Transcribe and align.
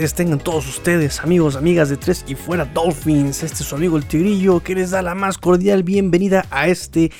tardes 0.00 0.14
tengan 0.14 0.38
todos 0.38 0.66
ustedes, 0.66 1.20
amigos, 1.20 1.56
amigas 1.56 1.90
de 1.90 1.98
Tres 1.98 2.24
y 2.26 2.34
Fuera 2.34 2.64
Dolphins. 2.64 3.42
Este 3.42 3.62
es 3.62 3.68
su 3.68 3.74
amigo 3.74 3.98
el 3.98 4.06
Tigrillo 4.06 4.60
que 4.60 4.74
les 4.74 4.92
da 4.92 5.02
la 5.02 5.14
más 5.14 5.36
cordial 5.36 5.82
bienvenida 5.82 6.46
a 6.50 6.68
este 6.68 7.12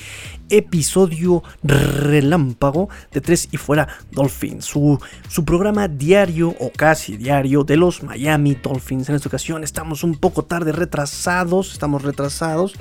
episodio 0.51 1.43
relámpago 1.63 2.89
de 3.11 3.21
Tres 3.21 3.47
y 3.51 3.57
Fuera 3.57 3.87
Dolphins, 4.11 4.65
su, 4.65 4.99
su 5.27 5.43
programa 5.45 5.87
diario 5.87 6.55
o 6.59 6.71
casi 6.71 7.17
diario 7.17 7.63
de 7.63 7.77
los 7.77 8.03
Miami 8.03 8.55
Dolphins. 8.55 9.09
En 9.09 9.15
esta 9.15 9.29
ocasión 9.29 9.63
estamos 9.63 10.03
un 10.03 10.15
poco 10.15 10.43
tarde 10.43 10.71
retrasados, 10.71 11.71
estamos 11.71 12.03
retrasados. 12.03 12.73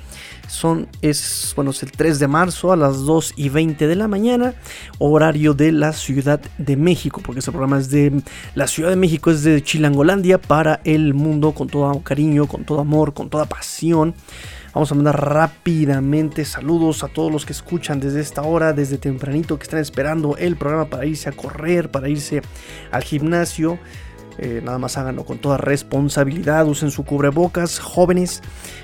Son, 0.49 0.89
es, 1.01 1.53
bueno, 1.55 1.71
es 1.71 1.83
el 1.83 1.93
3 1.93 2.19
de 2.19 2.29
marzo 2.29 2.73
a 2.73 2.77
las 2.77 2.99
2 3.05 3.35
y 3.37 3.49
20 3.49 3.87
de 3.87 3.97
la 3.97 4.09
mañana, 4.09 4.55
horario 4.99 5.55
de 5.55 5.71
la 5.73 5.93
Ciudad 5.93 6.41
de 6.59 6.77
México, 6.77 7.21
porque 7.25 7.39
este 7.39 7.53
programa 7.53 7.79
es 7.79 7.91
de 7.91 8.23
la 8.55 8.67
Ciudad 8.67 8.91
de 8.91 8.97
México, 8.97 9.31
es 9.31 9.45
de 9.45 9.63
Chilangolandia 9.63 10.39
para 10.39 10.81
el 10.85 11.15
mundo, 11.15 11.53
con 11.53 11.69
todo 11.69 12.01
cariño, 12.03 12.47
con 12.47 12.65
todo 12.65 12.81
amor, 12.81 13.15
con 13.15 13.31
toda 13.31 13.45
pasión. 13.47 14.15
Vamos 14.73 14.93
a 14.93 14.95
mandar 14.95 15.21
rápidamente 15.21 16.45
saludos 16.45 17.03
a 17.03 17.09
todos 17.09 17.33
los 17.33 17.45
que 17.45 17.53
escuchan 17.53 17.99
desde 17.99 18.21
esta 18.21 18.43
hora, 18.43 18.73
desde 18.73 18.99
tempranito, 18.99 19.59
que 19.59 19.65
están 19.65 19.81
esperando 19.81 20.37
el 20.37 20.57
programa 20.57 20.85
para 20.85 21.07
irse 21.07 21.29
a 21.29 21.33
correr, 21.33 21.91
para 21.91 22.09
irse 22.09 22.41
al 22.93 23.03
gimnasio. 23.03 23.81
Eh, 24.39 24.63
nada 24.65 24.79
más 24.79 24.97
háganlo 24.97 25.25
con 25.25 25.39
toda 25.39 25.57
responsabilidad, 25.57 26.67
usen 26.69 26.93
su 26.93 27.05
cubrebocas, 27.05 27.81
jóvenes. 27.81 28.43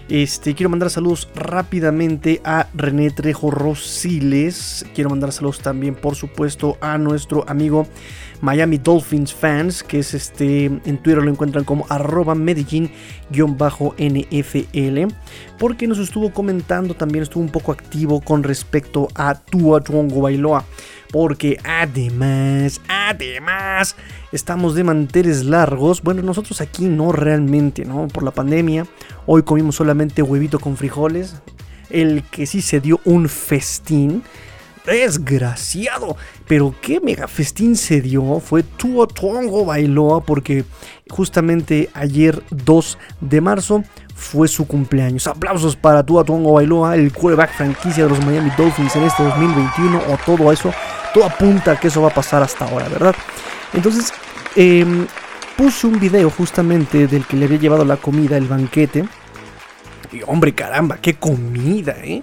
Este, 0.08 0.56
quiero 0.56 0.70
mandar 0.70 0.90
saludos 0.90 1.28
rápidamente 1.36 2.40
a 2.44 2.66
René 2.74 3.10
Trejo 3.10 3.52
Rosiles. 3.52 4.84
Quiero 4.92 5.10
mandar 5.10 5.30
saludos 5.30 5.60
también, 5.60 5.94
por 5.94 6.16
supuesto, 6.16 6.76
a 6.80 6.98
nuestro 6.98 7.44
amigo 7.48 7.86
Miami 8.40 8.78
Dolphins 8.78 9.32
Fans, 9.32 9.82
que 9.82 10.00
es 10.00 10.14
este, 10.14 10.66
en 10.66 10.98
Twitter 10.98 11.22
lo 11.22 11.30
encuentran 11.30 11.64
como 11.64 11.86
arroba 11.88 12.34
Medellín-NFL, 12.34 15.14
porque 15.58 15.86
nos 15.86 15.98
estuvo 15.98 16.32
comentando, 16.32 16.94
también 16.94 17.22
estuvo 17.22 17.42
un 17.42 17.50
poco 17.50 17.72
activo 17.72 18.20
con 18.20 18.42
respecto 18.42 19.08
a 19.14 19.34
Tua 19.34 19.80
Tuongo 19.80 20.22
Bailoa, 20.22 20.64
porque 21.10 21.58
además, 21.64 22.80
además, 22.88 23.96
estamos 24.32 24.74
de 24.74 24.84
manteles 24.84 25.44
largos, 25.44 26.02
bueno, 26.02 26.22
nosotros 26.22 26.60
aquí 26.60 26.84
no 26.84 27.12
realmente, 27.12 27.84
¿no? 27.84 28.08
Por 28.08 28.22
la 28.22 28.32
pandemia, 28.32 28.86
hoy 29.26 29.42
comimos 29.42 29.76
solamente 29.76 30.22
huevito 30.22 30.58
con 30.58 30.76
frijoles, 30.76 31.36
el 31.90 32.24
que 32.24 32.46
sí 32.46 32.62
se 32.62 32.80
dio 32.80 33.00
un 33.04 33.28
festín, 33.28 34.22
desgraciado. 34.86 36.16
Pero 36.46 36.74
qué 36.80 37.00
mega 37.00 37.28
festín 37.28 37.76
se 37.76 38.00
dio 38.00 38.40
fue 38.40 38.62
Tua 38.62 39.06
Tongo 39.06 39.64
Bailoa 39.64 40.22
porque 40.22 40.64
justamente 41.10 41.90
ayer 41.92 42.42
2 42.50 42.98
de 43.20 43.40
marzo 43.40 43.82
fue 44.14 44.48
su 44.48 44.66
cumpleaños. 44.66 45.26
Aplausos 45.26 45.76
para 45.76 46.04
Tua 46.04 46.24
Tongo 46.24 46.54
Bailoa, 46.54 46.94
el 46.94 47.12
quarterback 47.12 47.52
franquicia 47.52 48.04
de 48.04 48.10
los 48.10 48.24
Miami 48.24 48.50
Dolphins 48.56 48.96
en 48.96 49.02
este 49.02 49.22
2021 49.22 49.98
o 50.08 50.18
todo 50.24 50.50
eso. 50.52 50.72
Todo 51.12 51.24
apunta 51.24 51.72
a 51.72 51.80
que 51.80 51.88
eso 51.88 52.00
va 52.00 52.08
a 52.08 52.14
pasar 52.14 52.42
hasta 52.42 52.64
ahora, 52.66 52.88
¿verdad? 52.88 53.14
Entonces, 53.74 54.12
em, 54.54 55.06
puse 55.56 55.86
un 55.86 55.98
video 55.98 56.30
justamente 56.30 57.06
del 57.06 57.26
que 57.26 57.36
le 57.36 57.46
había 57.46 57.58
llevado 57.58 57.84
la 57.84 57.96
comida, 57.96 58.36
el 58.36 58.46
banquete. 58.46 59.04
Y 60.12 60.20
hombre, 60.26 60.54
caramba, 60.54 60.98
qué 60.98 61.14
comida, 61.14 61.96
¿eh? 62.02 62.22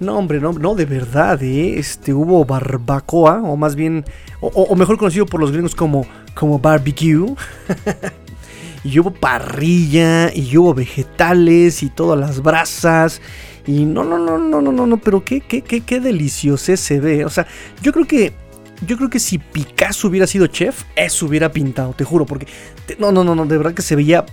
No, 0.00 0.18
hombre, 0.18 0.40
no, 0.40 0.52
no, 0.52 0.74
de 0.74 0.86
verdad, 0.86 1.42
¿eh? 1.42 1.78
Este, 1.78 2.12
hubo 2.12 2.44
barbacoa, 2.44 3.42
o 3.42 3.56
más 3.56 3.76
bien, 3.76 4.04
o, 4.40 4.74
mejor 4.74 4.98
conocido 4.98 5.26
por 5.26 5.40
los 5.40 5.52
gringos 5.52 5.74
como, 5.74 6.06
como 6.34 6.58
barbecue. 6.58 7.34
y 8.84 8.98
hubo 8.98 9.12
parrilla, 9.12 10.34
y 10.34 10.56
hubo 10.56 10.74
vegetales, 10.74 11.82
y 11.82 11.90
todas 11.90 12.18
las 12.18 12.42
brasas. 12.42 13.20
Y 13.66 13.84
no, 13.84 14.04
no, 14.04 14.18
no, 14.18 14.36
no, 14.36 14.60
no, 14.60 14.72
no, 14.72 14.86
no, 14.86 14.96
pero 14.98 15.24
qué, 15.24 15.40
qué, 15.40 15.62
qué, 15.62 15.80
qué 15.80 16.00
delicioso 16.00 16.76
se 16.76 17.00
ve. 17.00 17.24
O 17.24 17.30
sea, 17.30 17.46
yo 17.80 17.92
creo 17.92 18.06
que 18.06 18.34
yo 18.86 18.96
creo 18.96 19.08
que 19.08 19.20
si 19.20 19.38
Picasso 19.38 20.08
hubiera 20.08 20.26
sido 20.26 20.46
chef, 20.46 20.82
eso 20.96 21.26
hubiera 21.26 21.52
pintado, 21.52 21.94
te 21.96 22.04
juro, 22.04 22.26
porque 22.26 22.46
no, 22.98 23.12
no, 23.12 23.24
no, 23.24 23.34
no, 23.34 23.46
de 23.46 23.56
verdad 23.56 23.72
que 23.72 23.82
se 23.82 23.96
veía 23.96 24.26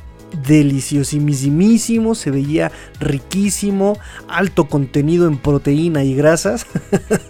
deliciosísimo, 0.46 2.16
se 2.16 2.32
veía 2.32 2.72
riquísimo, 3.00 3.98
alto 4.28 4.68
contenido 4.68 5.28
en 5.28 5.38
proteína 5.38 6.04
y 6.04 6.16
grasas. 6.16 6.66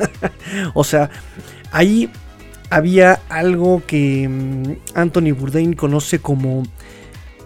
o 0.73 0.83
sea, 0.83 1.09
ahí 1.71 2.09
había 2.69 3.21
algo 3.29 3.83
que 3.85 4.27
mm, 4.27 4.97
Anthony 4.97 5.33
Bourdain 5.37 5.73
conoce 5.73 6.19
como 6.19 6.63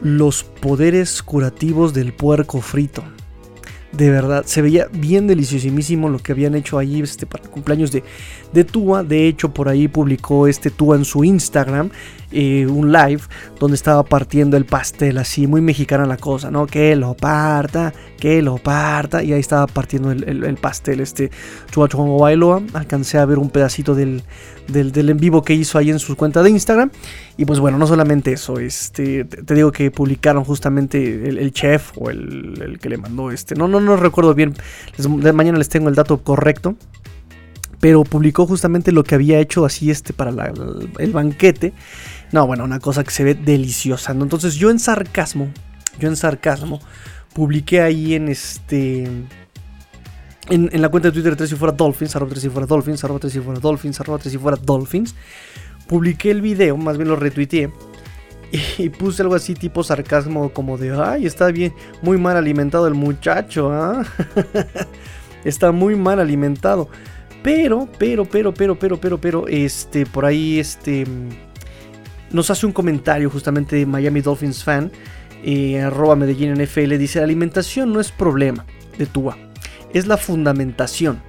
los 0.01 0.43
poderes 0.43 1.23
curativos 1.23 1.93
del 1.93 2.13
puerco 2.13 2.61
frito. 2.61 3.03
De 3.91 4.09
verdad, 4.09 4.43
se 4.45 4.61
veía 4.61 4.87
bien 4.91 5.25
deliciosísimo 5.25 6.09
lo 6.09 6.19
que 6.19 6.33
habían 6.33 6.53
hecho 6.53 6.77
ahí 6.77 7.01
este, 7.01 7.25
para 7.25 7.45
el 7.45 7.49
cumpleaños 7.49 7.91
de, 7.93 8.03
de 8.51 8.63
Tua. 8.65 9.03
De 9.03 9.27
hecho, 9.27 9.53
por 9.53 9.69
ahí 9.69 9.87
publicó 9.87 10.47
este 10.47 10.69
Tua 10.69 10.97
en 10.97 11.05
su 11.05 11.23
Instagram. 11.23 11.91
Eh, 12.37 12.67
un 12.67 12.91
live 12.91 13.21
donde 13.61 13.75
estaba 13.75 14.03
partiendo 14.03 14.57
el 14.57 14.65
pastel, 14.65 15.17
así 15.19 15.47
muy 15.47 15.61
mexicana 15.61 16.05
la 16.05 16.17
cosa, 16.17 16.51
¿no? 16.51 16.67
Que 16.67 16.93
lo 16.97 17.13
parta, 17.13 17.93
que 18.19 18.41
lo 18.41 18.57
parta, 18.57 19.23
y 19.23 19.31
ahí 19.31 19.39
estaba 19.39 19.67
partiendo 19.67 20.11
el, 20.11 20.57
pastel, 20.57 20.99
este 20.99 21.31
Chuachuango 21.71 22.19
Bailoa. 22.19 22.61
Alcancé 22.73 23.19
a 23.19 23.25
ver 23.25 23.39
un 23.39 23.49
pedacito 23.49 23.95
del, 23.95 24.21
en 24.67 25.17
vivo 25.17 25.43
que 25.43 25.53
hizo 25.53 25.77
ahí 25.77 25.89
en 25.89 25.99
su 25.99 26.17
cuenta 26.17 26.43
de 26.43 26.49
Instagram. 26.49 26.91
Y 27.37 27.45
pues 27.45 27.61
bueno, 27.61 27.77
no 27.77 27.87
solamente 27.87 28.33
eso, 28.33 28.59
este, 28.59 29.23
te, 29.23 29.53
digo 29.53 29.71
que 29.71 29.89
publicaron 29.89 30.43
justamente 30.43 31.29
el, 31.29 31.53
chef 31.53 31.93
o 31.95 32.09
el, 32.09 32.79
que 32.81 32.89
le 32.89 32.97
mandó 32.97 33.31
este, 33.31 33.55
no, 33.55 33.69
no, 33.69 33.79
no 33.79 33.95
recuerdo 33.95 34.33
bien, 34.33 34.55
mañana 35.33 35.57
les 35.57 35.69
tengo 35.69 35.87
el 35.87 35.95
dato 35.95 36.17
correcto 36.17 36.75
pero 37.79 38.03
publicó 38.03 38.47
justamente 38.47 38.91
lo 38.91 39.03
que 39.03 39.13
había 39.13 39.39
hecho 39.39 39.63
así 39.63 39.91
este 39.91 40.11
para 40.11 40.31
el 40.97 41.11
banquete 41.11 41.71
no, 42.31 42.47
bueno, 42.47 42.63
una 42.63 42.79
cosa 42.79 43.03
que 43.03 43.11
se 43.11 43.23
ve 43.23 43.35
deliciosa. 43.35 44.13
¿no? 44.13 44.23
Entonces 44.23 44.55
yo 44.55 44.69
en 44.69 44.79
sarcasmo, 44.79 45.49
yo 45.99 46.07
en 46.07 46.15
sarcasmo, 46.15 46.81
publiqué 47.33 47.81
ahí 47.81 48.15
en 48.15 48.29
este... 48.29 49.09
En, 50.47 50.69
la 50.79 50.89
cuenta 50.89 51.09
de 51.09 51.13
Twitter 51.13 51.35
3 51.35 51.51
y 51.51 51.55
fuera 51.55 51.73
Dolphins, 51.75 52.15
arroba 52.15 52.29
3 52.31 52.45
y 52.45 52.49
fuera 52.49 52.67
Dolphins, 52.67 53.03
arroba 53.03 53.19
3 53.19 53.35
y 53.35 53.39
fuera 53.39 53.59
Dolphins, 53.59 53.99
arroba 53.99 54.19
3 54.19 54.33
y 54.33 54.37
fuera 54.37 54.57
Dolphins. 54.61 55.15
Publiqué 55.87 56.31
el 56.31 56.41
video, 56.41 56.77
más 56.77 56.97
bien 56.97 57.09
lo 57.09 57.15
retuiteé. 57.15 57.71
Y, 58.77 58.89
puse 58.89 59.23
algo 59.23 59.35
así 59.35 59.55
tipo 59.55 59.83
sarcasmo 59.83 60.53
como 60.53 60.77
de, 60.77 60.95
ay, 60.95 61.25
está 61.25 61.47
bien, 61.47 61.73
muy 62.01 62.17
mal 62.17 62.37
alimentado 62.37 62.87
el 62.87 62.93
muchacho, 62.93 63.71
¿ah? 63.71 64.05
está 65.43 65.71
muy 65.71 65.95
mal 65.95 66.19
alimentado. 66.19 66.89
Pero, 67.41 67.89
pero, 67.97 68.25
pero, 68.25 68.53
pero, 68.53 68.77
pero, 68.77 68.99
pero, 68.99 69.19
pero, 69.19 69.47
este, 69.47 70.05
por 70.05 70.25
ahí, 70.25 70.59
este 70.59 71.05
nos 72.35 72.51
hace 72.51 72.65
un 72.65 72.73
comentario 72.73 73.29
justamente 73.29 73.85
Miami 73.85 74.19
Dolphins 74.19 74.61
fan, 74.61 74.91
eh, 75.41 75.79
arroba 75.79 76.17
Medellín 76.17 76.53
NFL, 76.53 76.97
dice, 76.97 77.19
la 77.19 77.25
alimentación 77.25 77.93
no 77.93 78.01
es 78.01 78.11
problema 78.11 78.65
de 78.97 79.05
Tua, 79.05 79.37
es 79.93 80.05
la 80.05 80.17
fundamentación. 80.17 81.21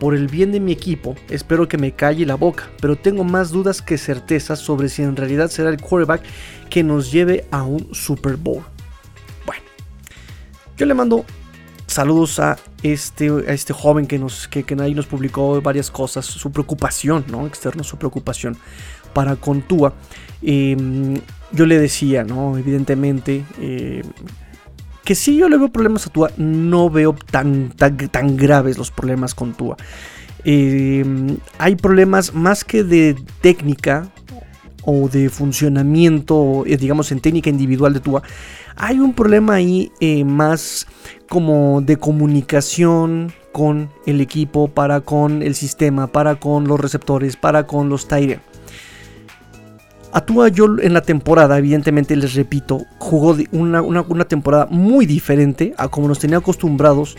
Por 0.00 0.14
el 0.14 0.28
bien 0.28 0.52
de 0.52 0.60
mi 0.60 0.72
equipo, 0.72 1.16
espero 1.28 1.66
que 1.66 1.78
me 1.78 1.92
calle 1.92 2.26
la 2.26 2.34
boca, 2.34 2.70
pero 2.80 2.96
tengo 2.96 3.24
más 3.24 3.50
dudas 3.50 3.82
que 3.82 3.98
certezas 3.98 4.58
sobre 4.58 4.88
si 4.88 5.02
en 5.02 5.16
realidad 5.16 5.48
será 5.48 5.70
el 5.70 5.80
quarterback 5.80 6.22
que 6.70 6.82
nos 6.82 7.10
lleve 7.10 7.46
a 7.50 7.62
un 7.62 7.92
Super 7.94 8.36
Bowl. 8.36 8.62
Bueno, 9.44 9.62
yo 10.76 10.86
le 10.86 10.94
mando 10.94 11.24
saludos 11.86 12.38
a 12.38 12.58
este, 12.82 13.28
a 13.28 13.52
este 13.52 13.72
joven 13.72 14.06
que, 14.06 14.18
nos, 14.18 14.46
que, 14.46 14.62
que 14.62 14.76
nos 14.76 15.06
publicó 15.06 15.60
varias 15.60 15.90
cosas, 15.90 16.26
su 16.26 16.52
preocupación, 16.52 17.24
¿no? 17.28 17.46
Externo, 17.46 17.82
su 17.82 17.96
preocupación 17.96 18.56
para 19.12 19.36
con 19.36 19.62
Em, 20.42 21.20
yo 21.52 21.66
le 21.66 21.78
decía, 21.78 22.24
¿no? 22.24 22.56
Evidentemente, 22.58 23.44
eh, 23.60 24.02
que 25.04 25.14
si 25.14 25.36
yo 25.36 25.48
le 25.48 25.56
veo 25.56 25.70
problemas 25.70 26.06
a 26.06 26.10
Tua, 26.10 26.30
no 26.36 26.90
veo 26.90 27.14
tan, 27.30 27.70
tan, 27.70 28.36
graves 28.36 28.76
los 28.76 28.90
problemas 28.90 29.34
con 29.34 29.54
Tua. 29.54 29.76
Em, 30.44 31.38
hay 31.58 31.76
problemas 31.76 32.34
más 32.34 32.64
que 32.64 32.84
de 32.84 33.16
técnica 33.40 34.10
o 34.84 35.08
de 35.08 35.28
funcionamiento, 35.30 36.64
eh, 36.66 36.76
digamos 36.76 37.10
en 37.12 37.20
técnica 37.20 37.50
individual 37.50 37.94
de 37.94 38.00
Tua. 38.00 38.22
Hay 38.76 39.00
un 39.00 39.12
problema 39.12 39.54
ahí 39.54 39.90
eh, 40.00 40.24
más 40.24 40.86
como 41.28 41.80
de 41.80 41.96
comunicación 41.96 43.32
con 43.52 43.90
el 44.06 44.20
equipo, 44.20 44.68
para 44.68 45.00
con 45.00 45.42
el 45.42 45.54
sistema, 45.54 46.06
para 46.06 46.36
con 46.36 46.68
los 46.68 46.78
receptores, 46.78 47.36
para 47.36 47.66
con 47.66 47.88
los 47.88 48.06
Tyrants. 48.06 48.47
Atúa 50.12 50.48
yo 50.48 50.66
en 50.80 50.94
la 50.94 51.02
temporada, 51.02 51.58
evidentemente 51.58 52.16
les 52.16 52.34
repito, 52.34 52.86
jugó 52.98 53.36
una, 53.52 53.82
una, 53.82 54.24
temporada 54.24 54.66
muy 54.70 55.04
diferente 55.06 55.74
a 55.76 55.88
como 55.88 56.08
nos 56.08 56.18
tenía 56.18 56.38
acostumbrados 56.38 57.16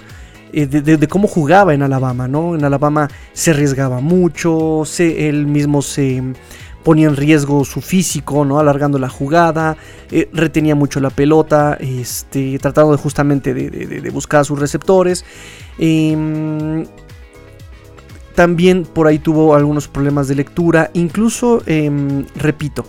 eh, 0.53 0.65
de, 0.65 1.07
cómo 1.07 1.27
jugaba 1.27 1.73
en 1.73 1.83
Alabama, 1.83 2.27
¿no? 2.27 2.55
En 2.55 2.65
Alabama 2.65 3.07
se 3.33 3.51
arriesgaba 3.51 4.01
mucho, 4.01 4.83
se, 4.85 5.29
él 5.29 5.45
mismo 5.45 5.83
se, 5.83 6.23
ponía 6.83 7.07
en 7.07 7.15
riesgo 7.15 7.63
su 7.65 7.81
físico, 7.81 8.45
¿no? 8.45 8.59
Alargando 8.59 8.97
la 8.97 9.09
jugada, 9.09 9.77
eh, 10.11 10.29
retenía 10.33 10.75
mucho 10.75 10.99
la 10.99 11.09
pelota, 11.09 11.77
este, 11.79 12.57
tratando 12.59 12.91
de 12.93 12.97
justamente 12.97 13.53
de, 13.53 14.09
buscar 14.09 14.41
a 14.41 14.43
sus 14.43 14.59
receptores. 14.59 15.25
Em, 15.77 16.85
también 18.39 18.83
por 18.83 19.05
ahí 19.05 19.19
tuvo 19.19 19.53
algunos 19.53 19.89
problemas 19.89 20.29
de 20.29 20.35
lectura, 20.35 20.91
incluso, 20.93 21.61
em, 21.65 22.25
repito, 22.35 22.85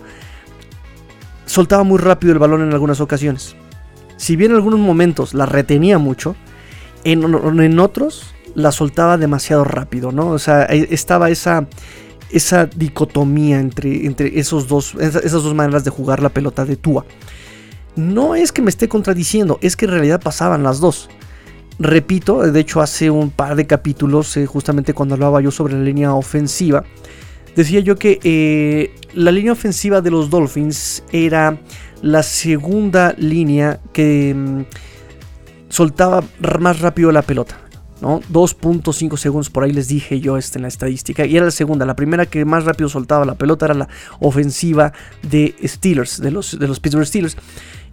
soltaba 1.45 1.83
muy 1.83 1.99
rápido 1.99 2.31
el 2.31 2.39
balón 2.39 2.61
en 2.61 2.71
algunas 2.71 3.01
ocasiones. 3.01 3.57
Si 4.15 4.37
bien 4.37 4.51
en 4.51 4.55
algunos 4.55 4.79
momentos 4.79 5.33
la 5.33 5.45
retenía 5.45 5.97
mucho, 5.97 6.37
en, 7.03 7.25
en 7.59 7.79
otros 7.79 8.33
la 8.55 8.71
soltaba 8.71 9.17
demasiado 9.17 9.65
rápido, 9.65 10.13
¿no? 10.13 10.29
O 10.29 10.39
sea, 10.39 10.63
estaba 10.63 11.29
esa 11.29 11.67
esa 12.29 12.67
dicotomía 12.67 13.59
entre, 13.59 14.05
entre 14.05 14.39
esos 14.39 14.69
dos, 14.69 14.95
esas 15.01 15.43
dos 15.43 15.53
maneras 15.53 15.83
de 15.83 15.91
jugar 15.91 16.23
la 16.23 16.29
pelota 16.29 16.63
de 16.63 16.77
Tua. 16.77 17.03
No 17.97 18.35
es 18.35 18.53
que 18.53 18.61
me 18.61 18.69
esté 18.69 18.87
contradiciendo, 18.87 19.59
es 19.61 19.75
que 19.75 19.83
en 19.83 19.91
realidad 19.91 20.21
pasaban 20.21 20.63
las 20.63 20.79
dos. 20.79 21.09
Repito, 21.81 22.43
de 22.43 22.59
hecho 22.59 22.79
hace 22.79 23.09
un 23.09 23.31
par 23.31 23.55
de 23.55 23.65
capítulos, 23.65 24.37
eh, 24.37 24.45
justamente 24.45 24.93
cuando 24.93 25.15
hablaba 25.15 25.41
yo 25.41 25.49
sobre 25.49 25.73
la 25.73 25.79
línea 25.79 26.13
ofensiva, 26.13 26.83
decía 27.55 27.79
yo 27.79 27.95
que 27.95 28.19
eh, 28.23 28.93
la 29.15 29.31
línea 29.31 29.53
ofensiva 29.53 29.99
de 29.99 30.11
los 30.11 30.29
Dolphins 30.29 31.03
era 31.11 31.59
la 32.03 32.21
segunda 32.21 33.15
línea 33.17 33.79
que 33.93 34.31
mm, 34.35 34.61
soltaba 35.69 36.23
más 36.59 36.81
rápido 36.81 37.11
la 37.11 37.23
pelota. 37.23 37.57
2.5 38.01 39.17
segundos 39.17 39.49
por 39.49 39.63
ahí 39.63 39.71
les 39.71 39.87
dije 39.87 40.19
yo 40.19 40.37
este 40.37 40.57
en 40.57 40.63
la 40.63 40.67
estadística. 40.67 41.25
Y 41.25 41.35
era 41.35 41.45
la 41.45 41.51
segunda. 41.51 41.85
La 41.85 41.95
primera 41.95 42.25
que 42.25 42.43
más 42.45 42.65
rápido 42.65 42.89
soltaba 42.89 43.25
la 43.25 43.35
pelota 43.35 43.65
era 43.65 43.73
la 43.73 43.89
ofensiva 44.19 44.91
de 45.21 45.55
Steelers, 45.63 46.19
de 46.19 46.31
los, 46.31 46.57
de 46.57 46.67
los 46.67 46.79
Pittsburgh 46.79 47.05
Steelers. 47.05 47.37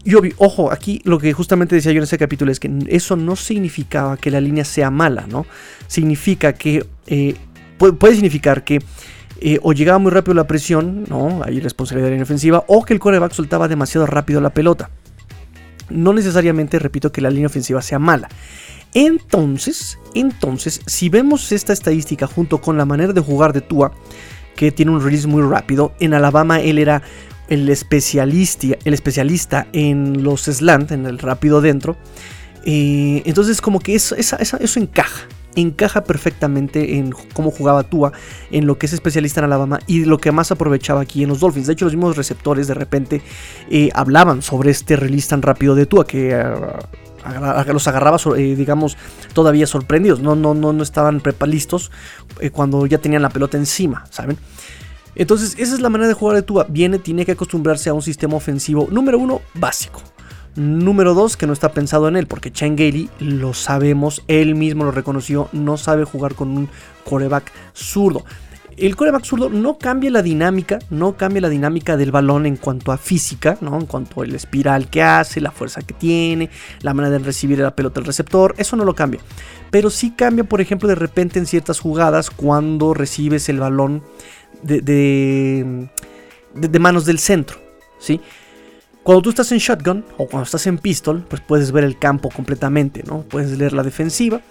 Y 0.04 0.14
ojo, 0.38 0.72
aquí 0.72 1.02
lo 1.04 1.18
que 1.18 1.32
justamente 1.32 1.74
decía 1.74 1.92
yo 1.92 1.98
en 1.98 2.04
ese 2.04 2.18
capítulo 2.18 2.52
es 2.52 2.60
que 2.60 2.70
eso 2.88 3.16
no 3.16 3.36
significaba 3.36 4.16
que 4.16 4.30
la 4.30 4.40
línea 4.40 4.64
sea 4.64 4.90
mala, 4.90 5.26
¿no? 5.28 5.44
Significa 5.86 6.52
que, 6.52 6.86
eh, 7.06 7.34
puede, 7.76 8.14
significar 8.14 8.64
que 8.64 8.80
eh, 9.40 9.58
o 9.62 9.72
llegaba 9.72 9.98
muy 9.98 10.10
rápido 10.10 10.34
la 10.34 10.46
presión, 10.46 11.04
¿no? 11.08 11.42
Hay 11.44 11.60
responsabilidad 11.60 12.06
de 12.06 12.10
la 12.10 12.14
línea 12.14 12.24
ofensiva, 12.24 12.64
o 12.68 12.84
que 12.84 12.94
el 12.94 13.00
coreback 13.00 13.32
soltaba 13.32 13.68
demasiado 13.68 14.06
rápido 14.06 14.40
la 14.40 14.50
pelota. 14.50 14.90
No 15.90 16.12
necesariamente, 16.12 16.78
repito, 16.78 17.12
que 17.12 17.20
la 17.20 17.30
línea 17.30 17.46
ofensiva 17.46 17.82
sea 17.82 17.98
mala. 17.98 18.28
Entonces, 18.94 19.98
entonces, 20.14 20.80
si 20.86 21.08
vemos 21.08 21.52
esta 21.52 21.72
estadística 21.72 22.26
junto 22.26 22.60
con 22.60 22.76
la 22.76 22.84
manera 22.84 23.12
de 23.12 23.20
jugar 23.20 23.52
de 23.52 23.60
Tua, 23.60 23.92
que 24.56 24.72
tiene 24.72 24.90
un 24.90 25.02
release 25.02 25.26
muy 25.26 25.42
rápido, 25.42 25.92
en 26.00 26.14
Alabama 26.14 26.60
él 26.60 26.78
era 26.78 27.02
el 27.48 27.68
especialista, 27.68 28.66
el 28.84 28.94
especialista 28.94 29.66
en 29.72 30.22
los 30.22 30.42
slant, 30.42 30.90
en 30.90 31.06
el 31.06 31.18
rápido 31.18 31.60
dentro. 31.60 31.96
Eh, 32.64 33.22
entonces, 33.24 33.60
como 33.60 33.80
que 33.80 33.94
eso, 33.94 34.16
encaja 34.76 35.28
encaja 35.56 36.04
perfectamente 36.04 36.98
en 36.98 37.12
cómo 37.32 37.50
jugaba 37.50 37.82
Tua, 37.82 38.12
en 38.52 38.66
lo 38.66 38.78
que 38.78 38.86
es 38.86 38.92
especialista 38.92 39.40
en 39.40 39.46
Alabama 39.46 39.80
y 39.88 40.04
lo 40.04 40.18
que 40.18 40.30
más 40.30 40.52
aprovechaba 40.52 41.00
aquí 41.00 41.24
en 41.24 41.30
los 41.30 41.40
Dolphins. 41.40 41.66
De 41.66 41.72
hecho, 41.72 41.86
los 41.86 41.94
mismos 41.94 42.16
receptores 42.16 42.68
de 42.68 42.74
repente 42.74 43.22
eh, 43.70 43.88
hablaban 43.94 44.42
sobre 44.42 44.70
este 44.70 44.94
release 44.94 45.28
tan 45.28 45.42
rápido 45.42 45.74
de 45.74 45.86
Tua 45.86 46.06
que 46.06 46.34
ah, 46.34 46.78
los 47.72 47.88
agarraba, 47.88 48.18
eh, 48.36 48.54
digamos, 48.56 48.96
todavía 49.32 49.66
sorprendidos. 49.66 50.20
No, 50.20 50.34
no, 50.34 50.54
no, 50.54 50.72
no 50.72 50.82
estaban 50.82 51.22
listos 51.46 51.90
eh, 52.40 52.50
cuando 52.50 52.86
ya 52.86 52.98
tenían 52.98 53.22
la 53.22 53.30
pelota 53.30 53.56
encima, 53.56 54.04
¿saben? 54.10 54.38
Entonces, 55.14 55.54
esa 55.58 55.74
es 55.74 55.80
la 55.80 55.88
manera 55.88 56.08
de 56.08 56.14
jugar 56.14 56.36
de 56.36 56.42
Tua. 56.42 56.66
Viene, 56.68 56.98
tiene 56.98 57.24
que 57.26 57.32
acostumbrarse 57.32 57.90
a 57.90 57.94
un 57.94 58.02
sistema 58.02 58.36
ofensivo, 58.36 58.88
número 58.90 59.18
uno, 59.18 59.40
básico. 59.54 60.02
Número 60.54 61.14
dos, 61.14 61.36
que 61.36 61.46
no 61.46 61.52
está 61.52 61.72
pensado 61.72 62.08
en 62.08 62.16
él, 62.16 62.26
porque 62.26 62.50
Gailey 62.50 63.08
lo 63.20 63.54
sabemos, 63.54 64.24
él 64.26 64.54
mismo 64.54 64.84
lo 64.84 64.90
reconoció, 64.90 65.48
no 65.52 65.76
sabe 65.76 66.04
jugar 66.04 66.34
con 66.34 66.48
un 66.48 66.68
coreback 67.04 67.52
zurdo 67.74 68.24
el 68.80 68.96
coreback 68.96 69.24
zurdo 69.24 69.48
no 69.48 69.78
cambia 69.78 70.10
la 70.10 70.22
dinámica, 70.22 70.78
no 70.90 71.16
cambia 71.16 71.42
la 71.42 71.48
dinámica 71.48 71.96
del 71.96 72.10
balón 72.10 72.46
en 72.46 72.56
cuanto 72.56 72.92
a 72.92 72.98
física, 72.98 73.58
¿no? 73.60 73.78
En 73.78 73.86
cuanto 73.86 74.22
al 74.22 74.34
espiral 74.34 74.88
que 74.88 75.02
hace, 75.02 75.40
la 75.40 75.50
fuerza 75.50 75.82
que 75.82 75.94
tiene, 75.94 76.50
la 76.82 76.94
manera 76.94 77.18
de 77.18 77.24
recibir 77.24 77.58
la 77.58 77.74
pelota 77.74 78.00
del 78.00 78.06
receptor, 78.06 78.54
eso 78.58 78.76
no 78.76 78.84
lo 78.84 78.94
cambia. 78.94 79.20
Pero 79.70 79.90
sí 79.90 80.12
cambia, 80.12 80.44
por 80.44 80.60
ejemplo, 80.60 80.88
de 80.88 80.94
repente 80.94 81.38
en 81.38 81.46
ciertas 81.46 81.80
jugadas 81.80 82.30
cuando 82.30 82.94
recibes 82.94 83.48
el 83.48 83.60
balón 83.60 84.02
de, 84.62 84.80
de, 84.80 86.78
manos 86.78 87.04
del 87.04 87.18
centro, 87.18 87.58
¿sí? 87.98 88.20
Cuando 89.02 89.22
tú 89.22 89.30
estás 89.30 89.50
en 89.52 89.58
shotgun 89.58 90.04
o 90.18 90.26
cuando 90.26 90.44
estás 90.44 90.66
en 90.66 90.78
pistol, 90.78 91.24
pues 91.28 91.40
puedes 91.40 91.72
ver 91.72 91.84
el 91.84 91.98
campo 91.98 92.28
completamente, 92.28 93.02
¿no? 93.06 93.22
Puedes 93.22 93.56
leer 93.56 93.72
la 93.72 93.82
defensiva, 93.82 94.42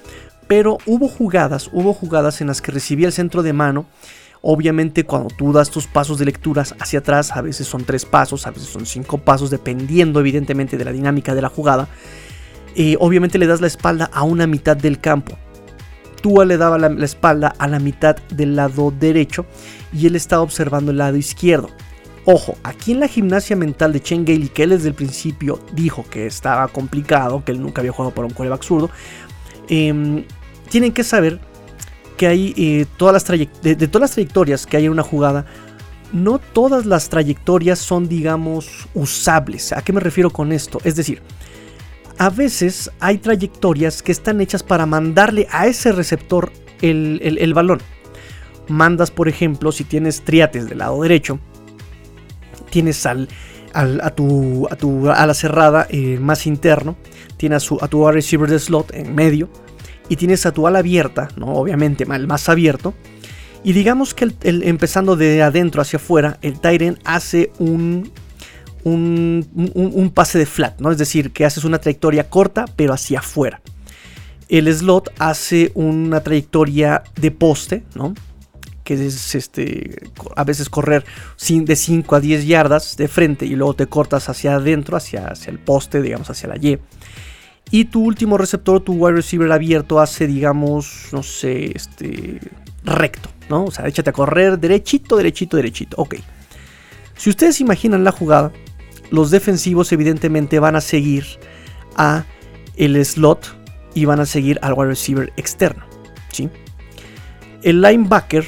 pero 0.47 0.77
hubo 0.85 1.07
jugadas, 1.07 1.69
hubo 1.71 1.93
jugadas 1.93 2.41
en 2.41 2.47
las 2.47 2.61
que 2.61 2.71
recibía 2.71 3.07
el 3.07 3.13
centro 3.13 3.43
de 3.43 3.53
mano. 3.53 3.85
Obviamente 4.41 5.03
cuando 5.03 5.29
tú 5.29 5.51
das 5.51 5.69
tus 5.69 5.87
pasos 5.87 6.19
de 6.19 6.25
lecturas 6.25 6.75
hacia 6.79 6.99
atrás, 6.99 7.31
a 7.31 7.41
veces 7.41 7.67
son 7.67 7.83
tres 7.83 8.05
pasos, 8.05 8.47
a 8.47 8.51
veces 8.51 8.69
son 8.69 8.85
cinco 8.85 9.17
pasos, 9.17 9.49
dependiendo 9.49 10.19
evidentemente 10.19 10.77
de 10.77 10.85
la 10.85 10.91
dinámica 10.91 11.35
de 11.35 11.41
la 11.41 11.49
jugada. 11.49 11.87
Eh, 12.75 12.95
obviamente 12.99 13.37
le 13.37 13.47
das 13.47 13.61
la 13.61 13.67
espalda 13.67 14.09
a 14.13 14.23
una 14.23 14.45
mitad 14.45 14.77
del 14.77 14.99
campo. 14.99 15.37
Tua 16.21 16.45
le 16.45 16.57
daba 16.57 16.77
la, 16.77 16.87
espalda 17.03 17.53
a 17.57 17.67
la 17.67 17.79
mitad 17.79 18.17
del 18.29 18.55
lado 18.55 18.91
derecho 18.91 19.45
y 19.93 20.07
él 20.07 20.15
estaba 20.15 20.43
observando 20.43 20.91
el 20.91 20.97
lado 20.97 21.17
izquierdo. 21.17 21.69
Ojo, 22.25 22.57
aquí 22.63 22.91
en 22.91 22.99
la 22.99 23.07
gimnasia 23.07 23.55
mental 23.55 23.93
de 23.93 24.01
Chen 24.01 24.25
Gailey, 24.25 24.49
que 24.49 24.63
él 24.63 24.71
desde 24.71 24.89
el 24.89 24.93
principio 24.93 25.61
dijo 25.71 26.05
que 26.09 26.27
estaba 26.27 26.67
complicado, 26.67 27.43
que 27.45 27.53
él 27.53 27.61
nunca 27.61 27.81
había 27.81 27.93
jugado 27.93 28.13
por 28.13 28.25
un 28.25 28.31
coreback 28.31 28.63
zurdo, 28.63 28.89
eh, 29.69 30.25
tienen 30.69 30.91
que 30.91 31.03
saber 31.03 31.39
que 32.17 32.27
hay 32.27 32.53
eh, 32.57 32.85
todas 32.97 33.13
las 33.13 33.39
de, 33.61 33.75
todas 33.87 34.01
las 34.01 34.11
trayectorias 34.11 34.65
que 34.65 34.77
hay 34.77 34.85
en 34.85 34.91
una 34.91 35.03
jugada, 35.03 35.45
no 36.11 36.39
todas 36.39 36.85
las 36.85 37.09
trayectorias 37.09 37.79
son, 37.79 38.09
digamos, 38.09 38.87
usables. 38.93 39.71
¿A 39.71 39.81
qué 39.81 39.93
me 39.93 39.99
refiero 39.99 40.29
con 40.31 40.51
esto? 40.51 40.79
Es 40.83 40.95
decir, 40.95 41.21
a 42.17 42.29
veces 42.29 42.91
hay 42.99 43.19
trayectorias 43.19 44.01
que 44.01 44.11
están 44.11 44.41
hechas 44.41 44.63
para 44.63 44.85
mandarle 44.85 45.47
a 45.51 45.67
ese 45.67 45.91
receptor 45.91 46.51
el, 46.81 47.53
balón. 47.53 47.79
Mandas, 48.67 49.11
por 49.11 49.29
ejemplo, 49.29 49.71
si 49.71 49.83
tienes 49.83 50.23
triates 50.23 50.67
del 50.67 50.79
lado 50.79 51.01
derecho, 51.01 51.39
tienes 52.69 53.05
al, 53.05 53.29
a, 53.73 54.09
tu, 54.09 54.67
a, 54.69 54.75
tu, 54.75 55.09
a 55.09 55.25
la 55.25 55.33
cerrada 55.33 55.87
eh, 55.89 56.17
más 56.19 56.47
interno, 56.47 56.97
tienes 57.37 57.57
a, 57.57 57.59
su, 57.65 57.77
a 57.81 57.87
tu 57.87 58.09
receiver 58.09 58.49
de 58.49 58.59
slot 58.59 58.93
en 58.93 59.13
medio, 59.13 59.49
y 60.09 60.15
tienes 60.15 60.45
a 60.45 60.51
tu 60.51 60.67
ala 60.67 60.79
abierta, 60.79 61.29
¿no? 61.35 61.47
obviamente 61.55 62.05
más 62.05 62.49
abierto. 62.49 62.93
Y 63.63 63.73
digamos 63.73 64.13
que 64.13 64.31
empezando 64.43 65.15
de 65.15 65.41
adentro 65.41 65.81
hacia 65.81 65.97
afuera, 65.97 66.37
el 66.41 66.59
Tyrant 66.59 66.99
hace 67.03 67.51
un, 67.59 68.11
un, 68.83 70.11
pase 70.13 70.39
de 70.39 70.45
flat, 70.45 70.79
¿no? 70.79 70.91
es 70.91 70.97
decir, 70.97 71.31
que 71.31 71.45
haces 71.45 71.63
una 71.63 71.79
trayectoria 71.79 72.29
corta 72.29 72.65
pero 72.75 72.93
hacia 72.93 73.19
afuera. 73.19 73.61
El 74.47 74.73
slot 74.73 75.11
hace 75.19 75.71
una 75.75 76.21
trayectoria 76.21 77.03
de 77.19 77.31
poste, 77.31 77.83
¿no? 77.95 78.13
que 78.87 78.93
es 78.93 79.35
este, 79.35 80.09
a 80.37 80.45
veces 80.45 80.69
correr 80.69 81.03
de 81.49 81.75
5 81.75 82.15
a 82.15 82.21
10 82.21 82.47
yardas 82.47 82.95
de 82.95 83.09
frente 83.09 83.45
y 83.45 83.49
luego 83.57 83.73
te 83.73 83.87
cortas 83.87 84.29
hacia 84.29 84.55
adentro, 84.55 84.95
hacia, 84.95 85.27
hacia 85.27 85.51
el 85.51 85.59
poste, 85.59 86.01
digamos, 86.01 86.29
hacia 86.29 86.47
la 86.47 86.55
Y. 86.55 86.79
Y 87.69 87.85
tu 87.85 88.03
último 88.03 88.37
receptor, 88.37 88.81
tu 88.81 88.93
wide 88.93 89.17
receiver 89.17 89.51
abierto, 89.51 89.99
hace, 89.99 90.25
digamos, 90.25 91.09
no 91.11 91.21
sé, 91.21 91.71
este, 91.75 92.39
recto, 92.83 93.29
¿no? 93.49 93.65
O 93.65 93.71
sea, 93.71 93.87
échate 93.87 94.09
a 94.09 94.13
correr 94.13 94.57
derechito, 94.57 95.17
derechito, 95.17 95.57
derechito. 95.57 95.97
Ok. 95.99 96.15
Si 97.17 97.29
ustedes 97.29 97.59
imaginan 97.59 98.03
la 98.03 98.11
jugada, 98.11 98.51
los 99.11 99.31
defensivos 99.31 99.91
evidentemente 99.91 100.59
van 100.59 100.75
a 100.75 100.81
seguir 100.81 101.25
a 101.95 102.25
el 102.75 103.03
slot 103.03 103.55
y 103.93 104.05
van 104.05 104.19
a 104.19 104.25
seguir 104.25 104.59
al 104.61 104.73
wide 104.73 104.89
receiver 104.89 105.33
externo, 105.35 105.83
¿sí? 106.31 106.49
El 107.63 107.81
linebacker 107.81 108.45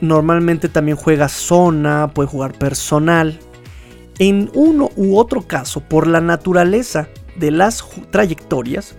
normalmente 0.00 0.68
también 0.68 0.96
juega 0.96 1.28
zona, 1.28 2.08
puede 2.14 2.28
jugar 2.28 2.52
personal. 2.52 3.38
En 4.18 4.50
uno 4.54 4.90
u 4.96 5.18
otro 5.18 5.42
caso, 5.42 5.80
por 5.80 6.06
la 6.06 6.20
naturaleza 6.20 7.08
de 7.38 7.50
las 7.50 7.84
trayectorias, 8.10 8.96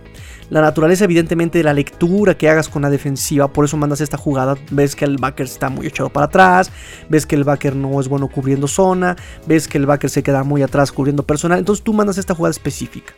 la 0.50 0.62
naturaleza 0.62 1.04
evidentemente 1.04 1.58
de 1.58 1.64
la 1.64 1.74
lectura 1.74 2.36
que 2.36 2.48
hagas 2.48 2.68
con 2.68 2.82
la 2.82 2.90
defensiva, 2.90 3.52
por 3.52 3.64
eso 3.64 3.76
mandas 3.76 4.00
esta 4.00 4.16
jugada, 4.16 4.56
ves 4.70 4.96
que 4.96 5.04
el 5.04 5.18
backer 5.18 5.46
está 5.46 5.68
muy 5.68 5.86
echado 5.86 6.08
para 6.08 6.26
atrás, 6.26 6.70
ves 7.08 7.26
que 7.26 7.36
el 7.36 7.44
backer 7.44 7.76
no 7.76 8.00
es 8.00 8.08
bueno 8.08 8.28
cubriendo 8.28 8.66
zona, 8.66 9.16
ves 9.46 9.68
que 9.68 9.78
el 9.78 9.86
backer 9.86 10.08
se 10.08 10.22
queda 10.22 10.44
muy 10.44 10.62
atrás 10.62 10.90
cubriendo 10.90 11.22
personal, 11.22 11.58
entonces 11.58 11.84
tú 11.84 11.92
mandas 11.92 12.18
esta 12.18 12.34
jugada 12.34 12.52
específica. 12.52 13.12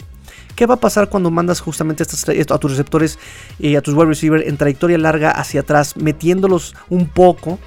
¿Qué 0.56 0.66
va 0.66 0.74
a 0.74 0.80
pasar 0.80 1.08
cuando 1.08 1.30
mandas 1.30 1.60
justamente 1.60 2.02
a 2.02 2.58
tus 2.58 2.70
receptores, 2.70 3.18
y 3.58 3.74
eh, 3.74 3.76
a 3.76 3.80
tus 3.80 3.94
wide 3.94 4.06
receivers 4.06 4.46
en 4.46 4.56
trayectoria 4.56 4.98
larga 4.98 5.30
hacia 5.30 5.60
atrás, 5.60 5.96
metiéndolos 5.96 6.74
un 6.88 7.06
poco 7.06 7.58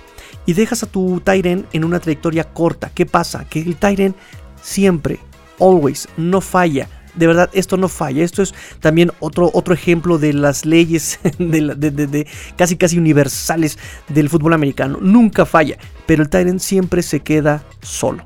y 0.45 0.53
dejas 0.53 0.83
a 0.83 0.87
tu 0.87 1.21
Tyren 1.21 1.65
en 1.71 1.85
una 1.85 1.99
trayectoria 1.99 2.43
corta. 2.43 2.91
¿Qué 2.93 3.05
pasa? 3.05 3.45
Que 3.49 3.61
el 3.61 3.77
Tyren 3.77 4.13
siempre, 4.61 5.19
always, 5.59 6.07
no 6.17 6.41
falla. 6.41 6.87
De 7.15 7.27
verdad, 7.27 7.49
esto 7.53 7.77
no 7.77 7.87
falla. 7.87 8.23
Esto 8.23 8.41
es 8.41 8.53
también 8.79 9.11
otro, 9.19 9.51
otro 9.53 9.73
ejemplo 9.73 10.17
de 10.17 10.33
las 10.33 10.65
leyes 10.65 11.19
de, 11.37 12.27
casi 12.55 12.77
casi 12.77 12.97
universales 12.97 13.77
del 14.09 14.29
fútbol 14.29 14.53
americano. 14.53 14.97
Nunca 15.01 15.45
falla, 15.45 15.77
pero 16.05 16.23
el 16.23 16.29
Tyren 16.29 16.59
siempre 16.59 17.03
se 17.03 17.19
queda 17.19 17.63
solo. 17.81 18.25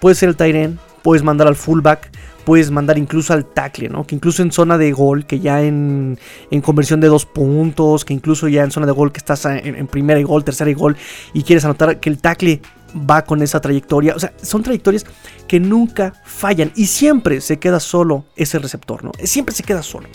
Puede 0.00 0.16
ser 0.16 0.28
el 0.28 0.36
Tyren, 0.36 0.78
puedes 1.02 1.22
mandar 1.22 1.46
al 1.46 1.56
fullback, 1.56 2.10
puedes 2.44 2.70
mandar 2.70 2.98
incluso 2.98 3.32
al 3.32 3.46
tackle, 3.46 3.88
¿no? 3.88 4.06
Que 4.06 4.14
incluso 4.14 4.42
en 4.42 4.52
zona 4.52 4.78
de 4.78 4.92
gol, 4.92 5.26
que 5.26 5.40
ya 5.40 5.62
en, 5.62 6.18
conversión 6.62 7.00
de 7.00 7.08
dos 7.08 7.26
puntos, 7.26 8.04
que 8.04 8.14
incluso 8.14 8.48
ya 8.48 8.62
en 8.62 8.70
zona 8.70 8.86
de 8.86 8.92
gol, 8.92 9.12
que 9.12 9.18
estás 9.18 9.44
en, 9.46 9.86
primera 9.86 10.20
y 10.20 10.22
gol, 10.22 10.44
tercera 10.44 10.70
y 10.70 10.74
gol, 10.74 10.96
y 11.32 11.42
quieres 11.42 11.64
anotar 11.64 12.00
que 12.00 12.10
el 12.10 12.18
tackle 12.18 12.60
va 12.94 13.24
con 13.24 13.42
esa 13.42 13.60
trayectoria. 13.60 14.14
O 14.14 14.18
sea, 14.18 14.32
son 14.42 14.62
trayectorias 14.62 15.04
que 15.48 15.60
nunca 15.60 16.14
fallan 16.24 16.72
y 16.74 16.86
siempre 16.86 17.40
se 17.40 17.58
queda 17.58 17.80
solo 17.80 18.24
ese 18.36 18.58
receptor, 18.58 19.04
¿no? 19.04 19.12
Siempre 19.22 19.54
se 19.54 19.62
queda 19.62 19.82
solo. 19.82 20.08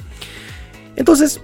Entonces, 0.95 1.41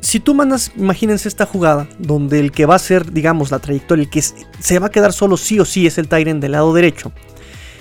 si 0.00 0.20
tú 0.20 0.34
mandas, 0.34 0.72
imagínense 0.76 1.28
esta 1.28 1.46
jugada 1.46 1.88
donde 1.98 2.38
el 2.40 2.52
que 2.52 2.66
va 2.66 2.74
a 2.74 2.78
ser, 2.78 3.12
digamos, 3.12 3.50
la 3.50 3.58
trayectoria, 3.58 4.04
el 4.04 4.10
que 4.10 4.22
se 4.22 4.78
va 4.78 4.88
a 4.88 4.90
quedar 4.90 5.12
solo 5.12 5.36
sí 5.36 5.58
o 5.60 5.64
sí 5.64 5.86
es 5.86 5.98
el 5.98 6.08
Tyrant 6.08 6.40
del 6.40 6.52
lado 6.52 6.74
derecho 6.74 7.12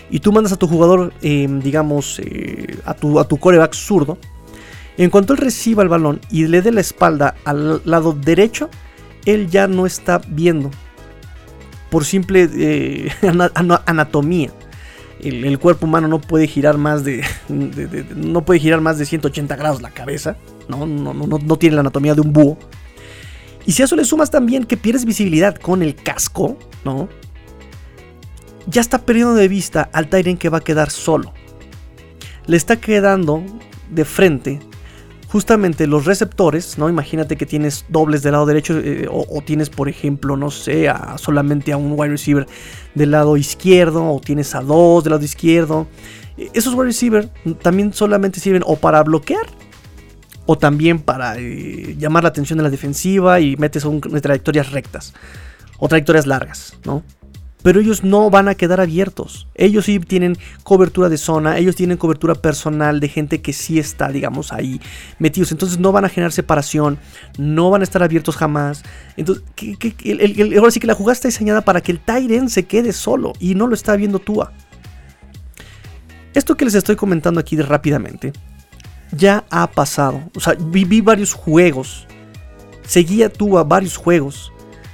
y 0.10 0.19
tú 0.19 0.31
mandas 0.31 0.53
a 0.53 0.57
tu 0.57 0.67
jugador, 0.67 1.12
em, 1.24 1.60
digamos, 1.60 2.19
eh, 2.19 2.77
a, 2.86 2.93
tu, 2.93 3.19
a 3.19 3.27
tu 3.27 3.38
coreback 3.38 3.74
zurdo, 3.74 4.19
en 4.95 5.10
cuanto 5.10 5.33
él 5.33 5.39
reciba 5.39 5.81
el 5.81 5.89
balón 5.89 6.22
y 6.29 6.45
le 6.45 6.62
dé 6.62 6.72
la 6.72 6.81
espalda 6.81 7.33
al 7.45 7.81
lado 7.83 8.13
derecho, 8.13 8.69
él 9.25 9.50
ya 9.50 9.67
no 9.67 9.88
está 9.88 10.22
viendo. 10.27 10.69
Por 11.93 12.05
simple 12.05 12.50
eh, 12.51 13.12
anatomía. 13.85 14.51
El, 15.21 15.59
cuerpo 15.59 15.85
humano 15.85 16.07
no 16.07 16.19
puede 16.19 16.47
girar 16.47 16.77
más 16.79 17.03
de, 17.03 17.23
no 17.47 18.43
puede 18.43 18.59
girar 18.59 18.81
más 18.81 18.97
de 18.97 19.05
180 19.05 19.55
grados 19.55 19.83
la 19.83 19.91
cabeza. 19.91 20.35
No, 20.67 20.88
no, 20.88 21.13
no, 21.13 21.38
no 21.38 21.57
tiene 21.57 21.75
la 21.75 21.81
anatomía 21.81 22.15
de 22.15 22.21
un 22.21 22.33
búho. 22.33 22.57
Y 23.67 23.73
si 23.73 23.83
a 23.83 23.85
eso 23.85 23.95
le 23.95 24.05
sumas 24.05 24.31
también 24.31 24.63
que 24.63 24.75
pierdes 24.75 25.05
visibilidad 25.05 25.55
con 25.55 25.83
el 25.83 25.93
casco, 25.93 26.57
¿no? 26.83 27.09
ya 28.65 28.81
está 28.81 29.00
perdiendo 29.05 29.35
de 29.35 29.47
vista 29.47 29.89
al 29.93 30.07
Tyren 30.07 30.38
que 30.38 30.50
va 30.50 30.59
a 30.59 30.62
quedar 30.62 30.89
solo. 30.89 31.31
Le 32.47 32.57
está 32.57 32.77
quedando 32.77 33.43
de 33.91 34.03
frente 34.03 34.59
justamente 35.33 35.87
los 35.87 36.05
receptores, 36.05 36.77
¿no? 36.77 36.89
Imagínate 36.89 37.37
que 37.37 37.47
tienes 37.47 37.85
dobles 37.89 38.21
del 38.21 38.33
lado 38.33 38.45
derecho 38.45 38.77
eh, 38.77 39.07
o, 39.09 39.41
tienes, 39.41 39.71
por 39.71 39.89
ejemplo, 39.89 40.37
no 40.37 40.51
sé, 40.51 40.87
solamente 41.17 41.71
a 41.71 41.77
un 41.77 41.93
wide 41.97 42.11
receiver 42.11 42.45
del 42.93 43.09
lado 43.09 43.35
izquierdo 43.35 44.07
o 44.13 44.21
tienes 44.21 44.53
a 44.53 44.61
dos 44.61 45.03
del 45.03 45.09
lado 45.09 45.25
izquierdo. 45.25 45.87
E, 46.37 46.51
esos 46.53 46.75
wide 46.75 46.85
receivers 46.85 47.29
también 47.63 47.93
solamente 47.93 48.39
sirven 48.39 48.61
o 48.63 48.75
para 48.75 49.01
bloquear 49.01 49.47
o 50.45 50.55
también 50.55 50.99
para 50.99 51.35
eh, 51.39 51.95
llamar 51.97 52.21
la 52.21 52.29
atención 52.29 52.57
de 52.57 52.63
la 52.65 52.69
defensiva 52.69 53.39
y 53.39 53.57
metes 53.57 53.85
un, 53.85 54.01
trayectorias 54.01 54.71
rectas 54.71 55.15
o 55.79 55.87
trayectorias 55.87 56.27
largas, 56.27 56.77
¿no? 56.85 57.01
Pero 57.63 57.79
ellos 57.79 58.03
no 58.03 58.29
van 58.29 58.50
a 58.50 58.55
quedar 58.55 58.79
abiertos. 58.82 59.48
Ellos 59.55 59.86
sí 59.86 60.00
tienen 60.00 60.38
cobertura 60.63 61.10
de 61.10 61.17
zona, 61.17 61.58
ellos 61.58 61.75
tienen 61.75 61.98
cobertura 61.98 62.36
personal 62.36 63.00
de 63.00 63.08
gente 63.08 63.41
que 63.41 63.53
sí 63.53 63.79
está, 63.79 64.10
digamos, 64.10 64.51
ahí 64.51 64.79
metidos. 65.17 65.51
Entonces 65.51 65.79
no 65.79 65.91
van 65.91 66.05
a 66.05 66.10
generar 66.10 66.32
separación, 66.32 67.00
no 67.38 67.72
van 67.72 67.82
a 67.82 67.86
estar 67.86 68.03
abiertos 68.03 68.36
jamás. 68.36 68.84
Entonces, 69.17 69.43
ahora 70.58 70.72
sí 70.72 70.79
que 70.79 70.88
la 70.88 70.93
jugada 70.93 71.13
está 71.13 71.29
diseñada 71.29 71.62
para 71.62 71.82
que 71.82 71.93
el 71.93 72.00
Tyren 72.00 72.50
se 72.50 72.65
quede 72.65 72.91
solo 72.91 73.34
y 73.39 73.55
no 73.55 73.67
lo 73.67 73.74
está 73.74 73.96
viendo 73.96 74.20
Tua. 74.20 74.51
Esto 76.34 76.55
que 76.55 76.65
les 76.65 76.75
estoy 76.75 76.96
comentando 76.96 77.39
aquí 77.39 77.55
rápidamente 77.62 78.34
ya 79.15 79.46
ha 79.50 79.70
pasado. 79.70 80.22
O 80.36 80.39
sea, 80.39 80.55
viví 80.60 81.01
varios 81.01 81.34
juegos. 81.34 82.08
Seguía 82.86 83.32
Tua 83.32 83.63
varios 83.63 83.96
juegos 83.96 84.52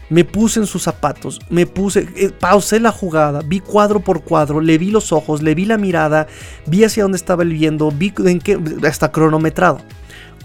me 0.10 0.25
puse 0.25 0.60
en 0.60 0.66
sus 0.66 0.84
zapatos, 0.84 1.39
me 1.50 1.66
puse, 1.66 2.08
eh, 2.16 2.32
pausé 2.38 2.80
la 2.80 2.92
jugada, 2.92 3.42
vi 3.46 3.60
cuadro 3.60 4.00
por 4.00 4.24
cuadro, 4.24 4.60
le 4.60 4.78
vi 4.78 4.89
los 4.89 5.12
ojos, 5.12 5.42
le 5.42 5.56
vi 5.56 5.66
la 5.66 5.78
mirada, 5.78 6.28
vi 6.66 6.84
hacia 6.84 7.04
dónde 7.04 7.18
estaba 7.18 7.44
él 7.44 7.54
viendo, 7.54 7.92
vi 7.92 8.13
en 8.25 8.39
qué, 8.39 8.60
hasta 8.88 9.12
cronometrado. 9.12 9.80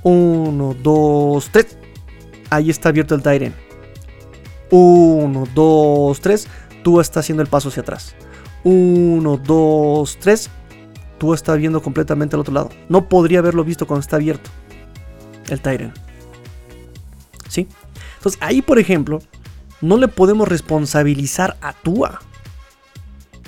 Uno, 0.03 0.77
dos, 0.83 1.49
tres. 1.51 1.79
Ahí 2.51 2.69
está 2.69 2.91
abierto 2.91 3.15
el 3.15 3.23
Tyren. 3.23 3.55
Uno, 4.71 5.49
dos, 5.55 6.21
tres. 6.21 6.47
Tú 6.83 7.01
estás 7.01 7.25
haciendo 7.25 7.43
el 7.43 7.49
paso 7.49 7.71
hacia 7.71 7.81
atrás. 7.81 8.15
Uno, 8.65 9.39
dos, 9.39 10.19
tres. 10.21 10.51
Tú 11.17 11.33
estás 11.33 11.57
viendo 11.57 11.81
completamente 11.81 12.37
al 12.37 12.41
otro 12.41 12.53
lado. 12.53 12.69
No 12.91 13.09
podría 13.09 13.39
haberlo 13.39 13.65
visto 13.65 13.87
cuando 13.87 14.03
está 14.03 14.17
abierto. 14.17 14.51
El 15.49 15.61
Tyren. 15.61 15.95
¿Sí? 17.49 17.67
Entonces 18.19 18.39
ahí, 18.43 18.61
por 18.61 18.79
ejemplo, 18.79 19.21
no 19.85 19.97
le 19.97 20.09
podemos 20.09 20.49
responsabilizar 20.49 21.57
a 21.61 21.73
Tua. 21.73 22.21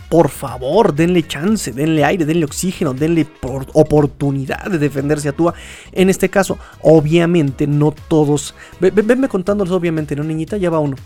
Por 0.08 0.28
favor, 0.28 0.94
denle 0.94 1.26
chance, 1.26 1.72
denle 1.72 2.04
aire, 2.04 2.24
denle 2.24 2.44
oxígeno, 2.44 2.94
denle 2.94 3.26
oportunidad 3.72 4.70
de 4.70 4.78
defenderse 4.78 5.28
a 5.28 5.32
Tua. 5.32 5.54
En 5.90 6.08
este 6.10 6.28
caso, 6.28 6.58
obviamente, 6.82 7.66
no 7.66 7.92
todos. 7.92 8.54
Venme 8.80 9.28
contándoles, 9.28 9.72
obviamente, 9.72 10.14
¿no, 10.14 10.22
niñita? 10.22 10.58
Ya 10.58 10.70
va 10.70 10.78
uno. 10.78 10.96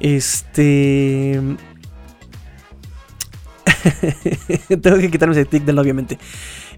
Este. 0.00 1.40
Tengo 4.82 4.98
que 4.98 5.10
quitarme 5.10 5.34
ese 5.34 5.44
tic 5.44 5.64
del 5.64 5.78
obviamente. 5.78 6.18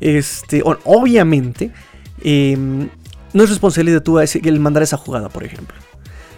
Este, 0.00 0.62
obviamente, 0.64 1.70
em, 2.22 2.88
no 3.32 3.42
es 3.42 3.48
responsabilidad 3.48 3.96
de 3.96 4.00
Tua 4.02 4.24
el 4.24 4.60
mandar 4.60 4.82
esa 4.82 4.98
jugada, 4.98 5.30
por 5.30 5.44
ejemplo. 5.44 5.76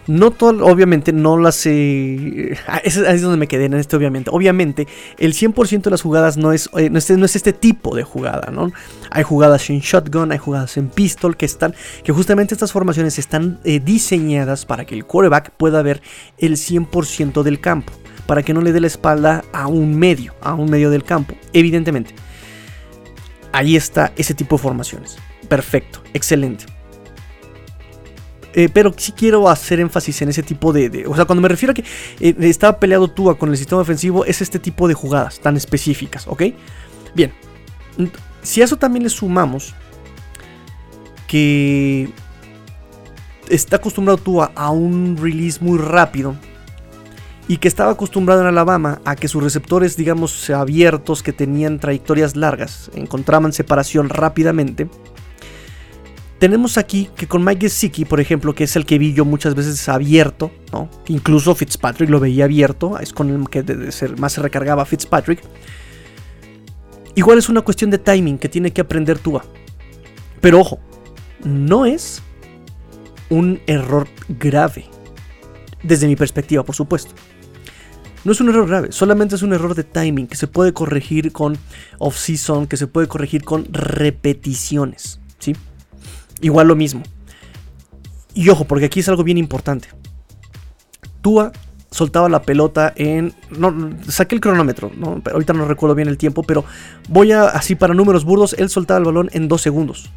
No 0.07 0.31
todo, 0.31 0.65
obviamente, 0.67 1.13
no 1.13 1.37
las... 1.37 1.67
Eh, 1.67 2.57
es, 2.85 2.97
es 2.97 3.23
donde 3.23 3.37
me 3.37 3.49
quedé 3.49 3.65
en 3.65 3.75
este, 3.75 3.97
obviamente. 3.97 4.31
Obviamente, 4.33 4.87
el 5.19 5.33
100% 5.35 5.83
de 5.83 5.91
las 5.91 6.03
jugadas 6.03 6.37
no 6.37 6.53
es, 6.53 6.71
eh, 6.77 6.91
no, 6.91 6.99
es, 6.99 7.11
no 7.11 7.25
es 7.25 7.35
este 7.35 7.53
tipo 7.53 7.97
de 7.97 8.05
jugada, 8.05 8.51
¿no? 8.53 8.71
Hay 9.11 9.25
jugadas 9.25 9.69
en 9.71 9.81
shotgun, 9.81 10.31
hay 10.31 10.39
jugadas 10.39 10.77
en 10.77 10.89
pistol, 10.89 11.37
que 11.37 11.47
están... 11.47 11.75
Que 12.05 12.13
justamente 12.13 12.55
estas 12.55 12.73
formaciones 12.73 13.19
están 13.19 13.59
eh, 13.65 13.81
diseñadas 13.81 14.65
para 14.65 14.85
que 14.85 14.95
el 14.95 15.05
quarterback 15.05 15.51
pueda 15.51 15.83
ver 15.83 16.01
el 16.39 16.53
100% 16.57 17.43
del 17.43 17.61
campo. 17.61 17.93
Para 18.27 18.43
que 18.43 18.55
no 18.55 18.61
le 18.61 18.73
dé 18.73 18.81
la 18.81 18.89
espalda 18.89 19.45
a 19.53 19.67
un 19.67 19.99
medio, 19.99 20.35
a 20.41 20.55
un 20.55 20.71
medio 20.71 20.91
del 20.91 21.05
campo, 21.05 21.35
evidentemente. 21.53 22.15
Ahí 23.53 23.77
está 23.77 24.13
ese 24.17 24.35
tipo 24.35 24.57
de 24.57 24.63
formaciones. 24.63 25.17
Perfecto, 25.49 26.03
excelente. 26.13 26.76
Eh, 28.59 28.71
pero 28.73 28.95
sí 28.97 29.13
quiero 29.13 29.51
hacer 29.51 29.81
énfasis 29.81 30.23
en 30.23 30.31
ese 30.31 30.43
tipo 30.43 30.73
de, 30.73 31.05
O 31.07 31.15
sea, 31.15 31.27
cuando 31.27 31.43
me 31.43 31.49
refiero 31.49 31.73
a 31.73 31.75
que 31.75 31.85
eh, 32.21 32.35
estaba 32.41 32.81
peleado 32.81 33.07
Tua 33.07 33.37
con 33.37 33.51
el 33.51 33.57
sistema 33.59 33.83
ofensivo, 33.83 34.25
es 34.25 34.41
este 34.41 34.59
tipo 34.59 34.89
de 34.89 34.95
jugadas 34.95 35.41
tan 35.41 35.59
específicas, 35.59 36.27
¿ok? 36.27 36.43
Bien. 37.15 37.35
Si 38.41 38.63
a 38.63 38.65
eso 38.65 38.79
también 38.79 39.03
le 39.03 39.11
sumamos 39.11 39.75
que 41.27 42.09
está 43.51 43.77
acostumbrado 43.77 44.17
Tua 44.17 44.53
a 44.55 44.71
un 44.71 45.19
release 45.21 45.63
muy 45.63 45.77
rápido 45.77 46.35
y 47.49 47.59
que 47.59 47.69
estaba 47.69 47.91
acostumbrado 47.91 48.41
en 48.41 48.47
Alabama 48.47 49.03
a 49.05 49.17
que 49.17 49.29
sus 49.29 49.43
receptores, 49.43 49.99
digamos, 49.99 50.49
abiertos, 50.49 51.23
que 51.23 51.35
tenían 51.35 51.79
trayectorias 51.79 52.37
largas, 52.37 52.91
encontraban 52.95 53.53
separación 53.53 54.09
rápidamente 54.09 54.89
tenemos 56.39 56.77
aquí 56.77 57.09
que 57.17 57.27
con 57.27 57.45
Mike 57.45 57.69
Gesicki, 57.69 58.05
por 58.05 58.21
ejemplo, 58.21 58.55
que 58.55 58.65
es 58.65 58.77
el 58.77 58.85
que 58.85 58.99
vi 58.99 59.15
yo 59.15 59.25
muchas 59.25 59.55
veces 59.55 59.89
abierto, 59.89 60.51
¿no? 60.73 60.91
Incluso 61.09 61.55
Fitzpatrick 61.55 62.11
lo 62.11 62.21
veía 62.21 62.45
abierto, 62.45 62.99
es 62.99 63.13
con 63.13 63.31
el 63.31 63.49
que 63.49 63.65
más 64.19 64.33
se 64.33 64.43
recargaba 64.43 64.85
Fitzpatrick. 64.85 65.43
Igual 67.15 67.39
es 67.39 67.49
una 67.49 67.63
cuestión 67.63 67.91
de 67.91 67.99
timing 67.99 68.39
que 68.39 68.49
tiene 68.49 68.73
que 68.73 68.83
aprender 68.83 69.19
Tua. 69.19 69.45
Pero 70.43 70.61
ojo, 70.61 70.79
no 71.43 71.87
es 71.87 72.23
un 73.31 73.61
error 73.67 74.07
grave. 74.29 74.87
Desde 75.83 76.07
mi 76.07 76.17
perspectiva, 76.17 76.63
por 76.65 76.75
supuesto. 76.75 77.15
No 78.25 78.33
es 78.33 78.41
un 78.41 78.49
error 78.49 78.67
grave, 78.67 78.91
solamente 78.91 79.37
es 79.37 79.43
un 79.43 79.53
error 79.53 79.75
de 79.75 79.85
timing 79.85 80.27
que 80.27 80.37
se 80.37 80.49
puede 80.49 80.73
corregir 80.73 81.33
con 81.33 81.57
off-season, 81.99 82.67
que 82.67 82.77
se 82.77 82.89
puede 82.89 83.07
corregir 83.07 83.45
con 83.45 83.67
repeticiones. 83.73 85.21
¿sí? 85.39 85.55
Igual 86.41 86.69
lo 86.69 86.77
mismo. 86.77 87.03
Y 88.35 88.49
ojo, 88.51 88.65
porque 88.65 88.87
aquí 88.87 89.01
es 89.01 89.09
algo 89.09 89.25
bien 89.25 89.39
importante. 89.39 89.89
Tua 91.23 91.53
soltaba 91.91 92.29
la 92.29 92.43
pelota 92.43 92.93
en. 92.97 93.35
No, 93.51 93.75
saqué 94.09 94.35
el 94.35 94.41
cronómetro, 94.41 94.93
¿no? 94.97 95.23
ahorita 95.33 95.55
no 95.55 95.65
recuerdo 95.65 95.95
bien 95.95 96.09
el 96.09 96.19
tiempo, 96.19 96.43
pero 96.43 96.65
voy 97.09 97.33
a. 97.33 97.45
Así 97.45 97.75
para 97.75 97.95
números 97.95 98.25
burdos, 98.25 98.55
él 98.59 98.69
soltaba 98.69 98.99
el 98.99 99.05
balón 99.07 99.31
en 99.33 99.49
dos 99.49 99.63
segundos. 99.63 100.11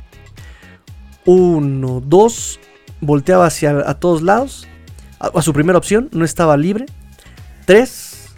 Uno, 1.25 2.01
dos, 2.05 2.59
volteaba 3.01 3.45
hacia 3.45 3.89
a 3.89 3.99
todos 3.99 4.21
lados, 4.21 4.67
a, 5.19 5.41
su 5.41 5.53
primera 5.53 5.77
opción, 5.77 6.09
no 6.11 6.25
estaba 6.25 6.57
libre. 6.57 6.85
3, 7.65 8.33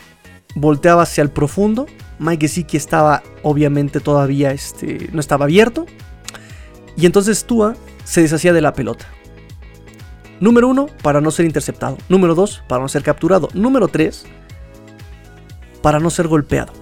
volteaba 0.56 1.04
hacia 1.04 1.22
el 1.22 1.30
profundo. 1.30 1.86
Mike 2.20 2.48
Gesicki 2.48 2.76
estaba 2.76 3.24
obviamente 3.44 4.02
todavía 4.02 4.52
este, 4.52 5.10
no 5.14 5.20
estaba 5.22 5.46
abierto. 5.46 5.86
Y 6.98 7.06
entonces 7.06 7.46
Tua 7.46 7.76
se 8.04 8.22
deshacía 8.22 8.54
de 8.54 8.62
la 8.62 8.74
pelota. 8.74 9.06
Número 10.40 10.68
1, 10.68 10.88
para 11.04 11.22
no 11.22 11.32
ser 11.32 11.46
interceptado. 11.46 11.98
Número 12.10 12.36
2, 12.36 12.64
para 12.68 12.82
no 12.82 12.90
ser 12.90 13.04
capturado. 13.04 13.50
Número 13.54 13.88
3, 13.88 14.26
para 15.82 16.00
no 16.00 16.10
ser 16.10 16.28
golpeado. 16.28 16.74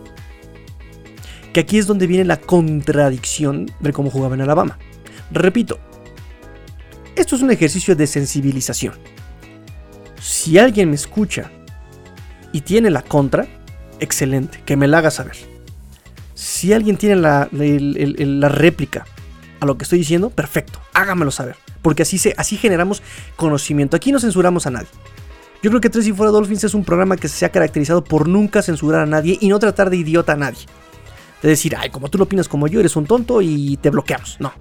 Que 1.54 1.62
aquí 1.62 1.78
es 1.78 1.88
donde 1.88 2.08
viene 2.08 2.26
la 2.26 2.38
contradicción 2.38 3.70
de 3.80 3.94
cómo 3.94 4.10
jugaba 4.10 4.36
en 4.36 4.42
Alabama. 4.42 4.78
Repito, 5.32 5.80
esto 7.16 7.36
es 7.36 7.42
un 7.42 7.52
ejercicio 7.52 7.96
de 7.96 8.08
sensibilización. 8.08 8.94
Si 10.22 10.58
alguien 10.58 10.90
me 10.90 10.96
escucha 10.96 11.52
y 12.54 12.62
tiene 12.62 12.90
la 12.90 13.02
contra, 13.02 13.48
excelente, 14.00 14.62
que 14.66 14.78
me 14.78 14.88
la 14.88 15.00
haga 15.00 15.12
saber. 15.12 15.36
Si 16.34 16.72
alguien 16.72 16.96
tiene 16.98 17.18
la, 17.18 17.50
réplica 18.50 19.06
a 19.60 19.66
lo 19.66 19.78
que 19.78 19.84
estoy 19.84 20.00
diciendo, 20.00 20.30
perfecto, 20.30 20.80
hágamelo 20.94 21.32
saber. 21.32 21.56
Porque 21.82 22.04
así, 22.04 22.18
se, 22.18 22.34
así 22.38 22.58
generamos 22.58 23.02
conocimiento. 23.36 23.96
Aquí 23.96 24.12
no 24.12 24.20
censuramos 24.20 24.68
a 24.68 24.72
nadie. 24.72 24.90
Yo 25.62 25.70
creo 25.70 25.82
que 25.82 25.90
Tres 25.90 26.08
y 26.08 26.14
Fuera 26.14 26.32
Dolphins 26.32 26.64
es 26.64 26.74
un 26.74 26.86
programa 26.86 27.18
que 27.18 27.28
se 27.28 27.46
ha 27.46 27.50
caracterizado 27.50 28.04
por 28.04 28.28
nunca 28.28 28.62
censurar 28.62 29.02
a 29.02 29.06
nadie 29.06 29.38
y 29.42 29.50
no 29.50 29.60
tratar 29.60 29.90
de 29.90 29.98
idiota 29.98 30.34
a 30.34 30.38
nadie. 30.38 30.66
De 31.42 31.50
decir, 31.50 31.76
ay, 31.78 31.90
como 31.90 32.10
tú 32.10 32.18
lo 32.18 32.26
opinas 32.26 32.48
como 32.48 32.68
yo, 32.68 32.80
eres 32.80 32.96
un 32.96 33.06
tonto 33.06 33.42
y 33.42 33.78
te 33.78 33.90
bloqueamos. 33.90 34.38
No. 34.40 34.54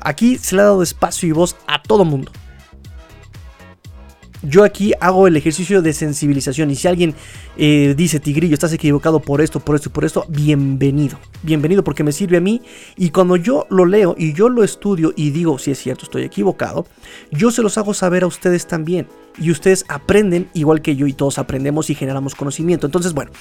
Aquí 0.00 0.38
se 0.38 0.54
le 0.54 0.62
ha 0.62 0.66
dado 0.66 0.82
espacio 0.82 1.28
y 1.28 1.32
voz 1.32 1.56
a 1.66 1.82
todo 1.82 2.04
mundo. 2.04 2.30
Yo 4.42 4.64
aquí 4.64 4.92
hago 5.00 5.26
el 5.26 5.36
ejercicio 5.36 5.80
de 5.82 5.92
sensibilización 5.92 6.70
y 6.70 6.76
si 6.76 6.88
alguien 6.88 7.14
eh, 7.56 7.94
dice, 7.96 8.20
Tigrillo, 8.20 8.54
estás 8.54 8.72
equivocado 8.72 9.20
por 9.20 9.40
esto, 9.40 9.60
por 9.60 9.76
esto 9.76 9.88
y 9.88 9.92
por 9.92 10.04
esto, 10.04 10.26
bienvenido. 10.28 11.18
Bienvenido 11.42 11.82
porque 11.82 12.04
me 12.04 12.12
sirve 12.12 12.36
a 12.36 12.40
mí 12.40 12.60
y 12.96 13.10
cuando 13.10 13.36
yo 13.36 13.66
lo 13.70 13.86
leo 13.86 14.14
y 14.18 14.34
yo 14.34 14.48
lo 14.48 14.62
estudio 14.62 15.12
y 15.16 15.30
digo, 15.30 15.58
si 15.58 15.70
es 15.70 15.78
cierto, 15.78 16.04
estoy 16.04 16.22
equivocado, 16.22 16.86
yo 17.30 17.50
se 17.50 17.62
los 17.62 17.78
hago 17.78 17.94
saber 17.94 18.24
a 18.24 18.26
ustedes 18.26 18.66
también 18.66 19.08
y 19.38 19.50
ustedes 19.50 19.84
aprenden 19.88 20.48
igual 20.52 20.82
que 20.82 20.96
yo 20.96 21.06
y 21.06 21.12
todos 21.12 21.38
aprendemos 21.38 21.88
y 21.90 21.94
generamos 21.94 22.34
conocimiento. 22.34 22.86
Entonces, 22.86 23.14
bueno. 23.14 23.32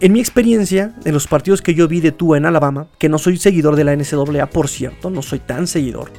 En 0.00 0.12
mi 0.12 0.20
experiencia, 0.20 0.94
en 1.04 1.12
los 1.12 1.26
partidos 1.26 1.60
que 1.60 1.74
yo 1.74 1.88
vi 1.88 2.00
de 2.00 2.12
Tua 2.12 2.36
en 2.36 2.46
Alabama, 2.46 2.86
que 2.98 3.08
no 3.08 3.18
soy 3.18 3.36
seguidor 3.36 3.74
de 3.74 3.82
la 3.82 3.96
NCAA, 3.96 4.48
por 4.48 4.68
cierto, 4.68 5.10
no 5.10 5.22
soy 5.22 5.40
tan 5.40 5.66
seguidor, 5.66 6.12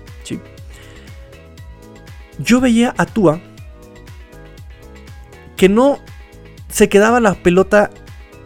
yo 2.40 2.60
veía 2.60 2.94
a 2.98 3.06
Tua 3.06 3.40
que 5.60 5.68
no 5.68 6.00
se 6.70 6.88
quedaba 6.88 7.20
la 7.20 7.34
pelota 7.34 7.90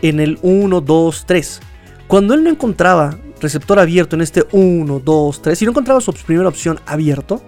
en 0.02 0.20
el 0.20 0.40
1, 0.42 0.82
2, 0.82 1.26
3. 1.28 1.60
Cuando 2.08 2.34
él 2.34 2.44
no 2.44 2.50
encontraba 2.50 3.20
receptor 3.40 3.78
abierto 3.78 4.16
en 4.16 4.24
este 4.24 4.46
1, 4.52 5.00
2, 5.00 5.42
3, 5.44 5.60
si 5.60 5.66
no 5.66 5.72
encontraba 5.72 6.02
su 6.02 6.12
primera 6.12 6.50
opción 6.50 6.80
abierto, 6.88 7.44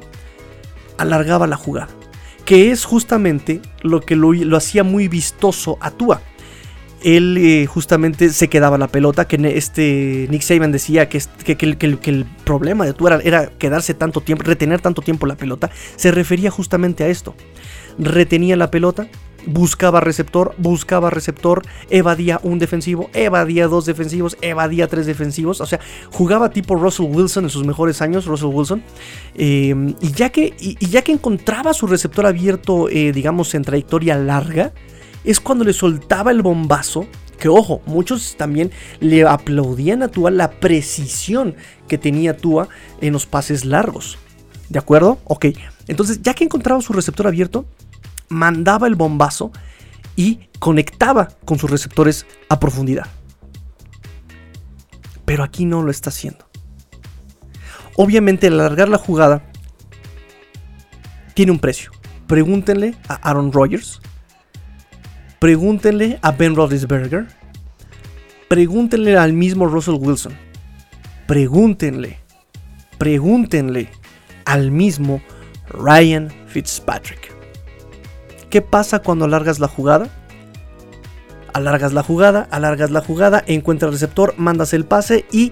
alargaba 1.00 1.48
la 1.48 1.56
jugada. 1.56 1.88
Que 2.46 2.70
es 2.70 2.86
justamente 2.86 3.60
lo 3.82 4.02
que 4.02 4.16
lo, 4.16 4.56
hacía 4.56 4.84
muy 4.84 5.08
vistoso 5.08 5.80
a 5.82 5.90
Tua 5.90 6.22
él 7.04 7.38
eh, 7.38 7.66
justamente 7.68 8.30
se 8.30 8.48
quedaba 8.48 8.80
la 8.80 8.88
pelota, 8.88 9.28
que 9.28 9.38
este 9.56 10.28
Nick 10.30 10.42
Saban 10.42 10.72
decía 10.72 11.08
que, 11.08 11.22
el 11.46 12.26
problema 12.44 12.84
de 12.84 12.94
tú 12.94 13.08
era, 13.08 13.48
quedarse 13.60 13.94
tanto 13.94 14.22
tiempo, 14.22 14.44
retener 14.44 14.82
tanto 14.82 15.04
tiempo 15.04 15.28
la 15.28 15.36
pelota, 15.36 15.70
se 15.98 16.12
refería 16.12 16.50
justamente 16.50 17.04
a 17.04 17.08
esto. 17.08 17.36
Retenía 18.00 18.56
la 18.56 18.72
pelota, 18.72 19.08
buscaba 19.46 20.02
receptor, 20.02 20.54
buscaba 20.58 21.10
receptor, 21.10 21.64
evadía 21.90 22.40
un 22.44 22.60
defensivo, 22.60 23.10
evadía 23.14 23.68
dos 23.68 23.86
defensivos, 23.86 24.38
evadía 24.42 24.88
tres 24.88 25.06
defensivos, 25.06 25.62
o 25.62 25.66
sea, 25.66 25.80
jugaba 26.12 26.50
tipo 26.50 26.76
Russell 26.76 27.08
Wilson 27.10 27.46
en 27.46 27.50
sus 27.50 27.66
mejores 27.66 28.02
años, 28.02 28.26
Russell 28.26 28.48
Wilson, 28.48 28.84
em, 29.36 29.96
y, 30.02 30.12
ya 30.12 30.30
que, 30.30 30.54
y, 30.60 30.86
ya 30.88 31.02
que 31.02 31.12
encontraba 31.12 31.74
su 31.74 31.88
receptor 31.88 32.26
abierto, 32.26 32.90
eh, 32.90 33.12
digamos, 33.12 33.54
en 33.56 33.64
trayectoria 33.64 34.18
larga, 34.18 34.74
es 35.24 35.40
cuando 35.40 35.64
le 35.64 35.74
soltaba 35.74 36.32
el 36.32 36.42
bombazo. 36.42 37.08
Que 37.40 37.50
ojo, 37.50 37.82
muchos 37.86 38.38
también 38.38 38.72
le 39.02 39.24
aplaudían 39.28 40.04
a 40.04 40.08
Tua 40.08 40.32
la 40.32 40.52
precisión 40.52 41.56
que 41.90 41.98
tenía 41.98 42.38
Tua 42.38 42.70
en 43.02 43.12
los 43.12 43.26
pases 43.26 43.66
largos. 43.66 44.18
¿De 44.70 44.80
acuerdo? 44.80 45.20
Ok. 45.26 45.48
Entonces, 45.88 46.22
ya 46.22 46.34
que 46.34 46.46
encontraba 46.46 46.82
su 46.82 46.94
receptor 46.94 47.28
abierto, 47.28 47.66
mandaba 48.30 48.88
el 48.88 48.96
bombazo 48.96 49.52
y 50.16 50.50
conectaba 50.60 51.30
con 51.46 51.60
sus 51.60 51.70
receptores 51.70 52.26
a 52.50 52.60
profundidad. 52.60 53.08
Pero 55.26 55.44
aquí 55.44 55.66
no 55.66 55.82
lo 55.82 55.92
está 55.92 56.10
haciendo. 56.10 56.46
Obviamente, 57.96 58.48
alargar 58.48 58.90
la 58.90 58.98
jugada 58.98 59.44
tiene 61.34 61.52
un 61.52 61.60
precio. 61.60 61.92
Pregúntenle 62.28 62.96
a 63.08 63.16
Aaron 63.16 63.52
Rodgers 63.52 64.02
Pregúntenle 65.46 66.18
a 66.24 66.32
Ben 66.32 66.56
Roethlisberger. 66.56 67.28
Pregúntenle 68.48 69.16
al 69.16 69.34
mismo 69.34 69.68
Russell 69.68 70.00
Wilson. 70.00 70.34
Pregúntenle, 71.28 72.18
pregúntenle 72.98 73.90
al 74.46 74.72
mismo 74.72 75.22
Ryan 75.68 76.32
Fitzpatrick. 76.48 77.25
¿Qué 78.56 78.62
pasa 78.62 79.00
cuando 79.00 79.26
alargas 79.26 79.60
la 79.60 79.68
jugada? 79.68 80.08
Alargas 81.52 81.92
la 81.92 82.04
jugada, 82.04 82.48
alargas 82.52 82.90
la 82.90 83.02
jugada, 83.02 83.44
encuentras 83.48 83.90
el 83.90 83.96
receptor, 83.96 84.34
mandas 84.38 84.74
el 84.74 84.86
pase 84.86 85.26
y 85.30 85.52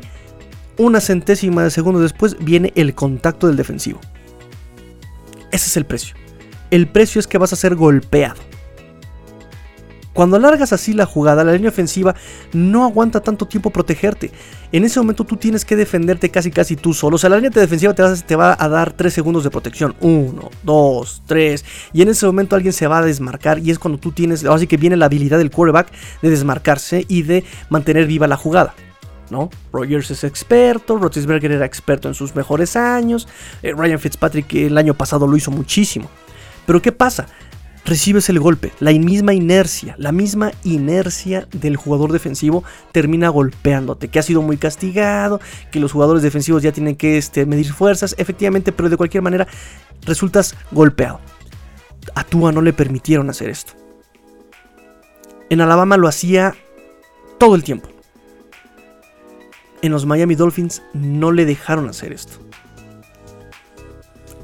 una 0.77 1.01
centésima 1.01 1.65
de 1.65 1.69
segundo 1.69 1.99
después 1.99 2.37
viene 2.39 2.71
el 2.77 2.95
contacto 2.95 3.47
del 3.47 3.57
defensivo. 3.57 3.99
Ese 5.51 5.67
es 5.67 5.75
el 5.75 5.85
precio. 5.85 6.15
El 6.71 6.87
precio 6.87 7.19
es 7.19 7.27
que 7.27 7.37
vas 7.37 7.51
a 7.51 7.57
ser 7.57 7.75
golpeado. 7.75 8.39
Cuando 10.13 10.37
alargas 10.37 10.71
así 10.73 10.93
la 10.93 11.05
jugada, 11.05 11.43
la 11.43 11.53
línea 11.53 11.69
ofensiva 11.69 12.15
no 12.53 12.85
aguanta 12.85 13.19
tanto 13.21 13.47
tiempo 13.47 13.71
protegerte. 13.71 14.31
En 14.71 14.83
ese 14.83 14.99
momento 14.99 15.23
tú 15.23 15.37
tienes 15.37 15.65
que 15.65 15.75
defenderte 15.75 16.29
casi 16.29 16.51
casi 16.51 16.75
tú 16.75 16.93
solo. 16.93 17.15
O 17.15 17.19
sea, 17.19 17.29
la 17.29 17.37
línea 17.37 17.49
defensiva 17.49 17.93
te 17.93 18.35
va, 18.35 18.55
a 18.57 18.69
dar 18.69 18.93
3 18.93 19.11
segundos 19.11 19.43
de 19.43 19.49
protección. 19.49 19.95
1, 20.01 20.51
2, 20.61 21.23
3. 21.25 21.65
Y 21.93 22.01
en 22.03 22.09
ese 22.09 22.25
momento 22.27 22.55
alguien 22.55 22.73
se 22.73 22.87
va 22.87 22.99
a 22.99 23.01
desmarcar. 23.01 23.59
Y 23.59 23.71
es 23.71 23.79
cuando 23.79 23.99
tú 23.99 24.11
tienes, 24.11 24.45
así 24.45 24.67
que 24.67 24.77
viene 24.77 24.97
la 24.97 25.05
habilidad 25.05 25.39
del 25.39 25.49
quarterback 25.49 25.87
de 26.21 26.29
desmarcarse 26.29 27.05
y 27.07 27.23
de 27.23 27.43
mantener 27.69 28.05
viva 28.05 28.27
la 28.27 28.37
jugada. 28.37 28.75
¿no? 29.29 29.49
Rogers 29.71 30.11
es 30.11 30.23
experto, 30.23 30.97
Rotisberger 30.97 31.51
era 31.51 31.65
experto 31.65 32.07
en 32.07 32.13
sus 32.13 32.35
mejores 32.35 32.75
años, 32.75 33.27
eh, 33.63 33.73
Ryan 33.75 33.97
Fitzpatrick 33.97 34.53
el 34.53 34.77
año 34.77 34.93
pasado 34.93 35.25
lo 35.25 35.35
hizo 35.35 35.49
muchísimo. 35.49 36.07
Pero 36.67 36.81
¿qué 36.81 36.91
pasa? 36.91 37.25
Recibes 37.85 38.29
el 38.29 38.39
golpe. 38.39 38.71
La 38.79 38.91
misma 38.91 39.33
inercia, 39.33 39.95
la 39.97 40.11
misma 40.11 40.51
inercia 40.63 41.47
del 41.51 41.75
jugador 41.75 42.11
defensivo 42.11 42.63
termina 42.91 43.29
golpeándote. 43.29 44.07
Que 44.07 44.19
ha 44.19 44.23
sido 44.23 44.41
muy 44.41 44.57
castigado, 44.57 45.39
que 45.71 45.79
los 45.79 45.91
jugadores 45.91 46.23
defensivos 46.23 46.63
ya 46.63 46.71
tienen 46.71 46.95
que 46.95 47.17
este, 47.17 47.45
medir 47.45 47.71
fuerzas, 47.73 48.15
efectivamente, 48.17 48.71
pero 48.71 48.89
de 48.89 48.97
cualquier 48.97 49.23
manera 49.23 49.47
resultas 50.05 50.55
golpeado. 50.71 51.19
A 52.15 52.23
Tua 52.23 52.51
no 52.51 52.61
le 52.61 52.73
permitieron 52.73 53.29
hacer 53.29 53.49
esto. 53.49 53.73
En 55.49 55.61
Alabama 55.61 55.97
lo 55.97 56.07
hacía 56.07 56.55
todo 57.37 57.55
el 57.55 57.63
tiempo. 57.63 57.89
En 59.81 59.91
los 59.91 60.05
Miami 60.05 60.35
Dolphins 60.35 60.81
no 60.93 61.31
le 61.31 61.45
dejaron 61.45 61.89
hacer 61.89 62.13
esto. 62.13 62.39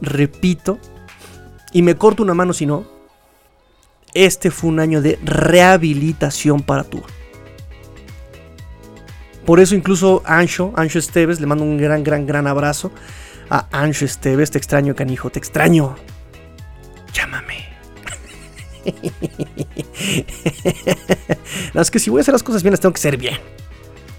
Repito, 0.01 0.79
y 1.71 1.81
me 1.81 1.95
corto 1.95 2.23
una 2.23 2.33
mano 2.33 2.53
si 2.53 2.65
no, 2.65 2.98
este 4.25 4.51
fue 4.51 4.69
un 4.69 4.79
año 4.79 5.01
de 5.01 5.17
rehabilitación 5.23 6.61
para 6.61 6.83
Tua. 6.83 7.07
Por 9.45 9.59
eso 9.59 9.75
incluso 9.75 10.21
Ancho, 10.25 10.73
Ancho 10.75 10.99
Esteves, 10.99 11.39
le 11.39 11.47
mando 11.47 11.63
un 11.63 11.77
gran, 11.77 12.03
gran, 12.03 12.25
gran 12.25 12.45
abrazo 12.45 12.91
a 13.49 13.67
Ancho 13.71 14.03
Esteves. 14.05 14.51
Te 14.51 14.57
extraño, 14.57 14.93
canijo, 14.93 15.29
te 15.29 15.39
extraño. 15.39 15.95
Llámame. 17.13 17.69
no, 21.73 21.81
es 21.81 21.89
que 21.89 21.99
si 21.99 22.09
voy 22.09 22.19
a 22.19 22.21
hacer 22.21 22.33
las 22.33 22.43
cosas 22.43 22.61
bien, 22.61 22.71
las 22.71 22.81
tengo 22.81 22.93
que 22.93 22.99
hacer 22.99 23.17
bien. 23.17 23.37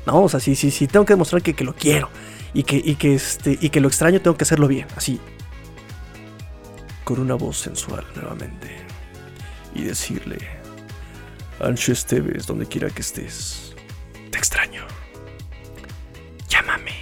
No, 0.06 0.22
o 0.22 0.28
sea, 0.28 0.40
sí, 0.40 0.56
sí, 0.56 0.70
sí, 0.70 0.86
tengo 0.86 1.04
que 1.04 1.12
demostrar 1.12 1.42
que, 1.42 1.62
lo 1.62 1.74
quiero. 1.74 2.08
Y 2.54 2.62
que, 2.64 2.80
y, 2.82 2.94
que 2.96 3.14
este, 3.14 3.58
y 3.60 3.68
que 3.68 3.80
lo 3.80 3.88
extraño, 3.88 4.20
tengo 4.20 4.36
que 4.36 4.44
hacerlo 4.44 4.66
bien, 4.66 4.86
así. 4.96 5.20
Con 7.04 7.20
una 7.20 7.34
voz 7.34 7.58
sensual 7.58 8.04
nuevamente 8.14 8.79
y 9.74 9.82
decirle, 9.82 10.38
Ancho 11.60 11.92
Esteves, 11.92 12.46
donde 12.46 12.66
quiera 12.66 12.90
que 12.90 13.02
estés, 13.02 13.74
te 14.30 14.38
extraño. 14.38 14.82
Llámame. 16.48 16.92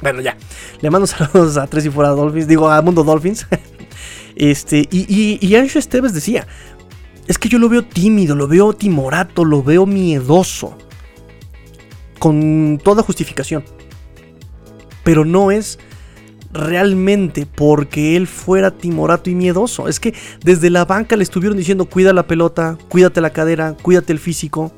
Bueno, 0.00 0.20
ya. 0.20 0.36
Le 0.80 0.90
mando 0.90 1.06
saludos 1.08 1.56
a 1.56 1.66
Tres 1.66 1.86
y 1.86 1.90
Fuera 1.90 2.10
Dolphins, 2.10 2.48
digo 2.48 2.70
a 2.70 2.80
Mundo 2.82 3.04
Dolphins. 3.04 3.46
Este, 4.34 4.88
y, 4.90 5.04
y, 5.14 5.46
y 5.46 5.56
Ancho 5.56 5.78
Esteves 5.78 6.14
decía, 6.14 6.46
es 7.26 7.36
que 7.36 7.50
yo 7.50 7.58
lo 7.58 7.68
veo 7.68 7.84
tímido, 7.84 8.34
lo 8.34 8.48
veo 8.48 8.72
timorato, 8.72 9.44
lo 9.44 9.62
veo 9.62 9.84
miedoso. 9.84 10.78
Con 12.18 12.80
toda 12.82 13.02
justificación. 13.02 13.62
Pero 15.04 15.26
no 15.26 15.50
es 15.50 15.78
realmente 16.52 17.46
porque 17.46 18.16
él 18.16 18.26
fuera 18.26 18.70
timorato 18.70 19.30
y 19.30 19.34
miedoso. 19.34 19.88
Es 19.88 20.00
que 20.00 20.14
desde 20.44 20.70
la 20.70 20.84
banca 20.84 21.16
le 21.16 21.22
estuvieron 21.22 21.56
diciendo 21.56 21.86
cuida 21.86 22.12
la 22.12 22.26
pelota, 22.26 22.78
cuídate 22.88 23.20
la 23.20 23.30
cadera, 23.30 23.74
cuídate 23.80 24.12
el 24.12 24.18
físico. 24.18 24.72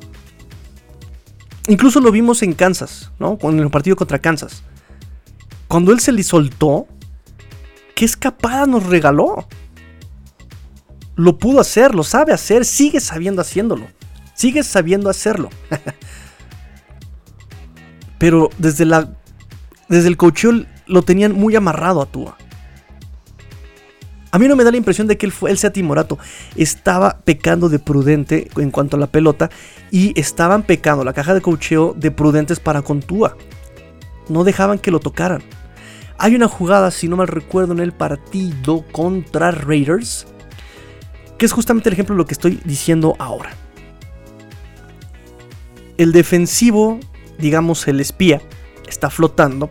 Incluso 1.67 1.99
lo 1.99 2.11
vimos 2.11 2.43
en 2.43 2.53
Kansas, 2.53 3.11
¿no? 3.19 3.37
En 3.41 3.59
el 3.59 3.69
partido 3.69 3.95
contra 3.95 4.19
Kansas. 4.19 4.63
Cuando 5.67 5.91
él 5.91 5.99
se 5.99 6.11
le 6.11 6.23
soltó, 6.23 6.87
qué 7.95 8.05
escapada 8.05 8.65
nos 8.65 8.85
regaló. 8.85 9.47
Lo 11.15 11.37
pudo 11.37 11.59
hacer, 11.61 11.95
lo 11.95 12.03
sabe 12.03 12.33
hacer, 12.33 12.65
sigue 12.65 12.99
sabiendo 12.99 13.41
haciéndolo. 13.41 13.87
Sigue 14.35 14.63
sabiendo 14.63 15.09
hacerlo. 15.09 15.49
Pero 18.19 18.49
desde 18.57 18.85
la 18.85 19.09
desde 19.87 20.07
el 20.07 20.17
cocheo 20.17 20.65
lo 20.87 21.01
tenían 21.01 21.33
muy 21.33 21.55
amarrado 21.55 22.01
a 22.01 22.05
Tua. 22.05 22.37
A 24.31 24.37
mí 24.37 24.49
no 24.49 24.57
me 24.57 24.65
da 24.65 24.71
la 24.71 24.77
impresión 24.77 25.07
de 25.07 25.17
que 25.17 25.25
él, 25.25 25.31
fue, 25.31 25.49
él 25.49 25.57
sea 25.57 25.71
timorato. 25.71 26.19
Estaba 26.57 27.19
pecando 27.23 27.69
de 27.69 27.79
prudente 27.79 28.49
en 28.57 28.69
cuanto 28.69 28.97
a 28.97 28.99
la 28.99 29.07
pelota 29.07 29.49
y 29.91 30.19
estaban 30.19 30.63
pecando 30.63 31.05
la 31.05 31.13
caja 31.13 31.33
de 31.33 31.39
cocheo 31.39 31.93
de 31.97 32.11
prudentes 32.11 32.59
para 32.59 32.81
con 32.81 33.01
Tua. 33.01 33.37
No 34.27 34.43
dejaban 34.43 34.77
que 34.77 34.91
lo 34.91 34.99
tocaran. 34.99 35.41
Hay 36.17 36.35
una 36.35 36.49
jugada, 36.49 36.91
si 36.91 37.07
no 37.07 37.15
mal 37.15 37.29
recuerdo, 37.29 37.71
en 37.71 37.79
el 37.79 37.93
partido 37.93 38.83
contra 38.91 39.51
Raiders, 39.51 40.27
que 41.37 41.45
es 41.45 41.53
justamente 41.53 41.87
el 41.87 41.93
ejemplo 41.93 42.15
de 42.15 42.17
lo 42.17 42.25
que 42.25 42.33
estoy 42.33 42.59
diciendo 42.65 43.15
ahora. 43.19 43.51
El 45.97 46.11
defensivo, 46.11 46.99
digamos 47.37 47.87
el 47.87 48.01
espía, 48.01 48.41
está 48.85 49.09
flotando, 49.09 49.69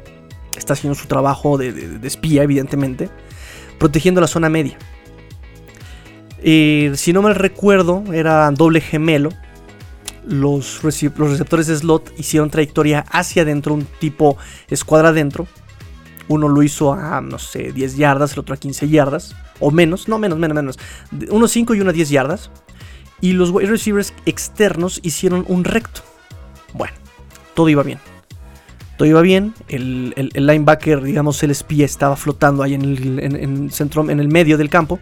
está 0.59 0.75
haciendo 0.75 0.95
su 0.95 1.07
trabajo 1.07 1.59
de, 1.59 1.99
espía, 2.03 2.43
evidentemente, 2.43 3.11
protegiendo 3.79 4.21
la 4.21 4.27
zona 4.27 4.49
media. 4.49 4.79
Eh, 6.43 6.93
si 6.95 7.13
no 7.13 7.23
mal 7.23 7.35
recuerdo, 7.35 8.05
era 8.13 8.51
doble 8.51 8.81
gemelo. 8.81 9.31
Los, 10.27 10.83
los, 10.83 11.03
receptores 11.03 11.67
de 11.67 11.77
slot 11.77 12.13
hicieron 12.17 12.51
trayectoria 12.51 13.05
hacia 13.11 13.43
adentro, 13.43 13.75
un 13.75 13.85
tipo 13.85 14.39
escuadra 14.69 15.09
adentro. 15.11 15.47
Uno 16.29 16.49
lo 16.49 16.63
hizo 16.63 16.95
a, 16.95 17.21
no 17.21 17.39
sé, 17.39 17.73
10 17.73 17.97
yardas, 17.97 18.33
el 18.33 18.39
otro 18.39 18.55
a 18.55 18.59
15 18.59 18.89
yardas. 18.89 19.37
O 19.61 19.71
menos, 19.71 20.09
no 20.09 20.19
menos, 20.19 20.39
menos, 20.39 20.55
menos. 20.55 20.79
Uno 21.31 21.49
5 21.49 21.75
y 21.75 21.81
uno 21.81 21.91
a 21.91 21.93
10 21.93 22.09
yardas. 22.09 22.51
Y 23.21 23.33
los 23.33 23.51
wide 23.51 23.69
receivers 23.69 24.13
externos 24.25 25.01
hicieron 25.03 25.45
un 25.49 25.65
recto. 25.65 26.01
Bueno, 26.73 26.95
todo 27.55 27.69
iba 27.69 27.83
bien. 27.83 27.99
Todo 28.97 29.09
iba 29.09 29.21
bien. 29.23 29.55
El, 29.69 30.15
linebacker, 30.35 31.03
digamos, 31.03 31.43
el 31.43 31.51
espía, 31.51 31.85
estaba 31.85 32.17
flotando 32.17 32.63
ahí 32.63 32.75
en 32.75 32.83
el, 32.85 33.71
centro, 33.73 34.09
en 34.09 34.21
el 34.21 34.29
medio 34.29 34.57
del 34.57 34.71
campo. 34.71 35.01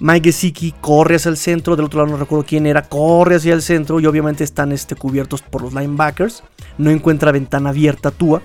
Mike 0.00 0.32
Gesicki 0.32 0.74
corre 0.80 1.14
hacia 1.14 1.28
el 1.28 1.36
centro, 1.36 1.76
del 1.76 1.84
otro 1.84 2.00
lado 2.00 2.10
no 2.10 2.18
recuerdo 2.18 2.44
quién 2.44 2.66
era, 2.66 2.82
corre 2.82 3.36
hacia 3.36 3.54
el 3.54 3.62
centro 3.62 4.00
y 4.00 4.06
obviamente 4.06 4.42
están 4.42 4.72
este, 4.72 4.96
cubiertos 4.96 5.42
por 5.42 5.62
los 5.62 5.72
linebackers. 5.72 6.42
No 6.76 6.90
encuentra 6.90 7.30
ventana 7.30 7.70
abierta 7.70 8.10
Tua. 8.10 8.42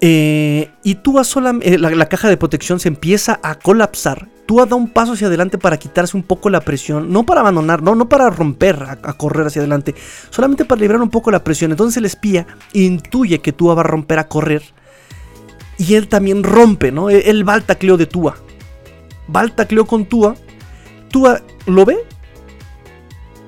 Eh, 0.00 0.70
y 0.84 0.94
Tua 0.96 1.24
sola, 1.24 1.58
eh, 1.60 1.76
la, 1.78 2.08
caja 2.08 2.28
de 2.28 2.36
protección 2.36 2.78
se 2.78 2.88
empieza 2.88 3.40
a 3.42 3.56
colapsar. 3.56 4.28
Tua 4.46 4.66
da 4.66 4.76
un 4.76 4.88
paso 4.88 5.12
hacia 5.12 5.28
adelante 5.28 5.56
para 5.56 5.78
quitarse 5.78 6.16
un 6.16 6.22
poco 6.22 6.50
la 6.50 6.60
presión, 6.60 7.10
no 7.10 7.24
para 7.24 7.40
abandonar, 7.40 7.82
no, 7.82 7.94
no 7.94 8.08
para 8.08 8.28
romper, 8.28 8.82
a, 8.82 9.12
correr 9.14 9.46
hacia 9.46 9.60
adelante, 9.60 9.94
solamente 10.30 10.64
para 10.64 10.80
liberar 10.80 11.00
un 11.00 11.10
poco 11.10 11.30
la 11.30 11.42
presión. 11.42 11.70
Entonces 11.70 11.96
el 11.96 12.04
espía 12.04 12.46
intuye 12.72 13.40
que 13.40 13.52
Tua 13.52 13.74
va 13.74 13.80
a 13.80 13.84
romper 13.84 14.18
a 14.18 14.28
correr. 14.28 14.62
Y 15.78 15.94
él 15.94 16.08
también 16.08 16.44
rompe, 16.44 16.92
¿no? 16.92 17.10
Él 17.10 17.48
va 17.48 17.54
al 17.54 17.64
tacleo 17.64 17.96
de 17.96 18.06
Tua. 18.06 18.36
Va 19.34 19.40
al 19.40 19.52
tacleo 19.52 19.86
con 19.86 20.04
Tua. 20.04 20.36
Tua 21.10 21.40
lo 21.66 21.84
ve 21.84 21.96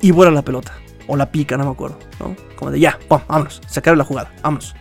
y 0.00 0.10
vuela 0.10 0.32
la 0.32 0.42
pelota. 0.42 0.72
O 1.08 1.16
la 1.16 1.30
pica, 1.30 1.56
no 1.56 1.64
me 1.64 1.70
acuerdo, 1.70 1.98
¿no? 2.18 2.34
Como 2.56 2.70
de 2.70 2.80
ya, 2.80 2.98
vámonos, 3.08 3.60
se 3.68 3.78
acaba 3.78 3.96
la 3.96 4.04
jugada, 4.04 4.32
vámonos. 4.42 4.74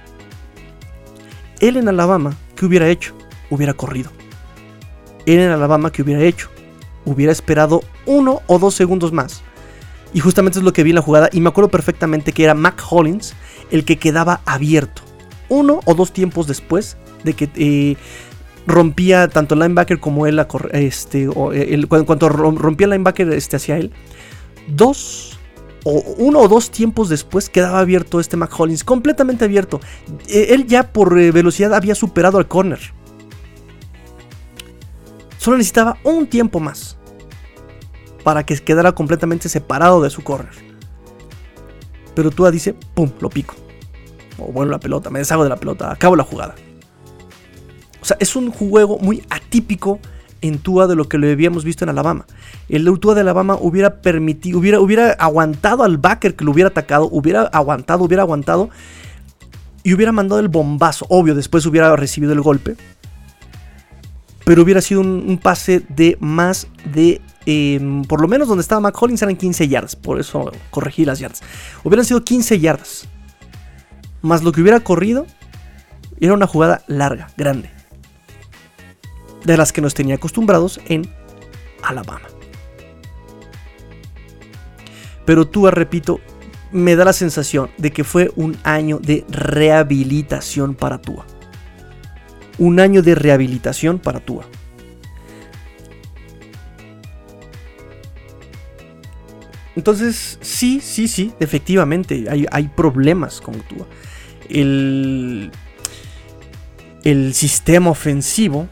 Él 1.60 1.78
en 1.78 1.88
Alabama, 1.88 2.34
¿qué 2.56 2.66
hubiera 2.66 2.90
hecho? 2.90 3.16
Hubiera 3.50 3.74
corrido. 3.74 4.12
Él 5.26 5.40
en 5.40 5.52
Alabama, 5.52 5.92
¿qué 5.92 6.02
hubiera 6.02 6.24
hecho? 6.24 6.50
Hubiera 7.06 7.32
esperado 7.32 7.84
uno 8.06 8.42
o 8.48 8.60
dos 8.60 8.76
segundos 8.76 9.12
más. 9.12 9.44
Y 10.14 10.20
justamente 10.20 10.60
es 10.60 10.66
lo 10.66 10.74
que 10.74 10.84
vi 10.84 10.92
en 10.92 10.96
la 10.96 11.02
jugada. 11.02 11.30
Y 11.32 11.42
me 11.42 11.50
acuerdo 11.50 11.70
perfectamente 11.70 12.32
que 12.32 12.44
era 12.44 12.54
Mac 12.54 12.82
Hollins 12.90 13.34
el 13.72 13.86
que 13.86 13.98
quedaba 13.98 14.42
abierto. 14.46 15.02
Uno 15.50 15.82
o 15.86 15.94
dos 15.94 16.12
tiempos 16.14 16.48
después 16.48 16.98
de 17.24 17.34
que 17.34 17.50
eh, 17.56 17.98
rompía 18.68 19.28
tanto 19.28 19.56
el 19.56 19.62
linebacker 19.62 20.00
como 20.00 20.26
él, 20.26 20.44
este, 20.72 21.28
o 21.28 21.54
eh, 21.54 21.86
cuando 21.88 22.30
rompía 22.30 22.86
el 22.86 22.92
linebacker 22.92 23.32
este, 23.34 23.58
hacia 23.58 23.78
él. 23.78 23.92
Dos 24.68 25.38
o 25.84 26.00
uno 26.18 26.40
o 26.40 26.48
dos 26.48 26.72
tiempos 26.72 27.10
después 27.10 27.48
quedaba 27.48 27.80
abierto 27.80 28.20
este 28.20 28.38
McHollins, 28.38 28.84
completamente 28.84 29.46
abierto. 29.46 29.80
E, 30.28 30.54
él 30.56 30.66
ya 30.66 30.92
por 30.92 31.18
eh, 31.20 31.32
velocidad 31.32 31.74
había 31.76 31.94
superado 31.94 32.40
al 32.40 32.48
corner. 32.48 32.80
Solo 35.46 35.58
necesitaba 35.58 36.00
un 36.04 36.26
tiempo 36.26 36.60
más 36.60 36.98
para 38.24 38.44
que 38.44 38.58
quedara 38.58 38.94
completamente 38.94 39.48
separado 39.48 40.02
de 40.02 40.10
su 40.10 40.24
corner. 40.24 40.50
Pero 42.16 42.32
Tua 42.32 42.50
dice, 42.50 42.74
pum, 42.74 43.12
lo 43.20 43.30
pico. 43.30 43.54
O 44.40 44.52
vuelvo 44.52 44.72
la 44.72 44.80
pelota, 44.80 45.12
me 45.12 45.20
deshago 45.20 45.44
de 45.44 45.50
la 45.50 45.58
pelota, 45.58 45.92
acabo 45.92 46.16
la 46.16 46.24
jugada. 46.24 46.56
O 48.02 48.06
sea, 48.06 48.18
es 48.20 48.36
un 48.36 48.50
juego 48.50 48.98
muy 48.98 49.24
atípico 49.30 50.00
en 50.42 50.58
Tua 50.58 50.88
de 50.88 50.96
lo 50.96 51.08
que 51.08 51.20
lo 51.20 51.30
habíamos 51.30 51.64
visto 51.64 51.86
en 51.86 51.90
Alabama. 51.90 52.26
El 52.68 52.92
Tua 53.00 53.14
de 53.14 53.22
Alabama 53.22 53.56
hubiera 53.62 54.02
permitido, 54.02 54.58
hubiera, 54.58 54.80
hubiera 54.80 55.12
aguantado 55.12 55.84
al 55.84 56.00
backer 56.00 56.36
que 56.36 56.44
lo 56.44 56.54
hubiera 56.54 56.70
atacado, 56.70 57.08
hubiera 57.12 57.44
aguantado, 57.44 58.04
hubiera 58.04 58.24
aguantado 58.24 58.72
y 59.84 59.94
hubiera 59.94 60.12
mandado 60.12 60.42
el 60.42 60.48
bombazo. 60.48 61.06
Obvio, 61.10 61.36
después 61.36 61.68
hubiera 61.68 61.96
recibido 61.96 62.34
el 62.34 62.42
golpe. 62.42 62.76
Pero 64.46 64.62
hubiera 64.64 64.80
sido 64.82 65.02
un, 65.02 65.40
pase 65.42 65.84
de 65.90 66.18
más 66.20 66.68
de. 66.94 67.22
Em, 67.48 68.04
por 68.04 68.22
lo 68.22 68.28
menos 68.28 68.48
donde 68.48 68.62
estaba 68.62 68.82
Mac 68.82 69.02
Hollins 69.02 69.22
eran 69.22 69.36
15 69.36 69.68
yardas. 69.68 69.96
Por 69.96 70.20
eso 70.20 70.52
corregí 70.70 71.04
las 71.04 71.20
yardas. 71.20 71.42
Hubieran 71.84 72.06
sido 72.06 72.24
15 72.24 72.60
yardas. 72.60 73.08
Más 74.22 74.44
lo 74.44 74.52
que 74.52 74.62
hubiera 74.62 74.80
corrido. 74.80 75.26
Era 76.20 76.34
una 76.34 76.48
jugada 76.48 76.84
larga, 76.88 77.30
grande 77.36 77.76
de 79.46 79.58
las 79.58 79.72
que 79.72 79.82
nos 79.82 79.94
tenía 79.94 80.16
acostumbrados 80.16 80.82
en 80.88 81.08
Alabama. 81.84 82.28
Pero 85.26 85.48
tú, 85.48 85.68
repito, 85.68 86.20
me 86.72 86.96
da 86.96 87.06
la 87.06 87.14
sensación 87.14 87.70
de 87.78 87.92
que 87.92 88.04
fue 88.04 88.32
un 88.36 88.58
año 88.64 89.00
de 89.00 89.26
rehabilitación 89.30 90.76
para 90.76 91.00
Tua. 91.00 91.26
Un 92.58 92.80
año 92.80 93.02
de 93.02 93.16
rehabilitación 93.16 94.00
para 94.00 94.20
Tua. 94.20 94.46
Entonces, 99.76 100.40
sí, 100.42 100.80
sí, 100.82 101.08
sí, 101.08 101.34
efectivamente, 101.40 102.26
hay, 102.30 102.46
hay 102.50 102.70
problemas 102.70 103.42
con 103.42 103.56
Tua. 103.62 103.86
El, 104.50 105.52
el 107.04 107.34
sistema 107.34 107.90
ofensivo 107.90 108.70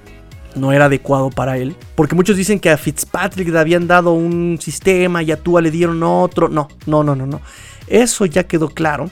no 0.56 0.72
era 0.72 0.86
adecuado 0.86 1.30
para 1.30 1.58
él. 1.58 1.76
Porque 1.96 2.16
muchos 2.16 2.38
dicen 2.38 2.60
que 2.60 2.70
a 2.70 2.78
Fitzpatrick 2.78 3.50
le 3.50 3.60
habían 3.60 3.88
dado 3.88 4.14
un 4.14 4.58
sistema 4.62 5.24
y 5.24 5.32
a 5.32 5.38
Tua 5.38 5.62
le 5.62 5.72
dieron 5.72 6.02
otro. 6.04 6.50
No, 6.50 6.68
no, 6.86 7.04
no, 7.04 7.16
no, 7.16 7.26
no. 7.26 7.42
Eso 7.88 8.26
ya 8.26 8.46
quedó 8.46 8.70
claro. 8.70 9.10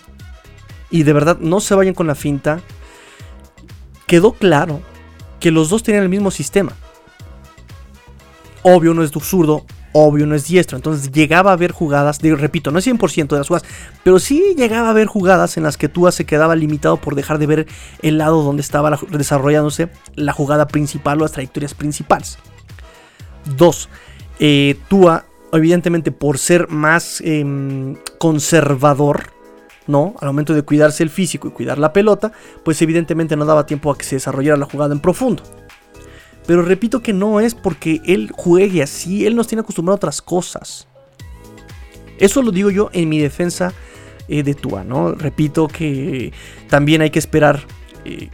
Y 0.90 1.04
de 1.04 1.14
verdad, 1.14 1.38
no 1.40 1.60
se 1.60 1.76
vayan 1.76 1.94
con 1.94 2.08
la 2.08 2.16
finta. 2.16 2.62
Quedó 4.12 4.34
claro 4.34 4.82
que 5.40 5.52
los 5.52 5.70
dos 5.70 5.84
tenían 5.84 6.04
el 6.04 6.10
mismo 6.10 6.32
sistema. 6.32 6.74
Obvio, 8.62 8.94
no 8.94 9.04
es 9.04 9.12
zurdo, 9.12 9.66
obvio 9.94 10.26
no 10.26 10.36
es 10.36 10.50
diestro. 10.50 10.76
Entonces 10.76 11.14
llegaba 11.14 11.52
a 11.52 11.54
haber 11.54 11.72
jugadas, 11.72 12.20
repito, 12.22 12.72
no 12.72 12.80
es 12.80 12.86
100% 12.86 13.30
de 13.30 13.38
las 13.38 13.48
jugadas, 13.48 13.70
pero 14.04 14.20
sí 14.20 14.54
llegaba 14.58 14.90
a 14.90 14.92
haber 14.92 15.08
jugadas 15.08 15.56
en 15.56 15.64
las 15.64 15.78
que 15.78 15.88
Tua 15.88 16.12
se 16.12 16.26
quedaba 16.26 16.58
limitado 16.58 16.98
por 16.98 17.16
dejar 17.16 17.38
de 17.38 17.46
ver 17.46 17.68
el 18.02 18.18
lado 18.18 18.44
donde 18.44 18.64
estaba 18.64 19.00
desarrollándose 19.12 19.88
la 20.16 20.34
jugada 20.34 20.68
principal 20.68 21.20
o 21.20 21.22
las 21.22 21.32
trayectorias 21.32 21.74
principales. 21.74 22.38
Dos, 23.56 23.88
eh, 24.42 24.78
Tua, 24.90 25.24
evidentemente 25.54 26.12
por 26.12 26.38
ser 26.38 26.68
más 26.68 27.22
em, 27.22 27.96
conservador, 28.20 29.32
¿no? 29.88 30.16
Al 30.20 30.28
momento 30.28 30.54
de 30.54 30.64
cuidarse 30.64 31.04
el 31.04 31.10
físico 31.10 31.48
y 31.48 31.52
cuidar 31.52 31.78
la 31.78 31.94
pelota, 31.94 32.32
pues 32.64 32.82
evidentemente 32.82 33.36
no 33.36 33.46
daba 33.46 33.66
tiempo 33.66 33.92
a 33.92 33.98
que 33.98 34.04
se 34.04 34.16
desarrollara 34.16 34.58
la 34.58 34.66
jugada 34.66 34.94
en 34.94 35.00
profundo. 35.00 35.44
Pero 36.48 36.64
repito 36.64 37.02
que 37.02 37.14
no 37.14 37.40
es 37.40 37.56
porque 37.56 38.02
él 38.06 38.32
juegue 38.36 38.82
así, 38.84 39.26
él 39.26 39.36
nos 39.36 39.48
tiene 39.48 39.62
acostumbrado 39.62 39.96
a 39.96 39.98
otras 39.98 40.22
cosas. 40.22 40.88
Eso 42.18 42.42
lo 42.42 42.52
digo 42.52 42.70
yo 42.70 42.90
en 42.94 43.10
mi 43.10 43.20
defensa 43.20 43.74
eh, 44.28 44.44
de 44.44 44.54
Tua, 44.54 44.84
¿no? 44.84 45.14
Repito 45.14 45.68
que 45.68 46.34
también 46.70 47.02
hay 47.02 47.10
que 47.10 47.20
esperar 47.20 47.62
eh, 48.06 48.30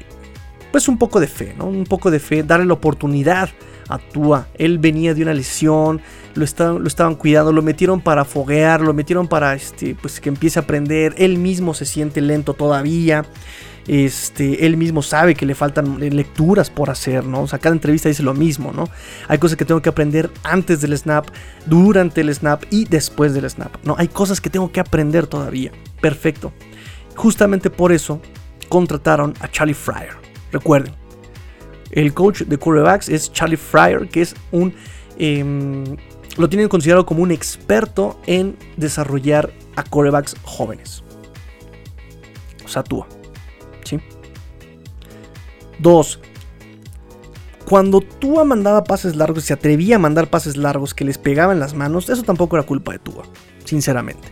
pues 0.72 0.88
un 0.88 0.98
poco 0.98 1.20
de 1.20 1.28
fe, 1.28 1.56
¿no? 1.58 1.66
Un 1.66 1.86
poco 1.86 2.12
de 2.12 2.20
fe, 2.20 2.44
darle 2.44 2.66
la 2.66 2.74
oportunidad 2.74 3.50
a 3.90 3.98
Tua. 3.98 4.48
Él 4.56 4.80
venía 4.80 5.14
de 5.14 5.24
una 5.24 5.34
lesión, 5.34 6.02
lo, 6.36 6.80
lo 6.80 6.88
estaban 6.88 7.16
cuidando, 7.16 7.52
lo 7.52 7.62
metieron 7.62 8.02
para 8.02 8.26
foguear, 8.26 8.82
lo 8.82 8.94
metieron 8.94 9.28
para 9.28 9.54
este, 9.54 9.96
pues 9.96 10.20
que 10.20 10.30
empiece 10.30 10.60
a 10.60 10.64
aprender. 10.64 11.16
Él 11.18 11.38
mismo 11.38 11.74
se 11.74 11.86
siente 11.86 12.22
lento 12.22 12.54
todavía. 12.54 13.26
Este, 13.88 14.66
él 14.66 14.76
mismo 14.76 15.02
sabe 15.02 15.34
que 15.34 15.46
le 15.46 15.56
faltan 15.56 16.00
lecturas 16.00 16.70
por 16.70 16.90
hacer, 16.90 17.26
¿no? 17.26 17.44
O 17.44 17.48
sea, 17.48 17.58
cada 17.58 17.74
entrevista 17.74 18.10
dice 18.10 18.22
lo 18.22 18.34
mismo, 18.34 18.74
¿no? 18.74 18.90
Hay 19.30 19.38
cosas 19.38 19.58
que 19.58 19.64
tengo 19.64 19.82
que 19.82 19.88
aprender 19.88 20.30
antes 20.44 20.82
del 20.82 20.98
snap, 20.98 21.28
durante 21.66 22.20
el 22.20 22.34
snap 22.36 22.64
y 22.70 22.84
después 22.84 23.34
del 23.34 23.50
snap, 23.50 23.74
¿no? 23.86 23.96
Hay 23.98 24.10
cosas 24.10 24.42
que 24.42 24.50
tengo 24.50 24.72
que 24.74 24.82
aprender 24.82 25.26
todavía. 25.26 25.72
Perfecto. 26.02 26.52
Justamente 27.16 27.70
por 27.70 27.94
eso 27.94 28.22
contrataron 28.68 29.34
a 29.40 29.50
Charlie 29.50 29.74
Fryer. 29.74 30.18
Recuerden, 30.52 30.94
el 31.92 32.14
coach 32.14 32.42
de 32.44 32.58
quarterbacks 32.58 33.10
es 33.10 33.32
Charlie 33.32 33.58
Fryer, 33.58 34.08
que 34.10 34.22
es 34.22 34.36
un... 34.52 34.74
Em, 35.18 35.84
lo 36.38 36.48
tienen 36.48 36.70
considerado 36.70 37.06
como 37.06 37.24
un 37.24 37.32
experto 37.32 38.20
en 38.28 38.58
desarrollar 38.76 39.52
a 39.76 39.84
quarterbacks 39.84 40.36
jóvenes. 40.44 41.04
O 42.64 42.68
sea, 42.68 42.84
tú. 42.84 43.06
Dos, 45.80 46.20
cuando 47.68 48.00
Tua 48.00 48.46
mandaba 48.46 48.86
pases 48.86 49.16
largos, 49.16 49.44
se 49.44 49.54
atrevía 49.54 49.98
a 49.98 50.00
mandar 50.00 50.30
pases 50.30 50.56
largos 50.56 50.94
que 50.94 51.04
les 51.04 51.18
pegaban 51.18 51.60
las 51.60 51.74
manos, 51.74 52.10
eso 52.10 52.24
tampoco 52.24 52.56
era 52.56 52.66
culpa 52.66 52.94
de 52.94 53.00
Tua, 53.00 53.26
sinceramente. 53.66 54.30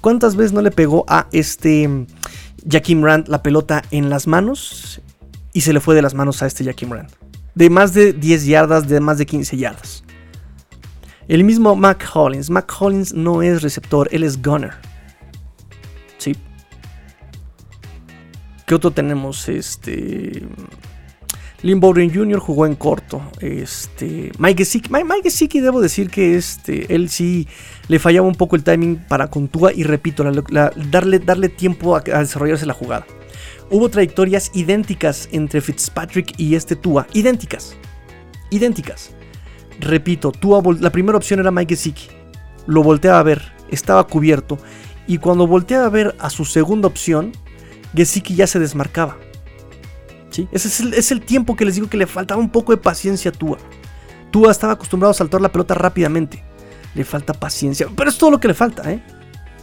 ¿Cuántas 0.00 0.36
veces 0.36 0.52
no 0.52 0.62
le 0.62 0.70
pegó 0.70 1.04
a 1.08 1.26
este 1.32 2.06
Jaquim 2.70 3.02
Rand 3.02 3.26
la 3.26 3.42
pelota 3.42 3.82
en 3.90 4.08
las 4.08 4.28
manos 4.28 5.02
y 5.58 5.60
se 5.60 5.72
le 5.72 5.80
fue 5.80 5.96
de 5.96 6.02
las 6.02 6.14
manos 6.14 6.40
a 6.40 6.46
este 6.46 6.64
Jaquim 6.64 6.92
Rand? 6.92 7.10
De 7.56 7.68
más 7.68 7.92
de 7.92 8.12
10 8.12 8.46
yardas, 8.46 8.86
de 8.86 9.00
más 9.00 9.18
de 9.18 9.26
15 9.26 9.56
yardas. 9.56 10.04
El 11.26 11.42
mismo 11.42 11.74
Mac 11.74 12.08
Hollins. 12.14 12.48
Mac 12.48 12.72
Hollins 12.78 13.12
no 13.12 13.42
es 13.42 13.60
receptor, 13.60 14.08
él 14.12 14.22
es 14.22 14.40
gunner. 14.40 14.74
Sí, 16.18 16.36
¿Qué 18.66 18.74
otro 18.76 18.92
tenemos? 18.92 19.48
Este. 19.48 20.46
Lynn 21.62 21.80
Bowden 21.80 22.14
Jr. 22.14 22.38
jugó 22.38 22.66
en 22.66 22.76
corto. 22.76 23.20
Este. 23.40 24.30
Mike 24.38 24.64
Gesicki. 24.64 24.90
Mike 24.90 25.22
Gesicki, 25.24 25.60
debo 25.60 25.80
decir 25.80 26.08
que 26.08 26.36
este. 26.36 26.94
Él 26.94 27.08
sí 27.08 27.48
le 27.88 27.98
fallaba 27.98 28.26
un 28.26 28.34
poco 28.34 28.54
el 28.54 28.62
timing 28.62 28.96
para 29.08 29.28
Contúa. 29.28 29.72
Y 29.72 29.82
repito, 29.82 30.24
darle, 30.24 31.18
darle 31.18 31.48
tiempo 31.48 31.96
a, 31.96 32.00
desarrollarse 32.00 32.66
la 32.66 32.74
jugada. 32.74 33.06
Hubo 33.70 33.88
trayectorias 33.88 34.50
idénticas 34.54 35.28
entre 35.32 35.60
Fitzpatrick 35.60 36.38
y 36.38 36.54
este 36.54 36.76
Tua. 36.76 37.06
Idénticas. 37.12 37.76
Idénticas. 38.50 39.10
Repito, 39.80 40.32
Tua, 40.32 40.62
la 40.80 40.90
primera 40.90 41.18
opción 41.18 41.40
era 41.40 41.50
Mike 41.50 41.74
Gesicki. 41.74 42.08
Lo 42.66 42.82
volteaba 42.82 43.18
a 43.18 43.24
ver. 43.24 43.52
Estaba 43.70 44.06
cubierto. 44.06 44.58
Y 45.08 45.18
cuando 45.18 45.46
volteaba 45.46 45.86
a 45.86 45.90
ver 45.90 46.14
a 46.20 46.30
su 46.30 46.44
segunda 46.44 46.86
opción, 46.86 47.32
Gesicki 47.94 48.36
ya 48.36 48.46
se 48.46 48.60
desmarcaba. 48.60 49.16
Ese 50.52 50.68
es 50.68 51.10
el, 51.10 51.20
tiempo 51.22 51.56
que 51.56 51.64
les 51.64 51.74
digo 51.74 51.88
que 51.88 51.96
le 51.96 52.06
faltaba 52.06 52.40
un 52.40 52.50
poco 52.50 52.72
de 52.72 52.78
paciencia 52.78 53.30
a 53.30 53.32
Tua. 53.32 53.58
Tua 54.30 54.50
estaba 54.50 54.74
acostumbrado 54.74 55.10
a 55.10 55.14
saltar 55.14 55.40
la 55.40 55.50
pelota 55.50 55.74
rápidamente. 55.74 56.44
Le 56.94 57.04
falta 57.04 57.32
paciencia. 57.32 57.88
Pero 57.96 58.10
es 58.10 58.18
todo 58.18 58.30
lo 58.30 58.38
que 58.38 58.48
le 58.48 58.54
falta, 58.54 58.90
¿eh? 58.92 59.02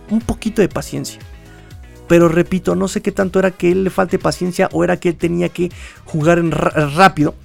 Un 0.10 0.22
poquito 0.22 0.62
de 0.62 0.70
paciencia. 0.70 1.20
Pero 2.08 2.30
repito, 2.30 2.76
no 2.76 2.88
sé 2.88 3.02
qué 3.02 3.12
tanto 3.12 3.40
era 3.40 3.52
que 3.52 3.72
él 3.72 3.84
le 3.84 3.90
falte 3.90 4.20
paciencia 4.20 4.70
o 4.72 4.84
era 4.84 4.98
que 4.98 5.10
él 5.10 5.16
tenía 5.16 5.50
que 5.50 5.72
jugar 6.06 6.40
en 6.40 6.52
rápido 6.52 7.36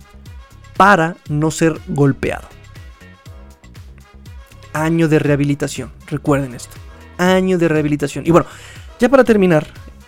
para 0.76 1.16
no 1.28 1.50
ser 1.50 1.78
golpeado. 1.88 2.48
Año 4.72 5.08
de 5.08 5.18
rehabilitación, 5.18 5.92
recuerden 6.06 6.54
esto. 6.54 6.76
Año 7.18 7.58
de 7.58 7.68
rehabilitación. 7.68 8.26
Y 8.26 8.30
bueno, 8.30 8.46
ya 8.98 9.08
para 9.08 9.24
terminar, 9.24 9.66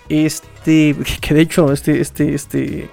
este, 0.09 0.97
que 1.21 1.35
de 1.35 1.41
hecho 1.41 1.73
este, 1.73 2.01
este, 2.01 2.35
este, 2.35 2.91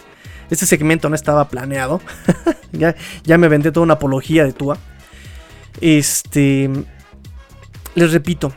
este 0.50 0.66
segmento 0.66 1.10
no 1.10 1.16
estaba 1.16 1.50
planeado. 1.50 2.02
ya, 2.72 2.96
ya 3.24 3.38
me 3.38 3.48
vendé 3.48 3.72
toda 3.72 3.84
una 3.84 3.96
apología 3.96 4.46
de 4.46 4.54
Tua. 4.54 4.78
Este, 5.82 6.70
les 7.96 8.12
repito, 8.12 8.54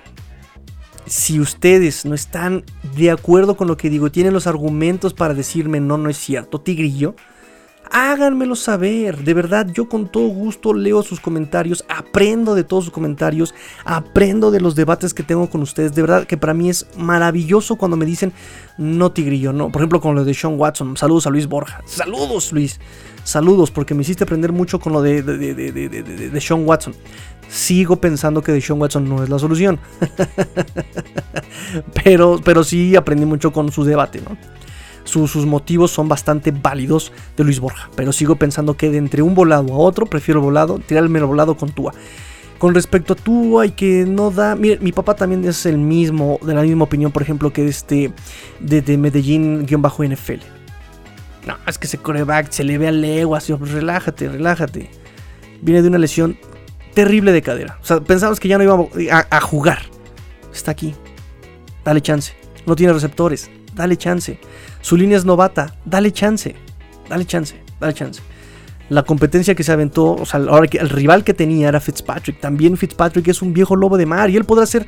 si 1.06 1.40
ustedes 1.40 2.04
no 2.04 2.14
están 2.14 2.64
de 2.96 3.10
acuerdo 3.10 3.56
con 3.56 3.68
lo 3.68 3.76
que 3.76 3.90
digo, 3.90 4.10
tienen 4.10 4.32
los 4.32 4.46
argumentos 4.46 5.14
para 5.14 5.34
decirme 5.34 5.80
no, 5.80 5.98
no 5.98 6.08
es 6.08 6.16
cierto, 6.16 6.60
tigrillo, 6.60 7.14
háganmelo 7.92 8.56
saber. 8.56 9.22
De 9.22 9.34
verdad, 9.34 9.68
yo 9.72 9.88
con 9.88 10.08
todo 10.08 10.26
gusto 10.28 10.72
leo 10.72 11.02
sus 11.02 11.20
comentarios, 11.20 11.84
aprendo 11.88 12.54
de 12.54 12.64
todos 12.64 12.84
sus 12.84 12.92
comentarios, 12.92 13.54
aprendo 13.84 14.50
de 14.50 14.60
los 14.60 14.74
debates 14.74 15.14
que 15.14 15.22
tengo 15.22 15.48
con 15.48 15.62
ustedes. 15.62 15.94
De 15.94 16.02
verdad 16.02 16.26
que 16.26 16.38
para 16.38 16.54
mí 16.54 16.70
es 16.70 16.86
maravilloso 16.96 17.76
cuando 17.76 17.96
me 17.96 18.06
dicen 18.06 18.32
no 18.78 19.12
tigrillo, 19.12 19.52
no. 19.52 19.70
Por 19.70 19.82
ejemplo, 19.82 20.00
con 20.00 20.14
lo 20.14 20.24
de 20.24 20.34
Sean 20.34 20.58
Watson. 20.58 20.96
Saludos 20.96 21.26
a 21.26 21.30
Luis 21.30 21.46
Borja. 21.46 21.82
Saludos, 21.84 22.52
Luis. 22.52 22.80
Saludos, 23.24 23.70
porque 23.70 23.94
me 23.94 24.02
hiciste 24.02 24.24
aprender 24.24 24.50
mucho 24.50 24.80
con 24.80 24.92
lo 24.92 25.02
de, 25.02 25.22
de, 25.22 25.52
de 25.72 26.40
Sean 26.40 26.66
Watson. 26.66 26.94
Sigo 27.48 27.96
pensando 27.96 28.42
que 28.42 28.50
de 28.52 28.60
Sean 28.60 28.80
Watson 28.80 29.06
no 29.08 29.22
es 29.22 29.28
la 29.28 29.38
solución. 29.38 29.78
pero, 32.02 32.40
pero 32.42 32.64
sí 32.64 32.96
aprendí 32.96 33.26
mucho 33.26 33.52
con 33.52 33.70
su 33.70 33.84
debate, 33.84 34.22
¿no? 34.22 34.36
Sus 35.04 35.46
motivos 35.46 35.90
son 35.90 36.08
bastante 36.08 36.50
válidos 36.50 37.12
de 37.36 37.44
Luis 37.44 37.60
Borja. 37.60 37.90
Pero 37.96 38.12
sigo 38.12 38.36
pensando 38.36 38.76
que 38.76 38.90
de 38.90 38.98
entre 38.98 39.22
un 39.22 39.34
volado 39.34 39.74
a 39.74 39.78
otro, 39.78 40.06
prefiero 40.06 40.40
volado, 40.40 40.78
tirarme 40.78 41.18
el 41.18 41.24
volado 41.24 41.56
con 41.56 41.70
Tua. 41.70 41.92
Con 42.58 42.74
respecto 42.74 43.14
a 43.14 43.16
Tua 43.16 43.66
y 43.66 43.70
que 43.72 44.04
no 44.06 44.30
da. 44.30 44.54
Mire, 44.54 44.78
mi 44.78 44.92
papá 44.92 45.14
también 45.14 45.44
es 45.44 45.66
el 45.66 45.78
mismo, 45.78 46.38
de 46.42 46.54
la 46.54 46.62
misma 46.62 46.84
opinión, 46.84 47.10
por 47.10 47.22
ejemplo, 47.22 47.52
que 47.52 47.66
este 47.66 48.12
de, 48.60 48.82
de 48.82 48.96
Medellín-NFL. 48.96 50.40
No, 51.46 51.56
es 51.66 51.76
que 51.78 51.88
ese 51.88 51.98
coreback 51.98 52.50
se 52.52 52.62
le 52.62 52.78
ve 52.78 52.88
a 52.88 52.92
leguas. 52.92 53.48
relájate, 53.48 54.28
relájate. 54.28 54.90
Viene 55.60 55.82
de 55.82 55.88
una 55.88 55.98
lesión 55.98 56.38
terrible 56.94 57.32
de 57.32 57.42
cadera. 57.42 57.78
O 57.82 57.84
sea, 57.84 58.00
pensamos 58.00 58.38
que 58.38 58.48
ya 58.48 58.58
no 58.58 58.64
iba 58.64 59.22
a 59.30 59.40
jugar. 59.40 59.80
Está 60.52 60.70
aquí. 60.70 60.94
Dale 61.84 62.00
chance. 62.00 62.34
No 62.64 62.76
tiene 62.76 62.92
receptores. 62.92 63.50
Dale 63.74 63.96
chance. 63.96 64.38
Su 64.80 64.96
línea 64.96 65.16
es 65.16 65.24
novata, 65.24 65.74
dale 65.84 66.12
chance, 66.12 66.54
dale 67.08 67.24
chance, 67.24 67.56
dale 67.80 67.94
chance. 67.94 68.20
La 68.88 69.04
competencia 69.04 69.54
que 69.54 69.62
se 69.62 69.72
aventó, 69.72 70.14
o 70.14 70.26
sea, 70.26 70.40
ahora 70.40 70.66
que 70.66 70.78
el 70.78 70.90
rival 70.90 71.24
que 71.24 71.32
tenía 71.32 71.68
era 71.68 71.80
Fitzpatrick. 71.80 72.40
También 72.40 72.76
Fitzpatrick 72.76 73.28
es 73.28 73.40
un 73.40 73.54
viejo 73.54 73.74
lobo 73.76 73.96
de 73.96 74.06
mar 74.06 74.28
y 74.28 74.36
él 74.36 74.44
podrá 74.44 74.66
ser. 74.66 74.86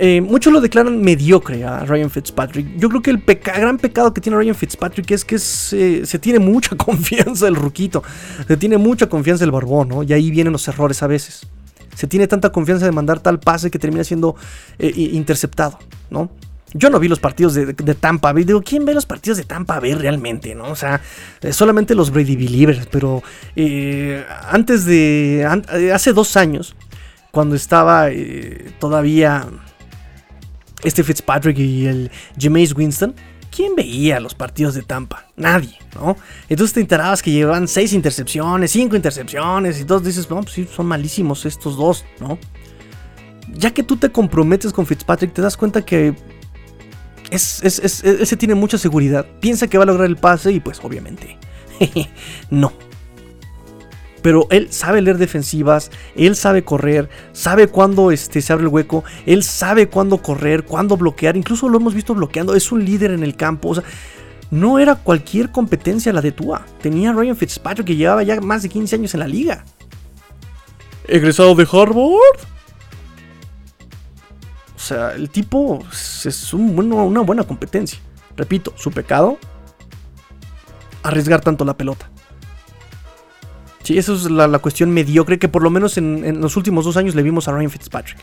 Eh, 0.00 0.20
muchos 0.20 0.52
lo 0.52 0.60
declaran 0.60 1.02
mediocre 1.02 1.64
a 1.64 1.84
Ryan 1.84 2.08
Fitzpatrick. 2.08 2.78
Yo 2.78 2.88
creo 2.88 3.02
que 3.02 3.10
el 3.10 3.22
gran 3.42 3.78
pecado 3.78 4.14
que 4.14 4.20
tiene 4.20 4.38
Ryan 4.38 4.54
Fitzpatrick 4.54 5.10
es 5.10 5.24
que 5.24 5.38
se, 5.38 6.18
tiene 6.20 6.38
mucha 6.38 6.76
confianza 6.76 7.48
el 7.48 7.56
ruquito. 7.56 8.02
Se 8.46 8.56
tiene 8.56 8.78
mucha 8.78 9.08
confianza 9.08 9.44
el 9.44 9.50
barbón, 9.50 9.88
¿no? 9.88 10.02
Y 10.04 10.12
ahí 10.12 10.30
vienen 10.30 10.52
los 10.52 10.66
errores 10.68 11.02
a 11.02 11.08
veces. 11.08 11.46
Se 11.94 12.06
tiene 12.06 12.28
tanta 12.28 12.50
confianza 12.50 12.86
de 12.86 12.92
mandar 12.92 13.18
tal 13.18 13.40
pase 13.40 13.70
que 13.70 13.78
termina 13.78 14.04
siendo 14.04 14.36
eh, 14.78 14.92
interceptado, 15.12 15.78
¿no? 16.10 16.30
Yo 16.74 16.90
no 16.90 17.00
vi 17.00 17.08
los 17.08 17.18
partidos 17.18 17.54
de, 17.54 17.72
Tampa 17.94 18.32
Bay. 18.32 18.44
Digo, 18.44 18.60
¿quién 18.62 18.84
ve 18.84 18.92
los 18.92 19.06
partidos 19.06 19.38
de 19.38 19.44
Tampa 19.44 19.80
Bay 19.80 19.94
realmente? 19.94 20.54
¿no? 20.54 20.64
O 20.64 20.76
sea, 20.76 21.00
eh, 21.40 21.52
solamente 21.52 21.94
los 21.94 22.10
Brady 22.10 22.36
Believers. 22.36 22.86
Pero 22.90 23.22
eh, 23.56 24.24
antes 24.50 24.84
de. 24.84 25.40
Eh, 25.72 25.92
hace 25.92 26.12
dos 26.12 26.36
años, 26.36 26.74
cuando 27.30 27.56
estaba 27.56 28.08
todavía 28.78 29.46
este 30.82 31.02
Fitzpatrick 31.02 31.58
y 31.58 31.86
el 31.86 32.10
Jameis 32.38 32.74
Winston, 32.76 33.14
¿quién 33.50 33.74
veía 33.74 34.20
los 34.20 34.34
partidos 34.34 34.74
de 34.74 34.82
Tampa? 34.82 35.26
Nadie, 35.36 35.78
¿no? 35.94 36.16
Entonces 36.50 36.74
te 36.74 36.80
enterabas 36.80 37.22
que 37.22 37.30
llevaban 37.30 37.66
seis 37.66 37.94
intercepciones, 37.94 38.70
cinco 38.70 38.94
intercepciones, 38.94 39.80
y 39.80 39.84
todos 39.84 40.04
dices, 40.04 40.28
no, 40.28 40.42
pues 40.42 40.52
sí, 40.52 40.68
son 40.70 40.86
malísimos 40.86 41.46
estos 41.46 41.76
dos, 41.76 42.04
¿no? 42.20 42.38
Ya 43.54 43.72
que 43.72 43.82
tú 43.82 43.96
te 43.96 44.10
comprometes 44.10 44.72
con 44.72 44.86
Fitzpatrick, 44.86 45.32
te 45.32 45.42
das 45.42 45.56
cuenta 45.56 45.84
que 45.84 46.14
es, 47.30 47.62
ese 47.62 48.36
tiene 48.36 48.54
mucha 48.54 48.78
seguridad. 48.78 49.26
Piensa 49.40 49.68
que 49.68 49.78
va 49.78 49.84
a 49.84 49.86
lograr 49.86 50.06
el 50.06 50.16
pase 50.16 50.52
y 50.52 50.60
pues 50.60 50.80
obviamente 50.82 51.38
no. 52.50 52.72
Pero 54.22 54.48
él 54.50 54.72
sabe 54.72 55.00
leer 55.00 55.16
defensivas, 55.16 55.90
él 56.16 56.34
sabe 56.34 56.64
correr, 56.64 57.08
sabe 57.32 57.68
cuándo 57.68 58.10
este, 58.10 58.42
se 58.42 58.52
abre 58.52 58.64
el 58.64 58.68
hueco, 58.68 59.04
él 59.26 59.44
sabe 59.44 59.88
cuándo 59.88 60.18
correr, 60.18 60.64
cuándo 60.64 60.96
bloquear, 60.96 61.36
incluso 61.36 61.68
lo 61.68 61.78
hemos 61.78 61.94
visto 61.94 62.14
bloqueando, 62.14 62.54
es 62.54 62.72
un 62.72 62.84
líder 62.84 63.12
en 63.12 63.22
el 63.22 63.36
campo. 63.36 63.68
O 63.70 63.74
sea, 63.76 63.84
no 64.50 64.78
era 64.78 64.96
cualquier 64.96 65.50
competencia 65.50 66.12
la 66.12 66.20
de 66.20 66.32
Tua. 66.32 66.66
Tenía 66.80 67.12
Ryan 67.12 67.36
Fitzpatrick 67.36 67.86
que 67.86 67.96
llevaba 67.96 68.22
ya 68.22 68.40
más 68.40 68.62
de 68.62 68.68
15 68.68 68.96
años 68.96 69.14
en 69.14 69.20
la 69.20 69.28
liga. 69.28 69.64
¿Egresado 71.06 71.54
de 71.54 71.66
Harvard? 71.70 72.57
O 74.78 74.80
sea, 74.80 75.12
el 75.12 75.28
tipo 75.28 75.80
es 75.90 76.54
una 76.54 77.20
buena 77.22 77.42
competencia. 77.42 77.98
Repito, 78.36 78.72
su 78.76 78.92
pecado, 78.92 79.36
arriesgar 81.02 81.40
tanto 81.40 81.64
la 81.64 81.76
pelota. 81.76 82.08
Sí, 83.82 83.98
eso 83.98 84.14
es 84.14 84.30
la, 84.30 84.56
cuestión 84.60 84.92
mediocre 84.92 85.40
que 85.40 85.48
por 85.48 85.62
lo 85.62 85.70
menos 85.70 85.98
en, 85.98 86.40
los 86.40 86.56
últimos 86.56 86.84
dos 86.84 86.96
años 86.96 87.16
le 87.16 87.22
vimos 87.22 87.48
a 87.48 87.52
Ryan 87.52 87.70
Fitzpatrick. 87.70 88.18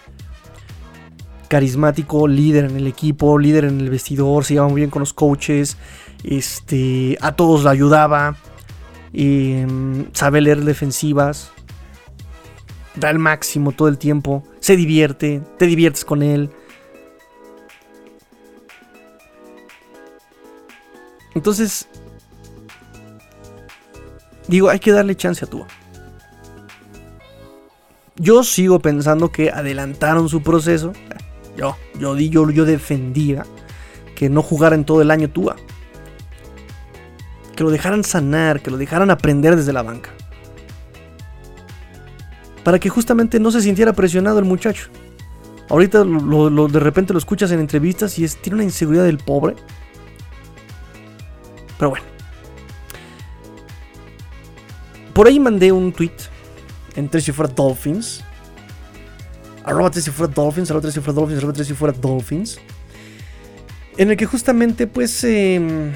Carismático, 1.50 2.26
líder 2.26 2.64
en 2.64 2.78
el 2.78 2.88
equipo, 2.88 3.38
líder 3.38 3.66
en 3.66 3.82
el 3.82 3.90
vestidor, 3.90 4.46
se 4.46 4.54
llevaba 4.54 4.72
muy 4.72 4.80
bien 4.80 4.90
con 4.90 5.02
los 5.02 5.12
coaches, 5.12 5.76
este, 6.24 7.18
a 7.20 7.34
todos 7.34 7.66
le 7.66 7.70
ayudaba, 7.70 8.38
em, 9.12 10.06
sabe 10.14 10.40
leer 10.40 10.64
defensivas, 10.64 11.52
da 12.96 13.10
el 13.10 13.20
máximo 13.20 13.72
todo 13.72 13.88
el 13.88 13.98
tiempo, 13.98 14.44
se 14.60 14.76
divierte, 14.76 15.42
te 15.58 15.66
diviertes 15.66 16.06
con 16.06 16.24
él. 16.24 16.50
Entonces, 21.34 21.88
Digo, 24.48 24.70
hay 24.70 24.80
que 24.80 24.92
darle 24.92 25.16
chance 25.16 25.44
a 25.44 25.48
Tua. 25.48 25.68
Yo 28.18 28.44
sigo 28.44 28.80
pensando 28.80 29.32
que 29.32 29.50
adelantaron 29.50 30.30
su 30.30 30.42
proceso. 30.42 30.94
Yo, 31.58 31.76
yo, 32.00 32.18
yo, 32.18 32.50
yo 32.50 32.66
defendía 32.66 33.46
que 34.16 34.30
no 34.30 34.42
jugara 34.42 34.76
en 34.76 34.86
todo 34.86 35.02
el 35.02 35.12
año 35.12 35.30
Tua. 35.30 35.56
Que 37.56 37.64
lo 37.64 37.72
dejaran 37.72 38.04
sanar, 38.04 38.62
que 38.62 38.72
lo 38.72 38.78
dejaran 38.78 39.10
aprender 39.10 39.56
desde 39.56 39.74
la 39.74 39.82
banca. 39.82 40.12
Para 42.66 42.80
que 42.80 42.90
justamente 42.90 43.40
no 43.40 43.52
se 43.52 43.62
sintiera 43.62 43.94
presionado 43.94 44.40
el 44.40 44.46
muchacho. 44.46 44.90
Ahorita 45.70 46.04
de 46.04 46.80
repente 46.80 47.14
lo 47.14 47.20
escuchas 47.20 47.52
en 47.52 47.60
entrevistas 47.60 48.18
y 48.18 48.24
es, 48.24 48.38
tiene 48.42 48.56
una 48.56 48.64
inseguridad 48.64 49.06
del 49.06 49.20
pobre. 49.20 49.56
Pero 51.78 51.92
bueno. 51.92 52.06
Por 55.14 55.28
ahí 55.28 55.40
mandé 55.40 55.72
un 55.72 55.94
tweet 55.94 56.12
en 56.96 57.08
Tres 57.08 57.32
Fuera 57.32 57.54
Dolphins. 57.54 58.24
Arroba 59.64 59.92
Tres 59.92 60.10
Fuera 60.10 60.34
Dolphins, 60.34 60.72
arroba 60.72 60.82
Tres 60.82 60.96
Fuera 60.96 61.14
Dolphins, 61.14 61.38
arroba 61.38 61.54
Tres 61.54 61.72
Fuera 61.72 61.94
Dolphins. 61.96 62.60
En 63.98 64.10
el 64.10 64.18
que 64.18 64.26
justamente, 64.26 64.88
pues, 64.88 65.24
em, 65.24 65.94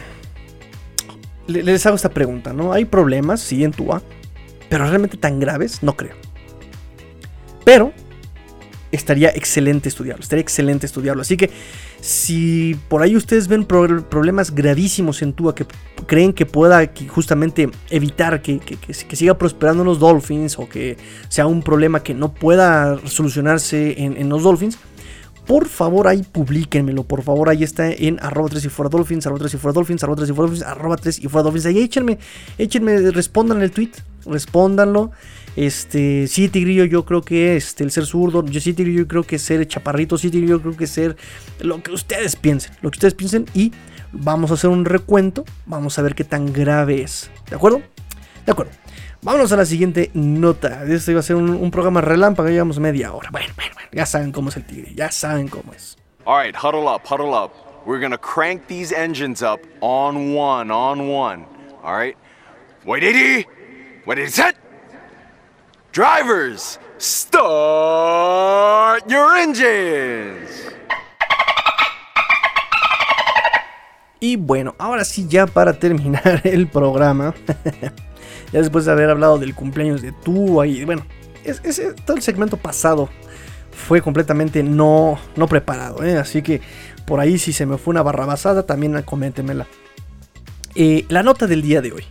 les 1.48 1.84
hago 1.88 1.96
esta 1.96 2.10
pregunta, 2.10 2.54
¿no? 2.54 2.74
Hay 2.74 2.86
problemas, 2.86 3.42
sí, 3.42 3.64
en 3.64 3.72
Tua, 3.72 4.04
pero 4.70 4.86
realmente 4.86 5.18
tan 5.18 5.40
graves, 5.40 5.82
no 5.82 5.98
creo. 5.98 6.29
Pero 7.70 7.94
estaría 8.92 9.30
excelente 9.30 9.90
estudiarlo, 9.90 10.24
estaría 10.24 10.42
excelente 10.42 10.88
estudiarlo. 10.88 11.22
Así 11.22 11.38
que 11.38 11.52
si 12.02 12.76
por 12.88 13.04
ahí 13.04 13.16
ustedes 13.16 13.48
ven 13.48 13.64
problemas 13.64 14.56
gravísimos 14.56 15.22
en 15.22 15.34
Tua 15.34 15.54
que 15.54 15.68
creen 16.08 16.34
que 16.34 16.48
pueda 16.48 16.90
justamente 17.10 17.70
evitar 17.92 18.42
que, 18.42 18.60
siga 18.92 19.38
prosperando 19.38 19.84
en 19.84 19.88
los 19.88 20.00
Dolphins 20.00 20.58
o 20.58 20.68
que 20.68 20.98
sea 21.28 21.46
un 21.46 21.62
problema 21.62 22.02
que 22.02 22.16
no 22.16 22.34
pueda 22.34 22.98
solucionarse 23.06 24.04
en, 24.04 24.30
los 24.30 24.42
Dolphins, 24.42 24.80
por 25.46 25.68
favor 25.68 26.08
ahí 26.08 26.24
publiquenmelo, 26.24 27.04
por 27.04 27.22
favor 27.22 27.50
ahí 27.50 27.64
está 27.64 27.92
en 27.92 28.18
arroba 28.20 28.50
3 28.50 28.66
y 28.66 28.70
fuera 28.70 28.90
Dolphins, 28.90 29.28
arroba 29.28 29.42
3 29.42 29.54
y 29.54 29.58
fuera 29.58 29.74
Dolphins, 29.74 30.04
arroba 30.04 30.16
3 30.16 30.30
y 30.30 30.34
fuera 30.34 30.48
Dolphins, 30.48 30.68
arroba 30.68 30.96
3 30.96 31.20
y 31.22 31.68
ahí 31.68 31.84
échenme, 31.84 32.18
échenme, 32.58 33.12
respondan 33.12 33.62
el 33.62 33.70
tweet, 33.70 33.92
respóndanlo. 34.26 35.12
Este, 35.56 36.28
sí, 36.28 36.48
Tigrillo, 36.48 36.86
yo 36.86 37.06
creo 37.06 37.22
que 37.22 37.56
este, 37.56 37.84
el 37.84 37.92
ser 37.92 38.06
zurdo, 38.06 38.46
yo 38.46 38.62
sí, 38.62 38.74
Tigrillo, 38.74 39.00
yo 39.00 39.08
creo 39.08 39.24
que 39.24 39.40
ser 39.40 39.68
chaparrito, 39.68 40.18
sí, 40.18 40.30
Tigrillo, 40.30 40.58
yo 40.58 40.62
creo 40.62 40.78
que 40.78 40.88
ser 40.88 41.18
lo 41.60 41.82
que 41.82 41.92
ustedes 41.92 42.36
piensen, 42.36 42.72
lo 42.82 42.92
que 42.92 42.98
ustedes 42.98 43.14
piensen 43.14 43.46
y 43.54 43.74
vamos 44.12 44.52
a 44.52 44.54
hacer 44.54 44.70
un 44.70 44.86
recuento, 44.86 45.44
vamos 45.66 46.00
a 46.00 46.02
ver 46.02 46.16
qué 46.16 46.24
tan 46.24 46.54
grave 46.54 47.02
es, 47.02 47.30
¿de 47.50 47.56
acuerdo? 47.56 47.82
De 48.46 48.52
acuerdo. 48.52 48.72
Vámonos 49.22 49.52
a 49.52 49.58
la 49.58 49.66
siguiente 49.66 50.12
nota. 50.14 50.86
Este 50.86 51.12
iba 51.12 51.20
a 51.20 51.24
ser 51.24 51.36
un, 51.36 51.72
programa 51.72 52.00
relámpago, 52.00 52.48
llevamos 52.48 52.80
media 52.80 53.12
hora. 53.12 53.30
Bueno, 53.32 53.54
bueno, 53.56 53.76
ya 53.92 54.06
saben 54.06 54.32
cómo 54.32 54.48
es 54.48 54.56
el 54.56 54.66
tigre, 54.66 54.94
ya 54.96 55.12
saben 55.12 55.50
cómo 55.50 55.74
es. 55.74 55.98
Alright, 56.26 56.56
huddle 56.56 56.88
up, 56.88 57.02
huddle 57.04 57.34
up. 57.34 57.52
We're 57.86 58.00
gonna 58.00 58.18
crank 58.18 58.68
these 58.68 58.94
engines 58.94 59.42
up 59.42 59.60
on 59.82 60.36
one, 60.36 60.72
on 60.72 61.10
one. 61.10 61.46
Alright? 61.84 62.16
Wait, 62.86 63.04
80! 63.04 63.46
Wait, 64.06 64.30
set! 64.30 64.56
Drivers, 65.92 66.80
start 67.00 67.42
your 69.08 69.36
engines. 69.40 70.70
Y 74.20 74.36
bueno, 74.36 74.76
ahora 74.78 75.04
sí 75.04 75.26
ya 75.28 75.48
para 75.48 75.80
terminar 75.80 76.42
el 76.48 76.68
programa, 76.68 77.34
ya 78.52 78.60
después 78.60 78.86
de 78.86 78.92
haber 78.92 79.10
hablado 79.10 79.40
del 79.40 79.56
cumpleaños 79.56 80.04
de 80.04 80.12
tú 80.12 80.64
y 80.64 80.86
bueno, 80.86 81.04
es, 81.44 81.60
todo 82.06 82.18
el 82.18 82.22
segmento 82.22 82.58
pasado 82.58 83.10
fue 83.72 84.00
completamente 84.04 84.62
no, 84.62 85.18
no 85.36 85.48
preparado, 85.48 86.04
¿eh? 86.04 86.18
así 86.18 86.44
que 86.44 86.62
por 87.08 87.20
ahí 87.20 87.40
si 87.40 87.52
se 87.52 87.66
me 87.66 87.80
fue 87.80 87.94
una 87.94 88.04
barra 88.04 88.28
basada 88.28 88.64
también 88.64 89.02
coméntemela. 89.02 89.66
Eh, 90.76 91.06
la 91.10 91.24
nota 91.24 91.48
del 91.48 91.64
día 91.64 91.82
de 91.82 91.94
hoy. 91.94 92.06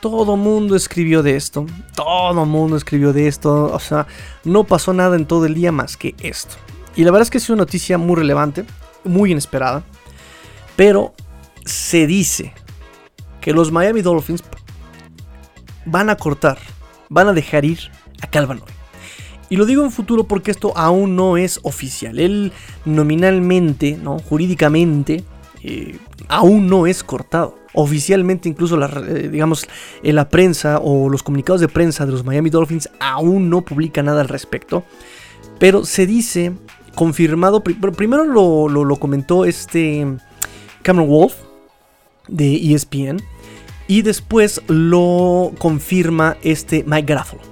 Todo 0.00 0.36
mundo 0.36 0.76
escribió 0.76 1.22
de 1.22 1.36
esto. 1.36 1.66
Todo 1.94 2.46
mundo 2.46 2.76
escribió 2.76 3.12
de 3.12 3.28
esto. 3.28 3.70
O 3.72 3.78
sea, 3.78 4.06
no 4.44 4.64
pasó 4.64 4.92
nada 4.92 5.16
en 5.16 5.26
todo 5.26 5.46
el 5.46 5.54
día 5.54 5.72
más 5.72 5.96
que 5.96 6.14
esto. 6.20 6.56
Y 6.96 7.04
la 7.04 7.10
verdad 7.10 7.22
es 7.22 7.30
que 7.30 7.38
es 7.38 7.48
una 7.50 7.58
noticia 7.58 7.98
muy 7.98 8.16
relevante, 8.16 8.64
muy 9.04 9.32
inesperada. 9.32 9.84
Pero 10.76 11.12
se 11.64 12.06
dice 12.06 12.54
que 13.40 13.52
los 13.52 13.70
Miami 13.70 14.02
Dolphins 14.02 14.42
van 15.84 16.10
a 16.10 16.16
cortar, 16.16 16.58
van 17.08 17.28
a 17.28 17.32
dejar 17.32 17.64
ir 17.64 17.90
a 18.22 18.26
Calvanoy. 18.26 18.68
Y 19.50 19.56
lo 19.56 19.66
digo 19.66 19.84
en 19.84 19.90
futuro 19.90 20.24
porque 20.24 20.52
esto 20.52 20.72
aún 20.76 21.16
no 21.16 21.36
es 21.36 21.58
oficial. 21.64 22.18
Él 22.18 22.52
nominalmente, 22.84 23.98
¿no? 24.00 24.18
jurídicamente, 24.18 25.24
eh, 25.62 25.98
aún 26.28 26.68
no 26.68 26.86
es 26.86 27.02
cortado. 27.02 27.59
Oficialmente 27.72 28.48
incluso 28.48 28.76
la, 28.76 28.86
eh, 28.86 29.28
digamos, 29.28 29.66
en 30.02 30.16
la 30.16 30.28
prensa 30.28 30.78
o 30.78 31.08
los 31.08 31.22
comunicados 31.22 31.60
de 31.60 31.68
prensa 31.68 32.04
de 32.04 32.12
los 32.12 32.24
Miami 32.24 32.50
Dolphins 32.50 32.90
aún 32.98 33.48
no 33.48 33.62
publica 33.62 34.02
nada 34.02 34.22
al 34.22 34.28
respecto. 34.28 34.84
Pero 35.58 35.84
se 35.84 36.06
dice, 36.06 36.52
confirmado, 36.94 37.62
primero 37.62 38.24
lo, 38.24 38.96
comentó 38.96 39.44
este 39.44 40.06
Cameron 40.82 41.08
Wolf 41.08 41.34
de 42.28 42.74
ESPN 42.74 43.22
y 43.86 44.02
después 44.02 44.62
lo 44.68 45.52
confirma 45.58 46.36
este 46.42 46.84
Mike 46.86 47.06
Garafolo. 47.06 47.42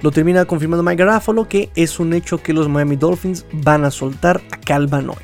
Lo 0.00 0.10
termina 0.10 0.44
confirmando 0.44 0.82
Mike 0.82 1.04
Garafolo 1.04 1.48
que 1.48 1.70
es 1.76 2.00
un 2.00 2.12
hecho 2.14 2.42
que 2.42 2.52
los 2.52 2.68
Miami 2.68 2.96
Dolphins 2.96 3.46
van 3.52 3.84
a 3.84 3.90
soltar 3.90 4.42
a 4.50 4.58
Calvanoy. 4.58 5.16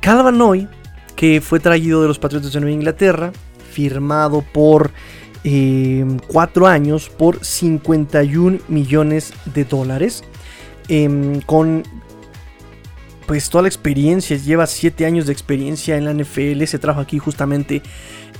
Calvanoy 0.00 0.68
que 1.16 1.40
fue 1.40 1.58
traído 1.58 2.02
de 2.02 2.08
los 2.08 2.18
Patriotas 2.18 2.52
de 2.52 2.60
Nueva 2.60 2.74
Inglaterra, 2.74 3.32
firmado 3.72 4.42
por 4.42 4.92
em, 5.42 6.18
cuatro 6.28 6.66
años 6.66 7.08
por 7.08 7.44
51 7.44 8.60
millones 8.68 9.32
de 9.46 9.64
dólares, 9.64 10.22
em, 10.88 11.40
con 11.40 11.82
pues 13.26 13.50
toda 13.50 13.62
la 13.62 13.68
experiencia, 13.68 14.36
lleva 14.36 14.66
siete 14.66 15.04
años 15.04 15.26
de 15.26 15.32
experiencia 15.32 15.96
en 15.96 16.04
la 16.04 16.12
NFL, 16.12 16.64
se 16.66 16.78
trajo 16.78 17.00
aquí 17.00 17.18
justamente 17.18 17.82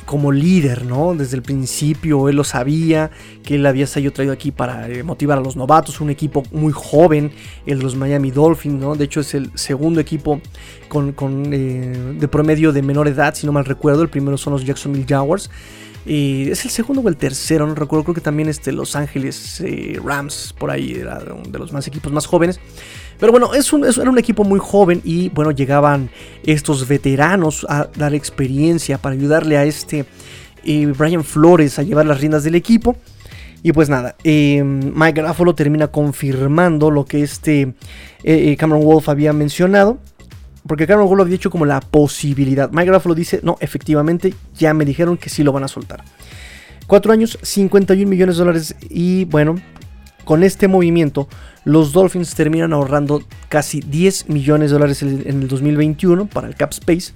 como 0.06 0.32
líder, 0.32 0.86
¿no? 0.86 1.14
Desde 1.14 1.36
el 1.36 1.42
principio 1.42 2.28
él 2.28 2.36
lo 2.36 2.44
sabía, 2.44 3.10
que 3.44 3.56
él 3.56 3.66
había 3.66 3.86
sido 3.86 4.12
traído 4.12 4.32
aquí 4.32 4.52
para 4.52 4.88
eh, 4.88 5.02
motivar 5.02 5.38
a 5.38 5.40
los 5.40 5.56
novatos, 5.56 6.00
un 6.00 6.08
equipo 6.08 6.44
muy 6.52 6.72
joven, 6.72 7.32
el 7.66 7.78
de 7.78 7.84
los 7.84 7.96
Miami 7.96 8.30
Dolphins, 8.30 8.80
¿no? 8.80 8.94
De 8.94 9.04
hecho 9.04 9.20
es 9.20 9.34
el 9.34 9.50
segundo 9.54 10.00
equipo 10.00 10.40
con, 10.88 11.52
eh, 11.52 12.14
de 12.18 12.28
promedio 12.28 12.72
de 12.72 12.82
menor 12.82 13.08
edad, 13.08 13.34
si 13.34 13.46
no 13.46 13.52
mal 13.52 13.64
recuerdo, 13.64 14.02
el 14.02 14.08
primero 14.08 14.38
son 14.38 14.52
los 14.54 14.64
Jacksonville 14.64 15.06
Jaguars. 15.06 15.50
y 16.06 16.48
es 16.50 16.64
el 16.64 16.70
segundo 16.70 17.02
o 17.02 17.08
el 17.08 17.16
tercero, 17.16 17.66
no 17.66 17.74
recuerdo, 17.74 18.04
creo 18.04 18.14
que 18.14 18.20
también 18.20 18.48
este 18.48 18.70
Los 18.70 18.94
Ángeles 18.94 19.60
eh, 19.60 20.00
Rams, 20.02 20.54
por 20.56 20.70
ahí 20.70 20.92
era 20.92 21.18
de 21.18 21.58
los 21.58 21.72
más 21.72 21.86
equipos 21.88 22.12
más 22.12 22.26
jóvenes. 22.26 22.60
Pero 23.18 23.32
bueno, 23.32 23.54
es 23.54 23.72
un, 23.72 23.84
era 23.84 24.10
un 24.10 24.18
equipo 24.18 24.44
muy 24.44 24.60
joven 24.60 25.00
y 25.04 25.30
bueno, 25.30 25.50
llegaban 25.50 26.10
estos 26.44 26.86
veteranos 26.86 27.66
a 27.68 27.88
dar 27.96 28.14
experiencia 28.14 28.98
para 28.98 29.14
ayudarle 29.14 29.56
a 29.56 29.64
este 29.64 30.04
eh, 30.64 30.92
Brian 30.96 31.24
Flores 31.24 31.78
a 31.78 31.82
llevar 31.82 32.06
las 32.06 32.20
riendas 32.20 32.44
del 32.44 32.54
equipo. 32.54 32.96
Y 33.62 33.72
pues 33.72 33.88
nada, 33.88 34.14
eh, 34.22 34.62
Mike 34.62 35.22
Garafolo 35.22 35.54
termina 35.54 35.88
confirmando 35.88 36.90
lo 36.90 37.04
que 37.04 37.22
este 37.22 37.74
eh, 38.22 38.56
Cameron 38.56 38.84
Wolf 38.84 39.08
había 39.08 39.32
mencionado. 39.32 39.98
porque 40.66 40.86
Karen 40.86 41.08
lo 41.08 41.22
había 41.22 41.32
dicho 41.32 41.50
como 41.50 41.64
la 41.64 41.80
posibilidad. 41.80 42.70
Mike 42.70 42.90
lo 43.04 43.14
dice, 43.14 43.40
no, 43.42 43.56
efectivamente, 43.60 44.34
ya 44.54 44.74
me 44.74 44.84
dijeron 44.84 45.16
que 45.16 45.30
sí 45.30 45.42
lo 45.42 45.52
van 45.52 45.64
a 45.64 45.68
soltar. 45.68 46.04
Cuatro 46.86 47.12
años, 47.12 47.38
51 47.42 48.08
millones 48.08 48.36
de 48.36 48.44
dólares. 48.44 48.76
Y 48.88 49.24
bueno, 49.24 49.56
con 50.26 50.42
este 50.42 50.66
movimiento, 50.66 51.28
los 51.62 51.92
Dolphins 51.92 52.34
terminan 52.34 52.72
ahorrando 52.72 53.22
casi 53.48 53.80
10 53.80 54.28
millones 54.28 54.70
de 54.70 54.74
dólares 54.74 55.02
en 55.02 55.24
el 55.42 55.46
2021 55.46 56.26
para 56.26 56.48
el 56.48 56.56
cap 56.56 56.72
space. 56.72 57.12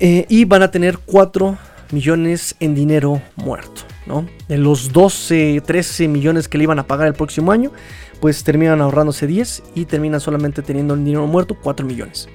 Eh, 0.00 0.24
y 0.30 0.46
van 0.46 0.62
a 0.62 0.70
tener 0.70 0.96
4 0.96 1.58
millones 1.92 2.56
en 2.58 2.74
dinero 2.74 3.20
muerto. 3.36 3.82
¿no? 4.06 4.26
De 4.48 4.56
los 4.56 4.92
12, 4.92 5.62
13 5.64 6.08
millones 6.08 6.48
que 6.48 6.56
le 6.56 6.64
iban 6.64 6.78
a 6.78 6.86
pagar 6.86 7.06
el 7.06 7.12
próximo 7.12 7.52
año, 7.52 7.70
pues 8.18 8.42
terminan 8.44 8.80
ahorrándose 8.80 9.26
10 9.26 9.62
y 9.74 9.84
terminan 9.84 10.20
solamente 10.20 10.62
teniendo 10.62 10.94
el 10.94 11.04
dinero 11.04 11.26
muerto 11.26 11.54
4 11.62 11.84
millones. 11.84 12.30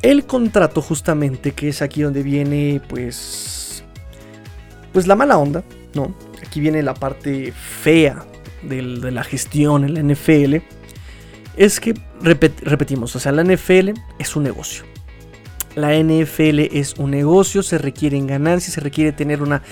El 0.00 0.24
contrato 0.24 0.80
justamente, 0.80 1.52
que 1.52 1.68
es 1.68 1.82
aquí 1.82 2.00
donde 2.00 2.22
viene 2.22 2.80
pues 2.88 3.84
pues 4.94 5.06
la 5.06 5.14
mala 5.14 5.36
onda, 5.36 5.62
¿no? 5.94 6.14
Aquí 6.42 6.58
viene 6.58 6.82
la 6.82 6.94
parte 6.94 7.52
fea 7.52 8.24
de 8.62 9.10
la 9.10 9.24
gestión 9.24 9.84
en 9.84 9.94
la 9.94 10.14
NFL. 10.14 10.56
Es 11.56 11.80
que, 11.80 11.94
repetimos, 12.22 13.14
o 13.16 13.18
sea, 13.18 13.32
la 13.32 13.44
NFL 13.44 13.90
es 14.18 14.36
un 14.36 14.44
negocio. 14.44 14.84
La 15.74 15.96
NFL 15.96 16.60
es 16.72 16.94
un 16.98 17.10
negocio, 17.10 17.62
se 17.62 17.78
requieren 17.78 18.26
ganancias, 18.26 18.74
se 18.74 18.80
requiere 18.80 19.12
tener 19.12 19.42
una, 19.42 19.62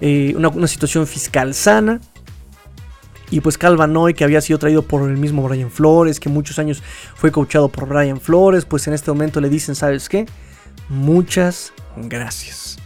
eh, 0.00 0.34
una, 0.36 0.66
situación 0.66 1.06
fiscal 1.06 1.54
sana. 1.54 2.00
Y 3.30 3.40
pues 3.40 3.56
Calvanoy, 3.56 4.14
que 4.14 4.24
había 4.24 4.40
sido 4.40 4.58
traído 4.58 4.82
por 4.82 5.08
el 5.08 5.16
mismo 5.16 5.42
Brian 5.42 5.70
Flores, 5.70 6.20
que 6.20 6.28
muchos 6.28 6.58
años 6.58 6.82
fue 7.14 7.32
coachado 7.32 7.68
por 7.68 7.88
Brian 7.88 8.20
Flores, 8.20 8.66
pues 8.66 8.86
en 8.86 8.94
este 8.94 9.10
momento 9.10 9.40
le 9.40 9.48
dicen, 9.48 9.74
¿sabes 9.74 10.08
qué? 10.08 10.26
Muchas 10.88 11.72
gracias. 11.96 12.81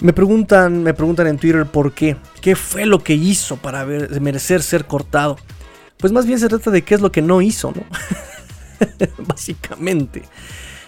Me 0.00 0.12
preguntan, 0.12 0.82
me 0.82 0.94
preguntan 0.94 1.26
en 1.26 1.38
Twitter 1.38 1.66
por 1.66 1.92
qué. 1.92 2.16
¿Qué 2.40 2.56
fue 2.56 2.86
lo 2.86 3.02
que 3.02 3.14
hizo 3.14 3.56
para 3.56 3.84
merecer 3.84 4.62
ser 4.62 4.86
cortado? 4.86 5.36
Pues 5.98 6.12
más 6.12 6.26
bien 6.26 6.38
se 6.38 6.48
trata 6.48 6.70
de 6.70 6.82
qué 6.82 6.94
es 6.94 7.00
lo 7.00 7.12
que 7.12 7.22
no 7.22 7.40
hizo, 7.40 7.72
¿no? 7.72 7.84
Básicamente. 9.26 10.22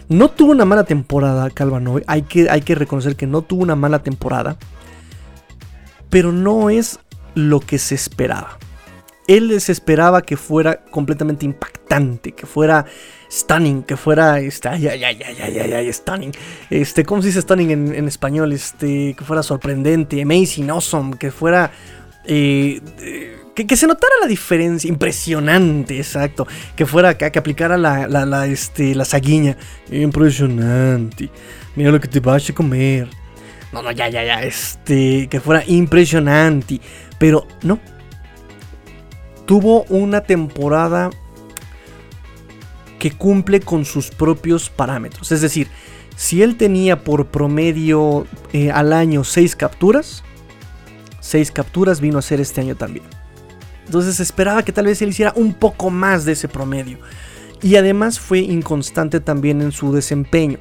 No 0.08 0.30
tuvo 0.30 0.52
una 0.52 0.64
mala 0.64 0.84
temporada 0.84 1.50
Calvanoy. 1.50 2.02
Hay 2.06 2.22
que, 2.22 2.50
hay 2.50 2.60
que 2.60 2.74
reconocer 2.74 3.16
que 3.16 3.26
no 3.26 3.42
tuvo 3.42 3.62
una 3.62 3.76
mala 3.76 4.02
temporada. 4.02 4.56
Pero 6.10 6.32
no 6.32 6.70
es 6.70 6.98
lo 7.34 7.60
que 7.60 7.78
se 7.78 7.94
esperaba. 7.94 8.58
Él 9.26 9.48
les 9.48 9.68
esperaba 9.68 10.22
que 10.22 10.36
fuera 10.36 10.84
completamente 10.84 11.44
impactante, 11.44 12.32
que 12.32 12.46
fuera 12.46 12.86
stunning, 13.30 13.82
que 13.82 13.96
fuera 13.96 14.40
este, 14.40 14.68
ay, 14.68 14.88
ay, 14.88 15.04
ay, 15.04 15.22
ay, 15.22 15.58
ay, 15.58 15.72
ay, 15.72 15.92
stunning. 15.92 16.32
Este, 16.70 17.04
¿cómo 17.04 17.22
se 17.22 17.28
dice 17.28 17.42
stunning 17.42 17.70
en, 17.70 18.08
español? 18.08 18.52
Este, 18.52 19.14
que 19.16 19.24
fuera 19.24 19.42
sorprendente, 19.42 20.20
amazing, 20.22 20.70
awesome, 20.70 21.16
que 21.18 21.30
fuera 21.30 21.70
eh, 22.24 22.80
que, 23.64 23.76
se 23.76 23.86
notara 23.86 24.12
la 24.20 24.26
diferencia, 24.26 24.88
impresionante, 24.88 25.96
exacto. 25.96 26.46
Que 26.74 26.84
fuera 26.84 27.10
acá, 27.10 27.30
que 27.30 27.38
aplicara 27.38 27.78
la, 27.78 28.06
la, 28.06 28.26
la, 28.26 28.46
este, 28.46 28.94
la 28.94 29.04
saguiña. 29.04 29.56
Impresionante. 29.90 31.30
Mira 31.74 31.90
lo 31.90 32.00
que 32.00 32.08
te 32.08 32.20
vas 32.20 32.48
a 32.50 32.52
comer. 32.52 33.08
No, 33.72 33.82
no, 33.82 33.90
ya, 33.92 34.08
ya, 34.08 34.24
ya. 34.24 34.42
Este, 34.42 35.28
que 35.28 35.40
fuera 35.40 35.64
impresionante. 35.66 36.80
Pero 37.18 37.46
no. 37.62 37.78
Tuvo 39.46 39.84
una 39.84 40.22
temporada 40.22 41.10
que 43.06 43.16
cumple 43.16 43.60
con 43.60 43.84
sus 43.84 44.10
propios 44.10 44.68
parámetros. 44.68 45.30
Es 45.30 45.40
decir, 45.40 45.68
si 46.16 46.42
él 46.42 46.56
tenía 46.56 47.04
por 47.04 47.26
promedio 47.26 48.26
eh, 48.52 48.72
al 48.72 48.92
año 48.92 49.22
6 49.22 49.54
capturas, 49.54 50.24
6 51.20 51.52
capturas 51.52 52.00
vino 52.00 52.18
a 52.18 52.22
ser 52.22 52.40
este 52.40 52.62
año 52.62 52.74
también. 52.74 53.06
Entonces 53.84 54.18
esperaba 54.18 54.64
que 54.64 54.72
tal 54.72 54.86
vez 54.86 55.00
él 55.02 55.10
hiciera 55.10 55.32
un 55.36 55.54
poco 55.54 55.88
más 55.88 56.24
de 56.24 56.32
ese 56.32 56.48
promedio. 56.48 56.98
Y 57.62 57.76
además 57.76 58.18
fue 58.18 58.40
inconstante 58.40 59.20
también 59.20 59.62
en 59.62 59.70
su 59.70 59.92
desempeño. 59.92 60.58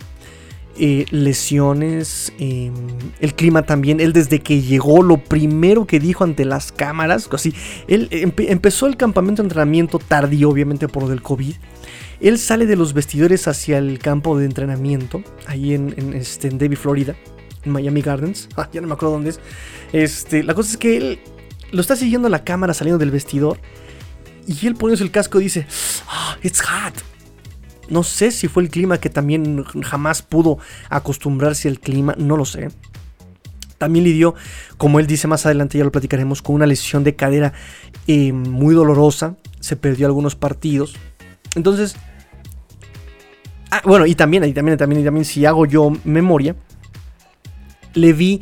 Eh, 0.78 1.06
lesiones, 1.10 2.32
em, 2.38 2.76
el 3.22 3.34
clima 3.34 3.64
también. 3.64 4.00
Él 4.00 4.14
desde 4.14 4.40
que 4.40 4.62
llegó, 4.62 5.02
lo 5.02 5.18
primero 5.18 5.88
que 5.88 6.00
dijo 6.00 6.24
ante 6.24 6.46
las 6.46 6.72
cámaras, 6.72 7.28
así, 7.32 7.56
él 7.88 8.08
empezó 8.12 8.86
el 8.86 8.98
campamento 8.98 9.42
de 9.42 9.48
entrenamiento 9.48 9.98
tardío, 9.98 10.50
obviamente 10.50 10.88
por 10.88 11.02
lo 11.04 11.10
del 11.10 11.24
COVID. 11.24 11.56
Él 12.20 12.38
sale 12.40 12.66
de 12.66 12.76
los 12.76 12.94
vestidores 12.94 13.48
hacia 13.48 13.78
el 13.78 14.00
campo 14.00 14.38
de 14.38 14.46
entrenamiento, 14.46 15.24
ahí 15.48 15.74
en, 15.74 15.94
en, 15.98 16.14
este, 16.14 16.48
en 16.48 16.78
Florida, 16.78 17.16
en 17.64 17.72
Miami 17.72 18.02
Gardens. 18.02 18.50
Ah, 18.58 18.70
ya 18.72 18.82
no 18.82 18.88
me 18.88 18.94
acuerdo 18.94 19.14
dónde 19.16 19.32
es. 19.32 19.40
Este, 19.92 20.44
la 20.44 20.54
cosa 20.54 20.72
es 20.72 20.78
que 20.78 20.98
él 20.98 21.20
lo 21.72 21.82
está 21.82 21.96
siguiendo 21.96 22.30
la 22.30 22.44
cámara 22.44 22.74
saliendo 22.74 22.98
del 22.98 23.12
vestidor. 23.12 23.60
Y 24.48 24.68
él 24.68 24.76
poniéndose 24.76 25.04
el 25.04 25.12
casco 25.12 25.40
dice, 25.40 25.68
ah, 26.08 26.38
it's 26.44 26.62
hot. 26.62 26.94
No 27.90 28.04
sé 28.04 28.32
si 28.32 28.48
fue 28.48 28.64
el 28.64 28.70
clima 28.70 29.00
que 29.00 29.10
también 29.10 29.64
jamás 29.64 30.22
pudo 30.22 30.58
acostumbrarse 30.90 31.68
al 31.68 31.80
clima, 31.80 32.16
no 32.18 32.38
lo 32.38 32.46
sé. 32.46 32.70
También 33.78 34.06
lidió, 34.06 34.36
como 34.78 35.00
él 35.00 35.08
dice 35.08 35.28
más 35.28 35.46
adelante, 35.46 35.78
ya 35.78 35.84
lo 35.84 35.92
platicaremos, 35.92 36.42
con 36.42 36.56
una 36.56 36.66
lesión 36.66 37.04
de 37.04 37.16
cadera 37.16 37.54
eh, 38.08 38.32
muy 38.32 38.74
dolorosa. 38.74 39.36
Se 39.60 39.76
perdió 39.76 40.08
algunos 40.08 40.36
partidos. 40.36 40.96
Entonces, 41.56 41.96
ah, 43.72 43.82
bueno, 43.86 44.06
y 44.06 44.16
también, 44.16 44.44
y 44.44 44.54
también, 44.54 44.78
también, 44.78 45.02
y 45.02 45.06
también, 45.06 45.26
si 45.26 45.46
hago 45.46 45.66
yo 45.66 45.92
memoria, 46.04 46.56
le 47.94 48.14
vi 48.14 48.42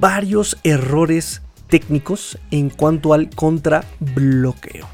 varios 0.00 0.58
errores 0.64 1.42
técnicos 1.68 2.38
en 2.50 2.70
cuanto 2.70 3.14
al 3.14 3.30
contrabloqueo. 3.30 4.88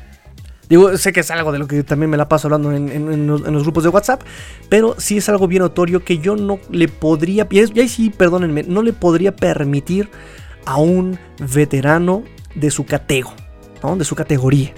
Digo, 0.68 0.96
sé 0.98 1.12
que 1.12 1.20
es 1.20 1.30
algo 1.30 1.50
de 1.50 1.58
lo 1.58 1.66
que 1.66 1.82
también 1.82 2.10
me 2.10 2.18
la 2.18 2.28
paso 2.28 2.46
hablando 2.46 2.72
en, 2.72 3.26
los, 3.26 3.62
grupos 3.62 3.84
de 3.84 3.88
WhatsApp, 3.88 4.20
pero 4.68 4.94
sí 4.98 5.16
es 5.16 5.28
algo 5.30 5.48
bien 5.48 5.62
notorio 5.62 6.04
que 6.04 6.18
yo 6.18 6.36
no 6.36 6.58
le 6.70 6.88
podría, 6.88 7.48
y, 7.50 7.58
ahí 7.58 7.88
sí, 7.88 8.10
perdónenme, 8.10 8.64
no 8.64 8.82
le 8.82 8.92
podría 8.92 9.34
permitir 9.34 10.10
a 10.66 10.76
un 10.76 11.18
veterano 11.54 12.22
de 12.54 12.70
su 12.70 12.84
catego, 12.84 13.32
de 13.96 14.04
su 14.04 14.14
categoría, 14.14 14.74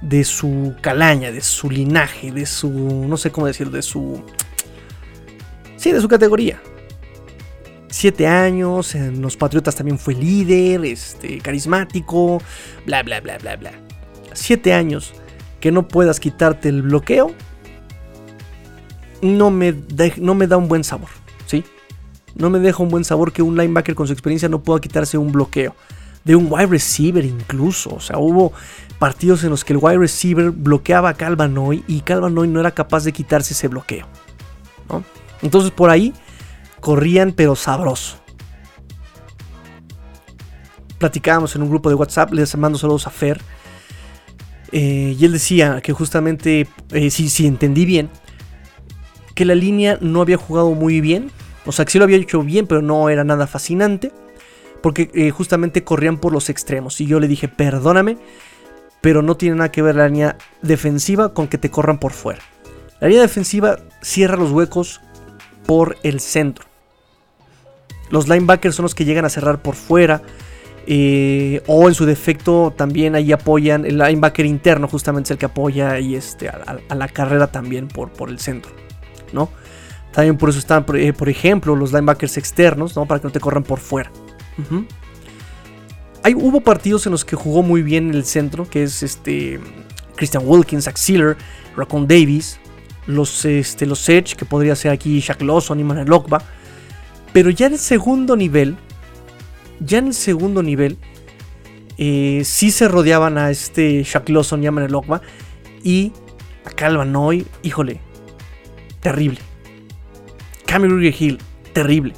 de 0.00 0.24
su 0.24 0.74
calaña, 0.80 1.30
de 1.30 1.40
su 1.40 1.70
linaje, 1.70 2.32
de 2.32 2.46
su, 2.46 2.70
no 2.70 3.16
sé 3.16 3.30
cómo 3.30 3.46
decir, 3.46 3.70
de 3.70 3.82
su... 3.82 4.22
Sí, 5.76 5.92
de 5.92 6.00
su 6.00 6.08
categoría, 6.08 6.60
siete 7.90 8.26
años, 8.26 8.94
en 8.94 9.20
los 9.20 9.36
Patriotas 9.36 9.74
también 9.74 9.98
fue 9.98 10.14
líder, 10.14 10.84
este, 10.84 11.38
carismático, 11.38 12.40
bla, 12.86 13.02
bla, 13.02 13.20
bla, 13.20 13.38
bla, 13.38 13.56
bla. 13.56 13.72
Siete 14.32 14.72
años 14.72 15.12
que 15.60 15.72
no 15.72 15.88
puedas 15.88 16.20
quitarte 16.20 16.68
el 16.68 16.82
bloqueo, 16.82 17.34
no 19.22 19.50
me, 19.50 19.74
no 20.18 20.34
me 20.34 20.46
da 20.46 20.56
un 20.56 20.68
buen 20.68 20.84
sabor, 20.84 21.10
¿sí? 21.46 21.64
No 22.34 22.48
me 22.48 22.58
deja 22.58 22.82
un 22.82 22.88
buen 22.88 23.04
sabor 23.04 23.32
que 23.32 23.42
un 23.42 23.56
linebacker 23.56 23.94
con 23.94 24.06
su 24.06 24.12
experiencia 24.12 24.48
no 24.48 24.62
pueda 24.62 24.80
quitarse 24.80 25.18
un 25.18 25.32
bloqueo. 25.32 25.74
De 26.24 26.36
un 26.36 26.48
wide 26.50 26.66
receiver 26.66 27.24
incluso. 27.24 27.94
O 27.94 28.00
sea, 28.00 28.18
hubo 28.18 28.52
partidos 29.00 29.42
en 29.44 29.50
los 29.50 29.64
que 29.64 29.72
el 29.72 29.78
wide 29.80 29.96
receiver 29.96 30.50
bloqueaba 30.50 31.08
a 31.08 31.14
Calvanoy 31.14 31.82
y 31.88 32.02
Calvanoy 32.02 32.46
no 32.46 32.60
era 32.60 32.70
capaz 32.70 33.02
de 33.02 33.12
quitarse 33.12 33.54
ese 33.54 33.66
bloqueo. 33.66 34.06
Entonces 35.40 35.70
por 35.70 35.88
ahí 35.88 36.12
corrían 36.80 37.32
pero 37.32 37.56
sabroso. 37.56 38.18
Platicábamos 40.98 41.56
en 41.56 41.62
un 41.62 41.70
grupo 41.70 41.88
de 41.88 41.94
WhatsApp, 41.94 42.30
les 42.34 42.54
mando 42.58 42.78
saludos 42.78 43.06
a 43.06 43.10
Fer. 43.10 43.40
Eh, 44.70 45.16
y 45.18 45.24
él 45.24 45.32
decía 45.32 45.80
que 45.80 45.94
justamente, 45.94 46.68
eh, 46.92 47.10
si, 47.10 47.46
entendí 47.46 47.86
bien, 47.86 48.10
que 49.34 49.46
la 49.46 49.54
línea 49.54 49.96
no 50.02 50.20
había 50.20 50.36
jugado 50.36 50.72
muy 50.72 51.00
bien. 51.00 51.30
O 51.64 51.72
sea, 51.72 51.86
que 51.86 51.92
sí 51.92 51.98
lo 51.98 52.04
había 52.04 52.18
hecho 52.18 52.42
bien, 52.42 52.66
pero 52.66 52.82
no 52.82 53.08
era 53.08 53.24
nada 53.24 53.46
fascinante. 53.46 54.12
Porque 54.82 55.10
eh, 55.14 55.30
justamente 55.30 55.84
corrían 55.84 56.18
por 56.18 56.34
los 56.34 56.50
extremos. 56.50 57.00
Y 57.00 57.06
yo 57.06 57.18
le 57.18 57.28
dije, 57.28 57.48
perdóname, 57.48 58.18
pero 59.00 59.22
no 59.22 59.36
tiene 59.36 59.56
nada 59.56 59.72
que 59.72 59.82
ver 59.82 59.96
la 59.96 60.08
línea 60.08 60.36
defensiva 60.62 61.32
con 61.32 61.48
que 61.48 61.58
te 61.58 61.70
corran 61.70 61.98
por 61.98 62.12
fuera. 62.12 62.42
La 63.00 63.08
línea 63.08 63.22
defensiva 63.22 63.78
cierra 64.02 64.36
los 64.36 64.50
huecos 64.50 65.00
por 65.66 65.96
el 66.02 66.20
centro. 66.20 66.66
Los 68.10 68.28
linebackers 68.28 68.74
son 68.74 68.84
los 68.84 68.94
que 68.94 69.04
llegan 69.04 69.24
a 69.24 69.30
cerrar 69.30 69.62
por 69.62 69.74
fuera. 69.74 70.22
Eh, 70.86 71.62
o 71.66 71.88
en 71.88 71.94
su 71.94 72.04
defecto 72.04 72.74
también 72.76 73.14
ahí 73.14 73.32
apoyan. 73.32 73.86
El 73.86 73.98
linebacker 73.98 74.44
interno 74.44 74.88
justamente 74.88 75.28
es 75.28 75.30
el 75.32 75.38
que 75.38 75.46
apoya 75.46 75.98
y 75.98 76.16
este, 76.16 76.48
a, 76.48 76.78
la 76.94 77.08
carrera 77.08 77.46
también 77.46 77.88
por, 77.88 78.10
por, 78.10 78.28
el 78.28 78.40
centro. 78.40 78.72
¿no? 79.32 79.50
También 80.12 80.36
por 80.36 80.50
eso 80.50 80.58
están, 80.58 80.84
por, 80.84 80.96
eh, 80.96 81.14
ejemplo, 81.26 81.76
los 81.76 81.92
linebackers 81.92 82.36
externos, 82.36 82.96
¿no? 82.96 83.06
Para 83.06 83.20
que 83.20 83.28
no 83.28 83.32
te 83.32 83.40
corran 83.40 83.62
por 83.62 83.78
fuera. 83.78 84.10
Hay, 86.22 86.34
hubo 86.34 86.60
partidos 86.60 87.06
en 87.06 87.12
los 87.12 87.24
que 87.24 87.36
jugó 87.36 87.62
muy 87.62 87.82
bien 87.82 88.12
el 88.14 88.24
centro, 88.24 88.68
que 88.68 88.82
es 88.82 89.02
este 89.02 89.58
Christian 90.16 90.42
Wilkins, 90.46 90.84
Zach 90.84 90.98
Raccoon 91.76 92.06
Davis, 92.06 92.58
los, 93.06 93.44
este, 93.44 93.86
los 93.86 94.06
Edge, 94.08 94.36
que 94.36 94.44
podría 94.44 94.76
ser 94.76 94.92
aquí 94.92 95.20
Shaq 95.20 95.40
Lawson 95.42 95.80
y 95.80 95.84
Manuel 95.84 96.08
Lokba. 96.08 96.42
Pero 97.32 97.50
ya 97.50 97.66
en 97.66 97.74
el 97.74 97.78
segundo 97.78 98.36
nivel, 98.36 98.76
ya 99.80 99.98
en 99.98 100.08
el 100.08 100.14
segundo 100.14 100.62
nivel, 100.62 100.98
eh, 101.96 102.42
sí 102.44 102.70
se 102.70 102.88
rodeaban 102.88 103.38
a 103.38 103.50
este 103.50 104.02
Shaq 104.02 104.28
Lawson 104.28 104.62
y 104.62 104.70
Manuel 104.70 104.92
Lokba. 104.92 105.22
Y 105.82 106.12
a 106.66 106.70
Calvanoy, 106.70 107.46
híjole, 107.62 108.00
terrible. 109.00 109.38
Cameron 110.66 111.02
Hill, 111.02 111.38
terrible. 111.72 112.12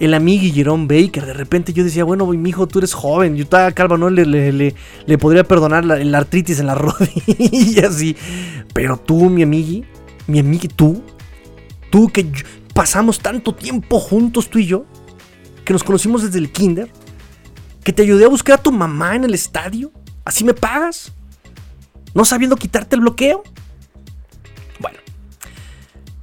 El 0.00 0.14
amigo 0.14 0.52
Jerome 0.52 0.86
Baker, 0.86 1.26
de 1.26 1.34
repente 1.34 1.74
yo 1.74 1.84
decía, 1.84 2.04
bueno, 2.04 2.26
mi 2.26 2.48
hijo, 2.48 2.66
tú 2.66 2.78
eres 2.78 2.94
joven. 2.94 3.36
Yo 3.36 3.44
a 3.54 3.70
Calvanoy 3.70 4.14
le, 4.14 4.24
le, 4.24 4.74
le, 5.06 5.18
podría 5.18 5.44
perdonar 5.44 5.84
la, 5.84 6.18
artritis 6.18 6.58
en 6.58 6.66
las 6.66 6.78
rodillas, 6.80 8.00
y, 8.00 8.16
pero 8.72 8.96
tú, 8.96 9.28
mi 9.28 9.42
amigui, 9.42 9.84
mi 10.26 10.38
amigui, 10.38 10.68
tú, 10.68 11.02
tú 11.90 12.08
que 12.08 12.32
pasamos 12.72 13.18
tanto 13.18 13.54
tiempo 13.54 14.00
juntos, 14.00 14.48
tú 14.48 14.58
y 14.58 14.64
yo, 14.64 14.86
que 15.66 15.74
nos 15.74 15.84
conocimos 15.84 16.22
desde 16.22 16.38
el 16.38 16.50
kinder, 16.50 16.90
que 17.84 17.92
te 17.92 18.02
ayudé 18.02 18.24
a 18.24 18.28
buscar 18.28 18.58
a 18.58 18.62
tu 18.62 18.72
mamá 18.72 19.16
en 19.16 19.24
el 19.24 19.34
estadio, 19.34 19.92
¿así 20.24 20.44
me 20.44 20.54
pagas? 20.54 21.12
¿No 22.14 22.24
sabiendo 22.24 22.56
quitarte 22.56 22.96
el 22.96 23.02
bloqueo? 23.02 23.42
Bueno. 24.78 24.98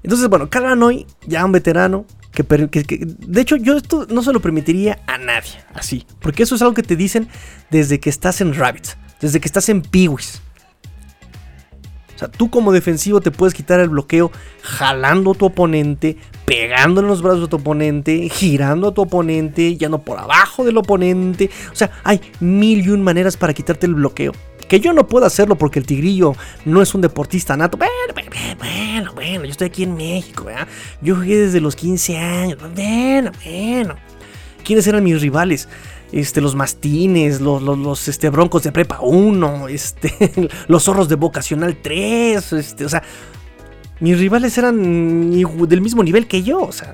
Entonces, 0.02 0.28
bueno, 0.30 0.50
Calvanoy, 0.50 1.06
ya 1.28 1.46
un 1.46 1.52
veterano, 1.52 2.08
de 2.44 3.42
hecho 3.42 3.56
yo 3.56 3.78
esto 3.78 4.08
no 4.10 4.22
se 4.24 4.34
lo 4.34 4.42
permitiría 4.42 5.00
a 5.08 5.18
nadie, 5.18 5.52
así, 5.74 6.06
porque 6.20 6.44
eso 6.44 6.56
es 6.56 6.62
algo 6.62 6.74
que 6.74 6.84
te 6.84 6.96
dicen 6.96 7.28
desde 7.70 8.00
que 8.00 8.10
estás 8.10 8.42
en 8.42 8.54
Rabbits, 8.54 8.98
desde 9.20 9.40
que 9.40 9.48
estás 9.48 9.70
en 9.70 9.82
Peewees. 9.82 10.42
O 12.16 12.20
sea, 12.20 12.30
tú 12.30 12.50
como 12.50 12.72
defensivo 12.72 13.22
te 13.22 13.30
puedes 13.30 13.54
quitar 13.54 13.80
el 13.80 13.90
bloqueo 13.90 14.32
jalando 14.64 15.34
a 15.34 15.36
tu 15.36 15.46
oponente, 15.46 16.18
pegando 16.46 17.02
en 17.02 17.08
los 17.08 17.22
brazos 17.22 17.46
a 17.46 17.48
tu 17.48 17.58
oponente, 17.58 18.28
girando 18.30 18.88
a 18.88 18.94
tu 18.94 19.04
oponente, 19.04 19.78
yendo 19.78 20.00
por 20.00 20.18
abajo 20.18 20.66
del 20.66 20.78
oponente. 20.78 21.52
O 21.72 21.76
sea, 21.76 21.92
hay 22.04 22.20
mil 22.40 22.84
y 22.84 22.90
un 22.90 23.04
maneras 23.04 23.38
para 23.38 23.54
quitarte 23.54 23.86
el 23.86 23.94
bloqueo. 23.94 24.32
Que 24.68 24.80
yo 24.80 24.94
no 24.94 25.08
puedo 25.08 25.26
hacerlo 25.26 25.58
porque 25.58 25.80
el 25.80 25.86
tigrillo 25.86 26.36
no 26.66 26.82
es 26.82 26.94
un 26.94 27.02
deportista 27.02 27.56
nato. 27.56 27.78
Bueno, 27.78 27.92
bueno, 28.58 29.14
bueno, 29.14 29.46
yo 29.46 29.52
estoy 29.52 29.68
aquí 29.68 29.84
en 29.84 29.96
México, 29.96 30.46
¿verdad? 30.46 30.68
Yo 31.02 31.16
jugué 31.16 31.38
desde 31.38 31.62
los 31.62 31.76
15 31.76 32.18
años. 32.18 32.60
Bueno, 32.76 33.32
bueno. 33.44 33.96
¿Quiénes 34.64 34.86
eran 34.88 35.04
mis 35.04 35.22
rivales? 35.22 35.70
este, 36.12 36.42
los 36.42 36.56
mastines, 36.56 37.42
los, 37.42 37.62
los, 37.62 38.08
este, 38.08 38.30
broncos 38.30 38.64
de 38.64 38.72
prepa 38.72 39.00
1, 39.02 39.68
este, 39.68 40.50
los 40.68 40.84
zorros 40.84 41.10
de 41.10 41.16
vocacional 41.16 41.78
3, 41.82 42.54
este, 42.54 42.86
o 42.86 42.90
sea, 42.90 43.04
mis 44.00 44.18
rivales 44.20 44.58
eran 44.58 45.32
del 45.32 45.82
mismo 45.82 46.04
nivel 46.04 46.28
que 46.28 46.44
yo, 46.44 46.62
o 46.62 46.72
sea. 46.72 46.94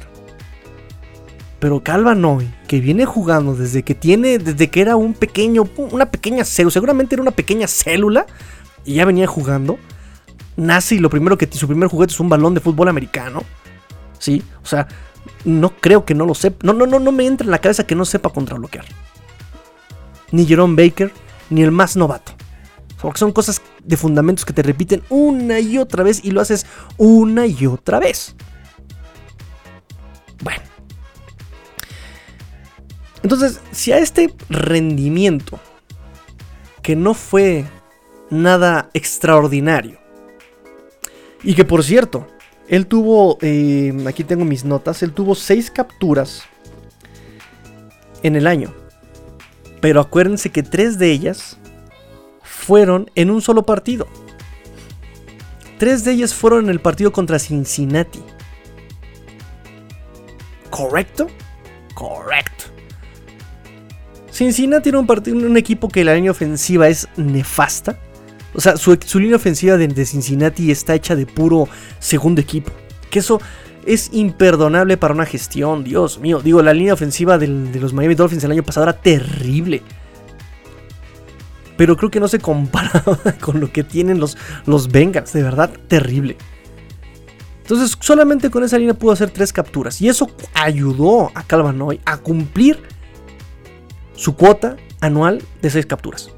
Pero 1.64 1.82
Calvanoy, 1.82 2.53
que 2.68 2.82
viene 2.82 3.05
jugando 3.05 3.55
desde 3.55 3.84
que 3.84 3.95
tiene, 3.95 4.38
desde 4.38 4.70
que 4.70 4.82
era 4.82 4.97
un 4.97 5.14
pequeño, 5.14 5.64
una 5.91 6.11
pequeña 6.11 6.43
célula, 6.43 6.74
seguramente 6.74 7.16
era 7.16 7.22
una 7.22 7.32
pequeña 7.32 7.70
célula, 7.70 8.26
y 8.84 8.95
ya 8.95 9.05
venía 9.05 9.28
jugando, 9.28 9.80
nace 10.57 10.95
y 10.95 10.99
lo 10.99 11.09
primero 11.09 11.38
que 11.38 11.47
su 11.49 11.66
primer 11.66 11.88
juguete 11.88 12.11
es 12.11 12.20
un 12.20 12.28
balón 12.28 12.53
de 12.53 12.59
fútbol 12.59 12.89
americano, 12.89 13.43
¿sí? 14.20 14.43
O 14.61 14.66
sea, 14.66 14.89
no 15.45 15.70
creo 15.70 16.03
que 16.03 16.14
no 16.14 16.26
lo 16.26 16.36
sepa. 16.36 16.57
No, 16.64 16.74
no, 16.74 16.86
no, 16.86 16.99
no 16.99 17.14
me 17.14 17.26
entra 17.26 17.45
en 17.45 17.51
la 17.51 17.59
cabeza 17.59 17.88
que 17.88 17.95
no 17.95 18.03
sepa 18.03 18.28
contrabloquear. 18.28 18.84
Ni 20.34 20.45
Jerome 20.45 20.76
Baker, 20.76 21.14
ni 21.49 21.64
el 21.64 21.72
más 21.72 21.95
novato. 21.95 22.34
Porque 23.01 23.20
son 23.20 23.32
cosas 23.32 23.61
de 23.82 23.95
fundamentos 23.95 24.43
que 24.43 24.51
te 24.51 24.64
repiten 24.64 25.01
una 25.07 25.61
y 25.61 25.78
otra 25.78 26.03
vez 26.03 26.26
y 26.26 26.32
lo 26.32 26.41
haces 26.41 26.66
una 26.97 27.47
y 27.47 27.68
otra 27.68 27.99
vez. 27.99 28.36
Entonces, 33.24 33.61
si 33.71 33.91
a 33.91 33.99
este 33.99 34.34
rendimiento, 34.49 35.59
que 36.82 36.95
no 36.95 37.13
fue 37.13 37.65
nada 38.30 38.89
extraordinario, 38.93 39.97
y 41.41 41.55
que 41.55 41.65
por 41.65 41.84
cierto, 41.84 42.28
él 42.67 42.88
tuvo, 42.88 43.38
eh, 43.41 43.93
aquí 44.07 44.24
tengo 44.24 44.45
mis 44.45 44.65
notas, 44.65 45.03
él 45.03 45.13
tuvo 45.13 45.36
seis 45.36 45.71
capturas 45.71 46.43
en 48.24 48.36
el 48.36 48.47
año. 48.47 48.74
Pero 49.82 49.99
acuérdense 49.99 50.49
que 50.49 50.63
tres 50.63 50.97
de 50.97 51.11
ellas 51.11 51.57
fueron 52.41 53.11
en 53.15 53.30
un 53.30 53.41
solo 53.41 53.63
partido. 53.63 54.07
Tres 55.78 56.05
de 56.05 56.11
ellas 56.11 56.34
fueron 56.34 56.65
en 56.65 56.69
el 56.69 56.80
partido 56.80 57.11
contra 57.11 57.39
Cincinnati. 57.39 58.24
¿Correcto? 60.69 61.28
Correcto. 61.93 62.72
Cincinnati 64.34 64.90
era 64.90 65.00
un, 65.00 65.08
un 65.46 65.58
equipo 65.58 65.90
que 65.90 66.04
la 66.04 66.16
línea 66.16 66.32
ofensiva 66.32 66.88
es 66.88 67.08
nefasta. 67.18 68.00
O 68.56 68.62
sea, 68.62 68.78
su, 68.78 68.98
línea 69.20 69.36
ofensiva 69.36 69.78
de, 69.78 70.06
Cincinnati 70.06 70.72
está 70.72 70.96
hecha 70.96 71.16
de 71.16 71.28
puro 71.28 71.70
segundo 72.00 72.42
equipo. 72.42 72.72
Que 73.12 73.20
eso 73.20 73.40
es 73.86 74.10
imperdonable 74.12 74.98
para 74.98 75.14
una 75.14 75.28
gestión, 75.28 75.84
Dios 75.84 76.20
mío. 76.20 76.42
Digo, 76.42 76.64
la 76.64 76.74
línea 76.74 76.96
ofensiva 76.96 77.38
de 77.38 77.48
los 77.48 77.94
Miami 77.94 78.16
Dolphins 78.16 78.44
el 78.44 78.52
año 78.52 78.64
pasado 78.64 78.86
era 78.86 78.94
terrible. 78.94 79.84
Pero 81.78 81.96
creo 81.96 82.10
que 82.10 82.20
no 82.20 82.28
se 82.28 82.40
comparaba 82.40 83.20
con 83.40 83.60
lo 83.60 83.72
que 83.72 83.84
tienen 83.84 84.20
los, 84.20 84.36
los 84.66 84.88
Bengals. 84.88 85.34
De 85.34 85.44
verdad, 85.44 85.72
terrible. 85.88 86.38
Entonces, 87.62 87.96
solamente 88.00 88.50
con 88.50 88.64
esa 88.64 88.80
línea 88.80 88.96
pudo 88.96 89.12
hacer 89.12 89.30
tres 89.30 89.54
capturas. 89.54 90.02
Y 90.02 90.10
eso 90.10 90.28
ayudó 90.56 91.32
a 91.36 91.44
Calvanoy 91.44 92.00
a 92.06 92.18
cumplir 92.18 92.93
su 94.16 94.36
cuota 94.36 94.78
anual 95.01 95.43
de 95.61 95.70
seis 95.70 95.86
capturas. 95.86 96.30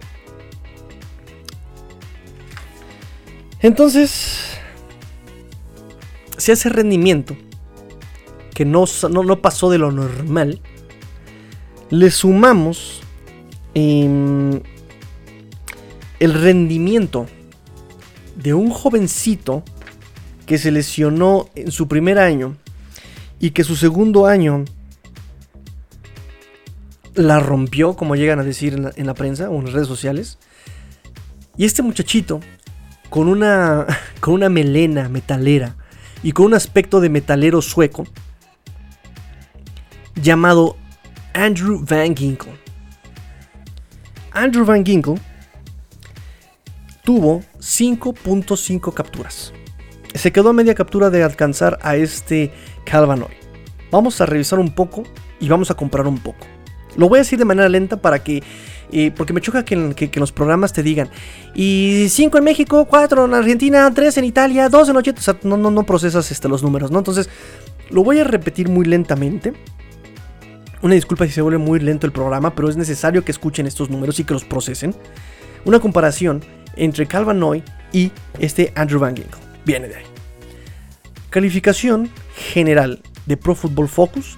Entonces, 3.61 4.57
si 6.38 6.51
ese 6.51 6.69
rendimiento, 6.69 7.36
que 8.53 8.65
no, 8.65 8.86
no, 9.09 9.41
pasó 9.41 9.69
de 9.69 9.78
lo 9.78 9.91
normal, 9.91 10.61
le 11.89 12.11
sumamos 12.11 13.01
em, 13.73 14.61
el 16.19 16.34
rendimiento 16.34 17.26
de 18.36 18.53
un 18.53 18.69
jovencito 18.69 19.63
que 20.45 20.57
se 20.57 20.71
lesionó 20.71 21.49
en 21.55 21.71
su 21.71 21.88
primer 21.88 22.19
año 22.19 22.55
y 23.39 23.51
que 23.51 23.63
su 23.63 23.76
segundo 23.76 24.28
año 24.28 24.65
la 27.16 27.39
rompió, 27.39 27.95
como 27.95 28.16
llegan 28.16 28.39
a 28.39 28.43
decir 28.43 28.74
en 28.74 28.84
la, 28.84 28.91
en 28.95 29.07
la 29.07 29.13
prensa 29.13 29.49
o 29.49 29.57
en 29.59 29.66
las 29.66 29.74
redes 29.74 29.88
sociales. 29.88 30.38
Y 31.57 31.66
este 31.66 31.82
muchachito 31.82 32.39
con 33.09 33.28
una, 33.28 33.86
con 34.20 34.34
una 34.34 34.49
melena 34.49 35.09
metalera 35.09 35.76
y 36.24 36.32
con 36.32 36.47
un 36.47 36.53
aspecto 36.53 36.99
de 36.99 37.09
metalero 37.09 37.61
sueco 37.61 38.05
llamado 40.16 40.78
Andrew 41.34 41.84
Van 41.88 42.16
Ginkle. 42.16 42.53
Andrew 44.32 44.66
Van 44.66 44.86
Ginkle 44.86 45.16
tuvo 47.03 47.41
5.5 47.59 48.93
capturas. 48.93 49.53
Se 50.13 50.32
quedó 50.32 50.49
a 50.49 50.53
media 50.53 50.76
captura 50.76 51.09
de 51.09 51.24
alcanzar 51.24 51.78
a 51.82 51.95
este 51.95 52.51
Calvanoy. 52.86 53.36
Vamos 53.91 54.20
a 54.20 54.26
revisar 54.26 54.59
un 54.59 54.74
poco 54.74 55.03
y 55.39 55.47
vamos 55.47 55.72
a 55.72 55.76
comprar 55.76 56.07
un 56.07 56.18
poco. 56.18 56.45
Lo 56.96 57.10
voy 57.10 57.18
a 57.18 57.22
decir 57.22 57.39
de 57.39 57.46
manera 57.46 57.70
lenta 57.70 57.98
para 57.98 58.24
que 58.24 58.43
porque 59.16 59.34
me 59.34 59.41
choca 59.41 59.66
que, 59.66 59.93
que, 59.93 60.20
los 60.20 60.32
programas 60.32 60.72
te 60.72 60.82
digan, 60.82 61.10
y 61.54 62.06
5 62.10 62.38
en 62.38 62.43
México, 62.43 62.86
4 62.86 63.26
en 63.26 63.34
Argentina, 63.34 63.91
3 63.93 64.18
en 64.20 64.26
Italia, 64.26 64.70
2 64.70 64.89
en 64.89 64.96
80, 64.96 65.20
o 65.20 65.24
sea, 65.24 65.38
no, 65.43 65.58
no, 65.58 65.70
no 65.70 65.84
procesas 65.84 66.32
este, 66.32 66.48
los 66.48 66.64
números, 66.64 66.91
¿no? 66.91 67.00
Entonces, 67.00 67.30
lo 67.89 68.04
voy 68.04 68.20
a 68.20 68.24
repetir 68.24 68.70
muy 68.70 68.86
lentamente. 68.86 69.54
Una 70.82 70.96
disculpa 70.96 71.26
si 71.26 71.32
se 71.32 71.41
vuelve 71.41 71.58
muy 71.58 71.80
lento 71.80 72.06
el 72.06 72.14
programa, 72.14 72.56
pero 72.56 72.70
es 72.70 72.78
necesario 72.78 73.26
que 73.26 73.32
escuchen 73.32 73.66
estos 73.68 73.89
números 73.89 74.20
y 74.20 74.24
que 74.24 74.34
los 74.34 74.46
procesen. 74.46 74.96
Una 75.66 75.80
comparación 75.80 76.43
entre 76.76 77.08
Calvanoy 77.08 77.64
y 77.91 78.12
este 78.39 78.72
Andrew 78.76 79.00
Van 79.00 79.16
Ginkle. 79.16 79.41
Viene 79.66 79.88
de 79.88 79.96
ahí. 79.96 80.06
Calificación 81.30 82.10
general 82.36 83.02
de 83.26 83.36
Pro 83.36 83.56
Football 83.56 83.89
Focus. 83.89 84.38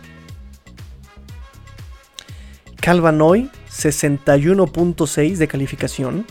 Calvanoy 2.82 3.50
61.6 3.70 5.38
de 5.38 5.48
calificación. 5.48 6.26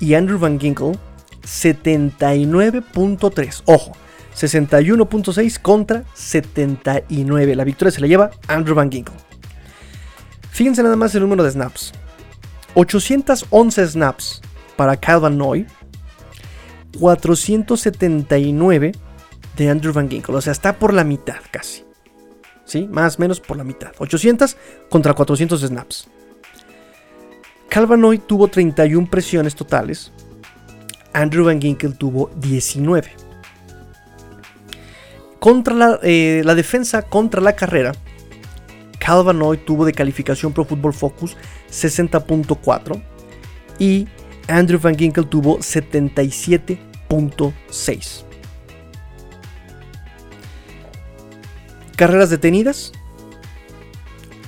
Y 0.00 0.14
Andrew 0.14 0.38
Van 0.38 0.58
Ginkle 0.58 0.98
79.3. 1.42 3.62
Ojo, 3.66 3.92
61.6 4.34 5.60
contra 5.60 6.04
79. 6.14 7.56
La 7.56 7.64
victoria 7.64 7.92
se 7.92 8.00
la 8.00 8.06
lleva 8.06 8.30
Andrew 8.48 8.74
Van 8.74 8.90
Ginkle. 8.90 9.16
Fíjense 10.50 10.82
nada 10.82 10.96
más 10.96 11.14
el 11.14 11.20
número 11.22 11.44
de 11.44 11.50
snaps. 11.50 11.92
811 12.74 13.88
snaps 13.88 14.40
para 14.76 14.96
Calvin 14.96 15.36
Noy. 15.38 15.66
479 16.98 18.92
de 19.56 19.70
Andrew 19.70 19.92
Van 19.92 20.10
Ginkle. 20.10 20.34
O 20.34 20.40
sea, 20.40 20.52
está 20.52 20.78
por 20.78 20.92
la 20.92 21.04
mitad 21.04 21.36
casi. 21.50 21.84
¿Sí? 22.64 22.88
Más 22.90 23.16
o 23.16 23.20
menos 23.20 23.40
por 23.40 23.56
la 23.56 23.64
mitad. 23.64 23.92
800 23.98 24.56
contra 24.88 25.14
400 25.14 25.60
snaps. 25.60 26.08
Calvanoy 27.68 28.18
tuvo 28.18 28.48
31 28.48 29.08
presiones 29.08 29.54
totales. 29.54 30.12
Andrew 31.12 31.46
Van 31.46 31.60
Ginkle 31.60 31.92
tuvo 31.92 32.30
19. 32.36 33.12
Contra 35.38 35.74
la, 35.74 36.00
eh, 36.02 36.42
la 36.44 36.54
defensa 36.54 37.02
contra 37.02 37.40
la 37.40 37.56
carrera, 37.56 37.92
Calvanoy 38.98 39.58
tuvo 39.58 39.84
de 39.84 39.92
calificación 39.92 40.52
Pro 40.52 40.64
Football 40.64 40.92
Focus 40.92 41.36
60.4 41.70 43.02
y 43.78 44.08
Andrew 44.48 44.80
Van 44.80 44.96
Ginkle 44.96 45.24
tuvo 45.24 45.58
77.6. 45.58 48.31
Carreras 52.02 52.30
detenidas. 52.30 52.90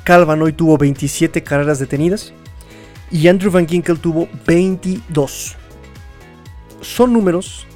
Calvanoy 0.02 0.54
tuvo 0.54 0.76
27 0.76 1.44
carreras 1.44 1.78
detenidas 1.78 2.32
y 3.12 3.28
Andrew 3.28 3.52
Van 3.52 3.68
Ginkle 3.68 3.94
tuvo 3.94 4.28
22. 4.44 5.54
Son 6.80 7.12
números 7.12 7.68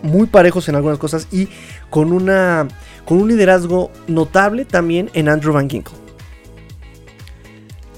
muy 0.00 0.28
parejos 0.28 0.68
en 0.68 0.76
algunas 0.76 1.00
cosas 1.00 1.26
y 1.32 1.48
con, 1.90 2.12
una, 2.12 2.68
con 3.04 3.20
un 3.20 3.26
liderazgo 3.26 3.90
notable 4.06 4.64
también 4.64 5.10
en 5.12 5.28
Andrew 5.28 5.52
Van 5.52 5.68
Ginkle. 5.68 5.96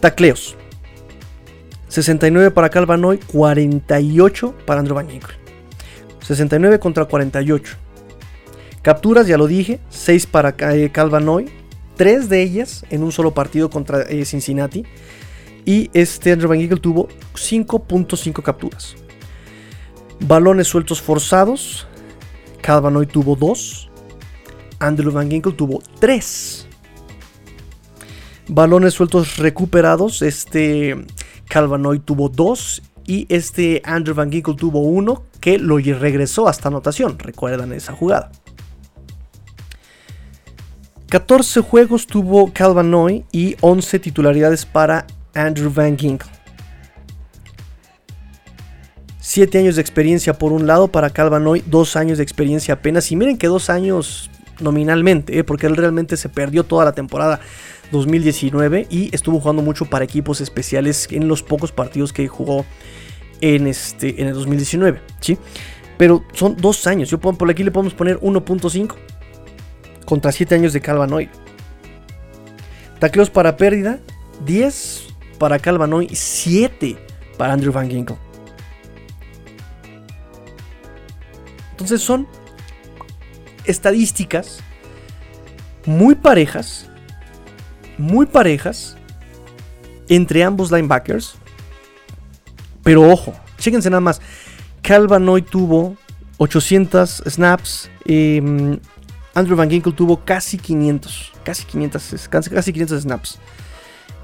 Tacleos. 0.00 0.56
69 1.88 2.52
para 2.52 2.70
Calvanoy, 2.70 3.18
48 3.18 4.54
para 4.64 4.80
Andrew 4.80 4.96
Van 4.96 5.10
Ginkle. 5.10 5.34
69 6.22 6.78
contra 6.78 7.04
48. 7.04 7.76
Capturas, 8.82 9.26
ya 9.26 9.36
lo 9.36 9.46
dije, 9.46 9.78
6 9.90 10.26
para 10.26 10.54
eh, 10.74 10.90
Calvanoy, 10.90 11.50
3 11.96 12.28
de 12.30 12.42
ellas 12.42 12.84
en 12.88 13.02
un 13.02 13.12
solo 13.12 13.32
partido 13.32 13.68
contra 13.68 14.02
eh, 14.02 14.24
Cincinnati. 14.24 14.84
Y 15.66 15.90
este 15.92 16.32
Andrew 16.32 16.48
Van 16.48 16.58
Ginkle 16.58 16.80
tuvo 16.80 17.08
5.5 17.34 18.42
capturas. 18.42 18.96
Balones 20.20 20.68
sueltos 20.68 21.02
forzados, 21.02 21.86
Calvanoy 22.62 23.06
tuvo 23.06 23.36
2. 23.36 23.90
Andrew 24.78 25.12
Van 25.12 25.30
Ginkle 25.30 25.52
tuvo 25.52 25.82
3. 25.98 26.66
Balones 28.48 28.94
sueltos 28.94 29.36
recuperados, 29.36 30.22
este 30.22 30.96
Calvanoy 31.48 32.00
tuvo 32.00 32.30
2 32.30 32.82
y 33.06 33.26
este 33.28 33.82
Andrew 33.84 34.14
Van 34.14 34.32
Ginkle 34.32 34.54
tuvo 34.54 34.80
1 34.80 35.22
que 35.40 35.58
lo 35.58 35.76
regresó 35.76 36.48
hasta 36.48 36.68
anotación. 36.68 37.18
Recuerdan 37.18 37.72
esa 37.74 37.92
jugada. 37.92 38.32
14 41.10 41.62
juegos 41.62 42.06
tuvo 42.06 42.52
Calvanoy 42.52 43.24
y 43.32 43.56
11 43.62 43.98
titularidades 43.98 44.64
para 44.64 45.08
Andrew 45.34 45.72
Van 45.74 45.98
Ginkle. 45.98 46.30
7 49.18 49.58
años 49.58 49.74
de 49.74 49.82
experiencia 49.82 50.34
por 50.34 50.52
un 50.52 50.68
lado 50.68 50.86
para 50.86 51.10
Calvanoy, 51.10 51.64
2 51.66 51.96
años 51.96 52.18
de 52.18 52.22
experiencia 52.22 52.74
apenas. 52.74 53.10
Y 53.10 53.16
miren 53.16 53.38
que 53.38 53.48
2 53.48 53.70
años 53.70 54.30
nominalmente, 54.60 55.36
¿eh? 55.36 55.42
porque 55.42 55.66
él 55.66 55.76
realmente 55.76 56.16
se 56.16 56.28
perdió 56.28 56.62
toda 56.62 56.84
la 56.84 56.92
temporada 56.92 57.40
2019 57.90 58.86
y 58.88 59.12
estuvo 59.12 59.40
jugando 59.40 59.62
mucho 59.62 59.86
para 59.86 60.04
equipos 60.04 60.40
especiales 60.40 61.08
en 61.10 61.26
los 61.26 61.42
pocos 61.42 61.72
partidos 61.72 62.12
que 62.12 62.28
jugó 62.28 62.64
en, 63.40 63.66
este, 63.66 64.22
en 64.22 64.28
el 64.28 64.34
2019. 64.34 65.00
¿sí? 65.18 65.38
Pero 65.98 66.22
son 66.34 66.56
2 66.56 66.86
años. 66.86 67.10
Yo 67.10 67.18
por 67.18 67.50
aquí 67.50 67.64
le 67.64 67.72
podemos 67.72 67.94
poner 67.94 68.20
1.5 68.20 68.94
contra 70.10 70.32
7 70.32 70.56
años 70.56 70.72
de 70.72 70.80
Calvanoy. 70.80 71.30
Tacleos 72.98 73.30
para 73.30 73.56
pérdida, 73.56 74.00
10 74.44 75.06
para 75.38 75.60
Calvanoy, 75.60 76.08
7 76.12 76.98
para 77.38 77.52
Andrew 77.52 77.72
Van 77.72 77.88
Ginkle. 77.88 78.16
Entonces 81.70 82.02
son 82.02 82.26
estadísticas 83.64 84.58
muy 85.86 86.16
parejas, 86.16 86.90
muy 87.96 88.26
parejas 88.26 88.96
entre 90.08 90.42
ambos 90.42 90.72
linebackers. 90.72 91.36
Pero 92.82 93.08
ojo, 93.08 93.32
chéquense 93.58 93.88
nada 93.90 94.00
más. 94.00 94.20
Calvanoy 94.82 95.42
tuvo 95.42 95.96
800 96.38 97.22
snaps. 97.28 97.88
Em, 98.06 98.80
Andrew 99.40 99.56
Van 99.56 99.70
Ginkle 99.70 99.92
tuvo 99.92 100.22
casi 100.24 100.58
500. 100.58 101.32
Casi 101.42 101.64
500, 101.64 102.28
casi 102.28 102.72
500 102.72 103.02
snaps. 103.02 103.38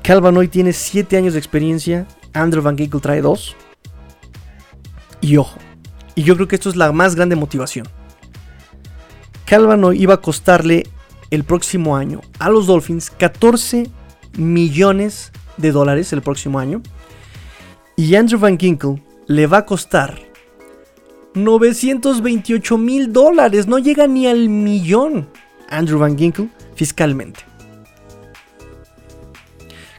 Calvanoy 0.02 0.48
tiene 0.48 0.72
7 0.72 1.16
años 1.16 1.32
de 1.32 1.38
experiencia. 1.38 2.06
Andrew 2.32 2.62
Van 2.62 2.76
Ginkle 2.76 3.00
trae 3.00 3.22
2. 3.22 3.56
Y 5.22 5.38
ojo. 5.38 5.58
Y 6.14 6.22
yo 6.22 6.36
creo 6.36 6.48
que 6.48 6.56
esto 6.56 6.68
es 6.68 6.76
la 6.76 6.92
más 6.92 7.14
grande 7.14 7.34
motivación. 7.34 7.88
Calvanoy 9.46 10.00
iba 10.00 10.14
a 10.14 10.20
costarle 10.20 10.86
el 11.30 11.44
próximo 11.44 11.96
año 11.96 12.20
a 12.38 12.50
los 12.50 12.66
Dolphins 12.66 13.10
14 13.10 13.90
millones 14.36 15.32
de 15.56 15.72
dólares 15.72 16.12
el 16.12 16.20
próximo 16.20 16.58
año. 16.58 16.82
Y 17.96 18.14
Andrew 18.16 18.38
Van 18.38 18.58
Ginkle 18.58 19.02
le 19.26 19.46
va 19.46 19.58
a 19.58 19.66
costar 19.66 20.26
928 21.37 22.78
mil 22.78 23.12
dólares. 23.12 23.66
No 23.66 23.78
llega 23.78 24.07
ni 24.07 24.26
al 24.26 24.49
millón 24.49 25.28
Andrew 25.68 25.99
Van 25.99 26.18
Ginkle 26.18 26.49
fiscalmente. 26.74 27.41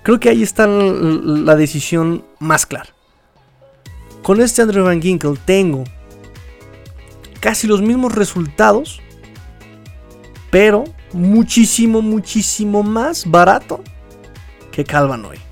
Creo 0.04 0.20
que 0.20 0.30
ahí 0.30 0.42
está 0.42 0.68
la 0.68 1.56
decisión 1.56 2.26
más 2.40 2.66
clara. 2.66 2.90
Con 4.24 4.42
este 4.42 4.62
Andrew 4.62 4.86
Van 4.86 5.02
Ginkle 5.02 5.38
tengo 5.46 5.84
casi 7.40 7.68
los 7.68 7.82
mismos 7.82 8.14
resultados, 8.14 9.02
pero 10.50 10.86
muchísimo, 11.14 12.02
muchísimo 12.02 12.84
más 12.84 13.30
barato 13.30 13.84
que 14.72 14.84
Calvanoy. 14.84 15.47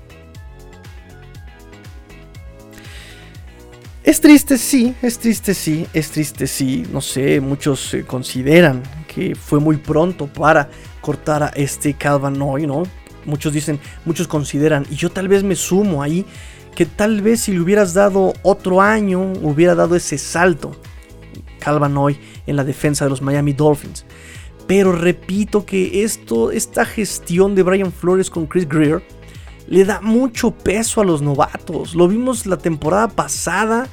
Es 4.06 4.20
triste, 4.20 4.56
sí, 4.56 4.94
es 5.02 5.18
triste, 5.18 5.52
sí, 5.52 5.84
es 5.92 6.12
triste, 6.12 6.46
sí. 6.46 6.86
No 6.92 7.00
sé, 7.00 7.40
muchos 7.40 7.96
consideran 8.06 8.80
que 9.12 9.34
fue 9.34 9.58
muy 9.58 9.78
pronto 9.78 10.28
para 10.28 10.70
cortar 11.00 11.42
a 11.42 11.48
este 11.48 11.92
Calvanoy, 11.94 12.68
¿no? 12.68 12.84
Muchos 13.24 13.52
dicen, 13.52 13.80
muchos 14.04 14.28
consideran, 14.28 14.86
y 14.92 14.94
yo 14.94 15.10
tal 15.10 15.26
vez 15.26 15.42
me 15.42 15.56
sumo 15.56 16.04
ahí, 16.04 16.24
que 16.76 16.86
tal 16.86 17.20
vez 17.20 17.40
si 17.40 17.52
le 17.52 17.58
hubieras 17.58 17.94
dado 17.94 18.32
otro 18.42 18.80
año, 18.80 19.32
hubiera 19.42 19.74
dado 19.74 19.96
ese 19.96 20.18
salto 20.18 20.80
Calvanoy 21.58 22.16
en 22.46 22.54
la 22.54 22.62
defensa 22.62 23.06
de 23.06 23.10
los 23.10 23.22
Miami 23.22 23.54
Dolphins. 23.54 24.06
Pero 24.68 24.92
repito 24.92 25.66
que 25.66 26.04
esto, 26.04 26.52
esta 26.52 26.84
gestión 26.84 27.56
de 27.56 27.64
Brian 27.64 27.90
Flores 27.90 28.30
con 28.30 28.46
Chris 28.46 28.68
Greer 28.68 29.02
le 29.68 29.84
da 29.84 30.00
mucho 30.00 30.50
peso 30.50 31.00
a 31.00 31.04
los 31.04 31.22
novatos. 31.22 31.94
Lo 31.94 32.08
vimos 32.08 32.46
la 32.46 32.56
temporada 32.56 33.08
pasada. 33.08 33.88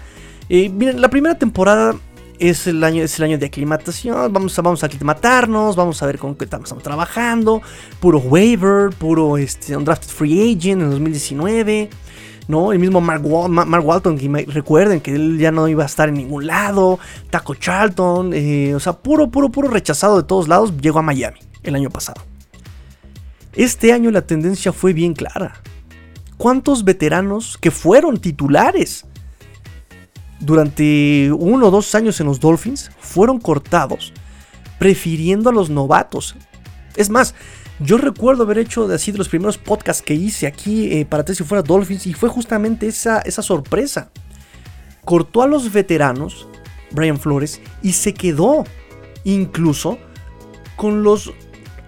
Eh, 0.49 0.69
miren, 0.69 1.01
la 1.01 1.09
primera 1.09 1.38
temporada 1.38 1.95
es 2.39 2.67
el 2.67 2.84
año, 2.84 3.03
es 3.03 3.17
el 3.19 3.26
año 3.26 3.38
de 3.38 3.45
aclimatación. 3.45 4.32
Vamos 4.34 4.57
a, 4.57 4.61
vamos 4.61 4.84
a 4.84 4.88
aclimatarnos, 4.88 5.76
vamos 5.76 6.01
a 6.01 6.05
ver 6.05 6.19
con 6.19 6.36
qué 6.36 6.45
estamos 6.45 6.71
trabajando. 6.84 7.61
Puro 7.99 8.19
waiver, 8.19 8.89
puro 8.91 9.38
este, 9.38 9.76
undrafted 9.76 10.09
free 10.09 10.55
agent 10.55 10.82
en 10.82 10.89
2019. 10.89 11.89
¿no? 12.47 12.74
El 12.74 12.80
mismo 12.80 12.99
Mark, 13.01 13.24
Walton, 13.26 14.17
que 14.17 14.45
recuerden 14.47 14.99
que 14.99 15.15
él 15.15 15.38
ya 15.39 15.51
no 15.51 15.67
iba 15.67 15.84
a 15.84 15.86
estar 15.86 16.09
en 16.09 16.15
ningún 16.15 16.47
lado. 16.47 16.99
Taco 17.30 17.55
Charlton, 17.55 18.32
eh, 18.34 18.76
o 18.76 18.80
sea, 18.80 18.93
puro, 18.93 19.30
puro, 19.30 19.49
puro 19.49 19.69
rechazado 19.69 20.17
de 20.17 20.24
todos 20.24 20.47
lados. 20.47 20.74
Llegó 20.82 20.99
a 20.99 21.03
Miami 21.03 21.39
el 21.63 21.76
año 21.76 21.89
pasado. 21.89 22.33
Este 23.56 23.93
año 23.93 24.10
la 24.10 24.24
tendencia 24.24 24.74
fue 24.74 24.93
bien 24.93 25.14
clara. 25.14 25.62
¿Cuántos 26.38 26.84
veteranos 26.84 27.58
que 27.58 27.72
fueron 27.72 28.20
titulares 28.20 29.06
durante 30.39 31.32
uno 31.32 31.68
o 31.68 31.72
dos 31.72 31.93
años 31.93 32.20
en 32.20 32.28
los 32.28 32.39
Dolphins 32.39 32.91
fueron 32.99 33.39
cortados, 33.39 34.12
prefiriendo 34.80 35.49
a 35.49 35.54
los 35.54 35.70
novatos? 35.70 36.36
Es 36.95 37.10
más, 37.10 37.36
yo 37.80 37.97
recuerdo 37.97 38.43
haber 38.43 38.58
hecho 38.58 38.88
de 38.88 38.95
así 38.95 39.12
de 39.12 39.20
los 39.20 39.30
primeros 39.30 39.58
podcasts 39.58 40.01
que 40.01 40.16
hice 40.16 40.47
aquí 40.47 40.91
eh, 40.91 41.06
para 41.06 41.24
Tres 41.24 41.38
si 41.38 41.43
fuera 41.43 41.62
Dolphins 41.62 42.08
y 42.08 42.14
fue 42.14 42.30
justamente 42.30 42.88
esa, 42.88 43.20
esa 43.20 43.41
sorpresa. 43.41 44.10
Cortó 45.06 45.43
a 45.43 45.47
los 45.47 45.72
veteranos, 45.72 46.47
Brian 46.91 47.20
Flores, 47.20 47.62
y 47.82 47.93
se 47.93 48.14
quedó 48.14 48.64
incluso 49.24 49.99
con 50.76 51.04
los 51.04 51.34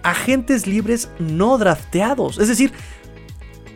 agentes 0.06 0.66
libres 0.66 1.08
no 1.18 1.58
drafteados. 1.58 2.38
Es 2.38 2.48
decir, 2.48 2.72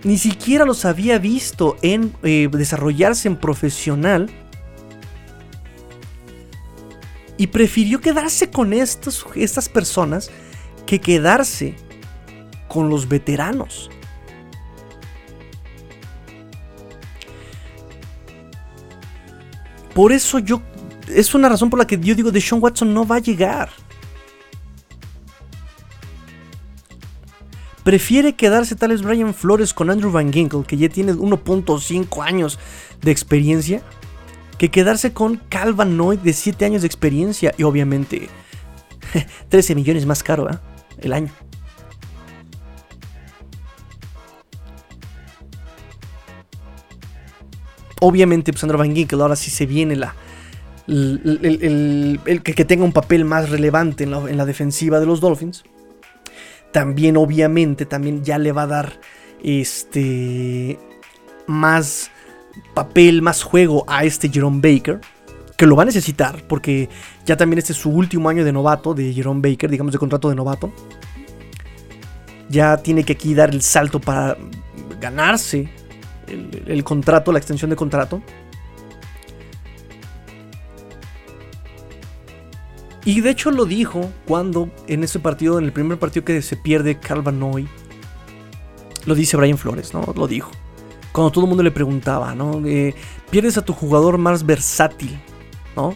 ni 0.04 0.18
siquiera 0.18 0.64
los 0.64 0.84
había 0.84 1.18
visto 1.18 1.76
en 1.82 2.12
eh, 2.22 2.48
desarrollarse 2.50 3.28
en 3.28 3.36
profesional 3.36 4.30
Y 7.40 7.46
prefirió 7.46 8.02
quedarse 8.02 8.50
con 8.50 8.74
estos, 8.74 9.24
estas 9.34 9.66
personas 9.70 10.30
que 10.84 11.00
quedarse 11.00 11.74
con 12.68 12.90
los 12.90 13.08
veteranos. 13.08 13.88
Por 19.94 20.12
eso 20.12 20.38
yo. 20.38 20.60
Es 21.08 21.34
una 21.34 21.48
razón 21.48 21.70
por 21.70 21.78
la 21.78 21.86
que 21.86 21.98
yo 21.98 22.14
digo 22.14 22.30
de 22.30 22.42
Sean 22.42 22.62
Watson 22.62 22.92
no 22.92 23.06
va 23.06 23.16
a 23.16 23.20
llegar. 23.20 23.70
Prefiere 27.90 28.36
quedarse 28.36 28.76
tal 28.76 28.90
vez 28.90 29.02
Brian 29.02 29.34
Flores 29.34 29.74
con 29.74 29.90
Andrew 29.90 30.12
Van 30.12 30.32
Ginkle, 30.32 30.62
que 30.62 30.76
ya 30.76 30.88
tiene 30.88 31.12
1.5 31.12 32.24
años 32.24 32.56
de 33.02 33.10
experiencia, 33.10 33.82
que 34.58 34.68
quedarse 34.68 35.12
con 35.12 35.38
Calvin 35.48 35.96
Noy 35.96 36.16
de 36.16 36.32
7 36.32 36.64
años 36.64 36.82
de 36.82 36.86
experiencia 36.86 37.52
y 37.58 37.64
obviamente 37.64 38.28
13 39.48 39.74
millones 39.74 40.06
más 40.06 40.22
caro 40.22 40.48
¿eh? 40.48 40.56
el 41.00 41.12
año. 41.12 41.32
Obviamente, 48.00 48.52
pues 48.52 48.62
Andrew 48.62 48.78
Van 48.78 48.94
Ginkle 48.94 49.20
ahora 49.20 49.34
sí 49.34 49.50
se 49.50 49.66
viene 49.66 49.96
la, 49.96 50.14
el, 50.86 52.40
que, 52.44 52.64
tenga 52.64 52.84
un 52.84 52.92
papel 52.92 53.24
más 53.24 53.50
relevante 53.50 54.04
en 54.04 54.12
la, 54.12 54.30
en 54.30 54.36
la, 54.36 54.46
defensiva 54.46 55.00
de 55.00 55.06
los 55.06 55.20
Dolphins. 55.20 55.64
También, 56.72 57.16
obviamente, 57.16 57.86
también 57.86 58.24
ya 58.24 58.38
le 58.38 58.52
va 58.52 58.62
a 58.62 58.66
dar 58.66 59.00
este 59.42 60.78
más 61.46 62.10
papel, 62.74 63.22
más 63.22 63.42
juego 63.42 63.84
a 63.88 64.04
este 64.04 64.28
Jerome 64.28 64.60
Baker. 64.62 65.00
Que 65.56 65.66
lo 65.66 65.76
va 65.76 65.82
a 65.82 65.86
necesitar, 65.86 66.42
porque 66.48 66.88
ya 67.26 67.36
también 67.36 67.58
este 67.58 67.72
es 67.72 67.78
su 67.78 67.90
último 67.90 68.30
año 68.30 68.44
de 68.44 68.52
novato, 68.52 68.94
de 68.94 69.12
Jerome 69.12 69.46
Baker, 69.46 69.70
digamos 69.70 69.92
de 69.92 69.98
contrato 69.98 70.30
de 70.30 70.34
novato. 70.34 70.72
Ya 72.48 72.78
tiene 72.78 73.04
que 73.04 73.12
aquí 73.12 73.34
dar 73.34 73.50
el 73.50 73.60
salto 73.60 74.00
para 74.00 74.38
ganarse 75.00 75.68
el, 76.66 76.84
contrato, 76.84 77.32
la 77.32 77.38
extensión 77.38 77.70
de 77.70 77.76
contrato. 77.76 78.22
Y 83.04 83.20
de 83.22 83.30
hecho 83.30 83.50
lo 83.50 83.64
dijo 83.64 84.10
cuando 84.26 84.70
en 84.86 85.04
ese 85.04 85.18
partido, 85.18 85.58
en 85.58 85.64
el 85.64 85.72
primer 85.72 85.98
partido 85.98 86.24
que 86.24 86.42
se 86.42 86.56
pierde 86.56 86.98
Calvanoy, 86.98 87.66
lo 89.06 89.14
dice 89.14 89.36
Brian 89.36 89.58
Flores, 89.58 89.94
¿no? 89.94 90.12
Lo 90.14 90.26
dijo. 90.26 90.50
Cuando 91.12 91.32
todo 91.32 91.44
el 91.44 91.48
mundo 91.48 91.62
le 91.62 91.70
preguntaba, 91.70 92.34
¿no? 92.34 92.62
pierdes 93.30 93.58
a 93.58 93.64
tu 93.64 93.72
jugador 93.72 94.18
más 94.18 94.44
versátil, 94.44 95.18
¿no? 95.76 95.94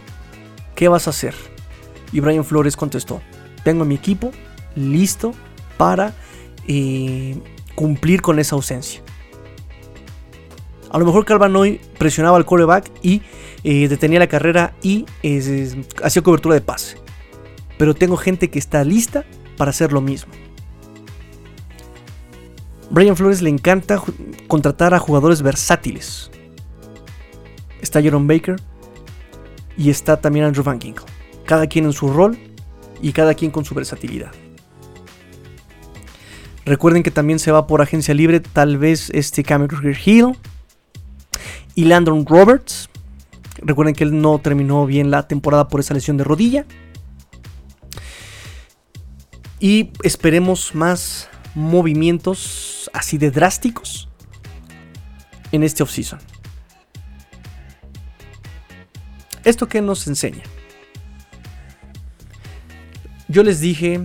¿Qué 0.75 0.87
vas 0.87 1.07
a 1.07 1.11
hacer? 1.11 1.35
Y 2.11 2.19
Brian 2.19 2.43
Flores 2.43 2.75
contestó, 2.75 3.21
tengo 3.63 3.85
mi 3.85 3.95
equipo 3.95 4.31
listo 4.75 5.33
para 5.77 6.13
eh, 6.67 7.37
cumplir 7.75 8.21
con 8.21 8.39
esa 8.39 8.55
ausencia. 8.55 9.04
A 10.95 10.97
lo 10.97 11.05
mejor 11.05 11.25
Calvanoy 11.25 11.81
presionaba 11.97 12.37
al 12.37 12.45
coreback 12.45 12.89
y 13.03 13.21
eh, 13.65 13.89
detenía 13.89 14.17
la 14.17 14.27
carrera 14.27 14.75
y 14.81 15.05
hacía 16.01 16.21
cobertura 16.21 16.55
de 16.55 16.61
pase. 16.61 16.95
Pero 17.77 17.93
tengo 17.93 18.15
gente 18.15 18.49
que 18.49 18.59
está 18.59 18.81
lista 18.85 19.25
para 19.57 19.71
hacer 19.71 19.91
lo 19.91 19.99
mismo. 19.99 20.31
Brian 22.89 23.17
Flores 23.17 23.41
le 23.41 23.49
encanta 23.49 24.01
contratar 24.47 24.93
a 24.93 24.99
jugadores 24.99 25.41
versátiles. 25.41 26.31
Está 27.81 28.01
Jerome 28.01 28.33
Baker 28.33 28.55
y 29.77 29.89
está 29.89 30.15
también 30.15 30.45
Andrew 30.45 30.63
Van 30.63 30.79
Ginkle. 30.79 31.07
Cada 31.43 31.67
quien 31.67 31.83
en 31.83 31.91
su 31.91 32.07
rol 32.07 32.37
y 33.01 33.11
cada 33.11 33.33
quien 33.33 33.51
con 33.51 33.65
su 33.65 33.75
versatilidad. 33.75 34.31
Recuerden 36.63 37.03
que 37.03 37.11
también 37.11 37.39
se 37.39 37.51
va 37.51 37.67
por 37.67 37.81
agencia 37.81 38.13
libre, 38.13 38.39
tal 38.39 38.77
vez 38.77 39.09
este 39.09 39.43
Cameron 39.43 39.93
Hill 40.05 40.37
y 41.75 41.85
Landon 41.85 42.25
Roberts. 42.25 42.89
Recuerden 43.57 43.95
que 43.95 44.03
él 44.03 44.19
no 44.21 44.39
terminó 44.39 44.85
bien 44.85 45.11
la 45.11 45.27
temporada 45.27 45.67
por 45.67 45.79
esa 45.79 45.93
lesión 45.93 46.17
de 46.17 46.23
rodilla. 46.23 46.65
Y 49.59 49.91
esperemos 50.03 50.75
más 50.75 51.29
movimientos 51.55 52.89
así 52.93 53.17
de 53.17 53.31
drásticos 53.31 54.09
en 55.51 55.63
este 55.63 55.83
offseason. 55.83 56.19
¿Esto 59.43 59.67
qué 59.67 59.81
nos 59.81 60.07
enseña? 60.07 60.43
Yo 63.27 63.43
les 63.43 63.59
dije, 63.59 64.01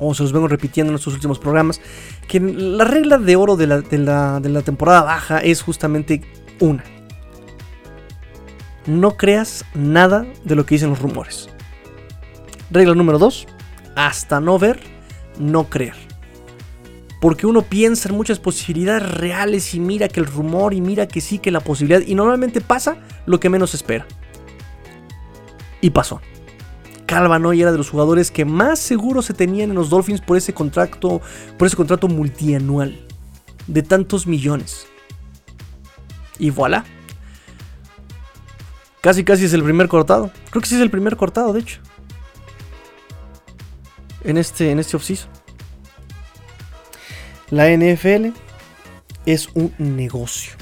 o 0.00 0.14
se 0.14 0.22
los 0.22 0.32
vengo 0.32 0.48
repitiendo 0.48 0.90
en 0.90 0.96
estos 0.96 1.14
últimos 1.14 1.38
programas, 1.38 1.80
que 2.26 2.40
la 2.40 2.84
regla 2.84 3.18
de 3.18 3.36
oro 3.36 3.56
de 3.56 3.66
la, 3.66 4.62
temporada 4.62 5.02
baja 5.02 5.38
es 5.38 5.62
justamente 5.62 6.22
una. 6.58 6.82
No 8.86 9.16
creas 9.16 9.64
nada 9.74 10.26
de 10.42 10.54
lo 10.54 10.64
que 10.64 10.74
dicen 10.74 10.90
los 10.90 11.00
rumores. 11.00 11.50
Regla 12.70 12.94
número 12.94 13.18
dos. 13.18 13.46
Hasta 13.94 14.40
no 14.40 14.58
ver, 14.58 14.80
no 15.38 15.64
creer. 15.68 15.94
Porque 17.20 17.46
uno 17.46 17.62
piensa 17.62 18.08
en 18.08 18.16
muchas 18.16 18.38
posibilidades 18.38 19.10
reales 19.12 19.74
y 19.74 19.80
mira 19.80 20.08
que 20.08 20.20
el 20.20 20.26
rumor 20.26 20.72
y 20.72 20.80
mira 20.80 21.06
que 21.06 21.20
sí, 21.20 21.38
que 21.38 21.50
la 21.50 21.60
posibilidad. 21.60 22.00
Y 22.06 22.14
normalmente 22.14 22.62
pasa 22.62 22.96
lo 23.26 23.38
que 23.38 23.50
menos 23.50 23.74
espera. 23.74 24.06
Y 25.82 25.90
pasó. 25.90 26.22
Calvanoy 27.10 27.60
era 27.60 27.72
de 27.72 27.76
los 27.76 27.90
jugadores 27.90 28.30
que 28.30 28.44
más 28.44 28.78
seguro 28.78 29.20
se 29.20 29.34
tenían 29.34 29.70
en 29.70 29.74
los 29.74 29.90
Dolphins 29.90 30.20
por 30.20 30.36
ese 30.36 30.54
contrato, 30.54 31.20
por 31.58 31.66
ese 31.66 31.74
contrato 31.74 32.06
multianual 32.06 33.04
de 33.66 33.82
tantos 33.82 34.28
millones. 34.28 34.86
Y 36.38 36.50
voilà. 36.50 36.84
Casi 39.00 39.24
casi 39.24 39.46
es 39.46 39.52
el 39.54 39.64
primer 39.64 39.88
cortado. 39.88 40.30
Creo 40.50 40.62
que 40.62 40.68
sí 40.68 40.76
es 40.76 40.80
el 40.80 40.90
primer 40.92 41.16
cortado, 41.16 41.52
de 41.52 41.58
hecho. 41.58 41.80
En 44.22 44.36
este, 44.36 44.70
en 44.70 44.78
este. 44.78 44.96
La 47.50 47.68
NFL 47.76 48.28
es 49.26 49.48
un 49.54 49.74
negocio. 49.78 50.52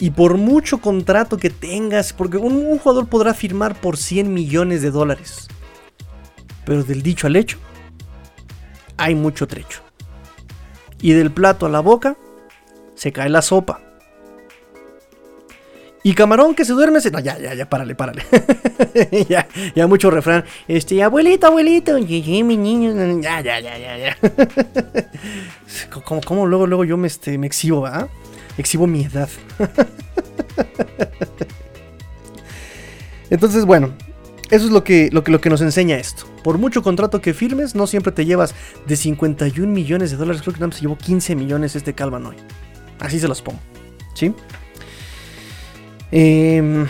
Y 0.00 0.12
por 0.12 0.38
mucho 0.38 0.78
contrato 0.78 1.36
que 1.36 1.50
tengas, 1.50 2.14
porque 2.14 2.38
un, 2.38 2.78
jugador 2.78 3.06
podrá 3.06 3.34
firmar 3.34 3.78
por 3.78 3.98
100 3.98 4.32
millones 4.32 4.80
de 4.80 4.90
dólares. 4.90 5.46
Pero 6.64 6.82
del 6.82 7.02
dicho 7.02 7.26
al 7.26 7.36
hecho, 7.36 7.58
hay 8.96 9.14
mucho 9.14 9.46
trecho. 9.46 9.82
Y 11.02 11.12
del 11.12 11.30
plato 11.30 11.66
a 11.66 11.68
la 11.68 11.80
boca, 11.80 12.16
se 12.94 13.12
cae 13.12 13.28
la 13.28 13.42
sopa. 13.42 13.82
Y 16.02 16.14
camarón 16.14 16.54
que 16.54 16.64
se 16.64 16.72
duerme, 16.72 17.02
se... 17.02 17.10
No, 17.10 17.20
ya, 17.20 17.38
ya, 17.38 17.52
ya, 17.52 17.68
párale, 17.68 17.94
párale. 17.94 18.24
ya, 19.28 19.46
ya 19.74 19.86
mucho 19.86 20.10
refrán. 20.10 20.46
Este, 20.66 21.02
abuelito, 21.02 21.48
abuelito, 21.48 21.98
mi 21.98 22.56
niño. 22.56 22.94
Ya, 23.20 23.42
ya, 23.42 23.60
ya, 23.60 23.76
ya, 23.76 23.98
ya. 23.98 24.16
como, 26.24 26.46
luego, 26.46 26.66
luego 26.66 26.84
yo 26.84 26.96
me, 26.96 27.06
este, 27.06 27.36
me 27.36 27.46
exhibo, 27.46 27.84
¿ah? 27.84 28.08
Exhibo 28.58 28.86
mi 28.86 29.04
edad. 29.04 29.28
Entonces, 33.30 33.64
bueno, 33.64 33.94
eso 34.50 34.66
es 34.66 34.72
lo 34.72 34.82
que, 34.82 35.08
lo, 35.12 35.22
que, 35.22 35.30
lo 35.30 35.40
que 35.40 35.48
nos 35.50 35.60
enseña 35.60 35.96
esto. 35.96 36.24
Por 36.42 36.58
mucho 36.58 36.82
contrato 36.82 37.20
que 37.20 37.34
firmes, 37.34 37.74
no 37.74 37.86
siempre 37.86 38.12
te 38.12 38.24
llevas 38.24 38.54
de 38.86 38.96
51 38.96 39.72
millones 39.72 40.10
de 40.10 40.16
dólares. 40.16 40.42
Creo 40.42 40.54
que 40.54 40.60
nada 40.60 40.72
se 40.72 40.80
llevó 40.80 40.98
15 40.98 41.36
millones 41.36 41.76
este 41.76 41.94
Calvanoy. 41.94 42.36
Así 42.98 43.20
se 43.20 43.28
los 43.28 43.40
pongo. 43.42 43.60
¿Sí? 44.14 44.34
Em, 46.10 46.86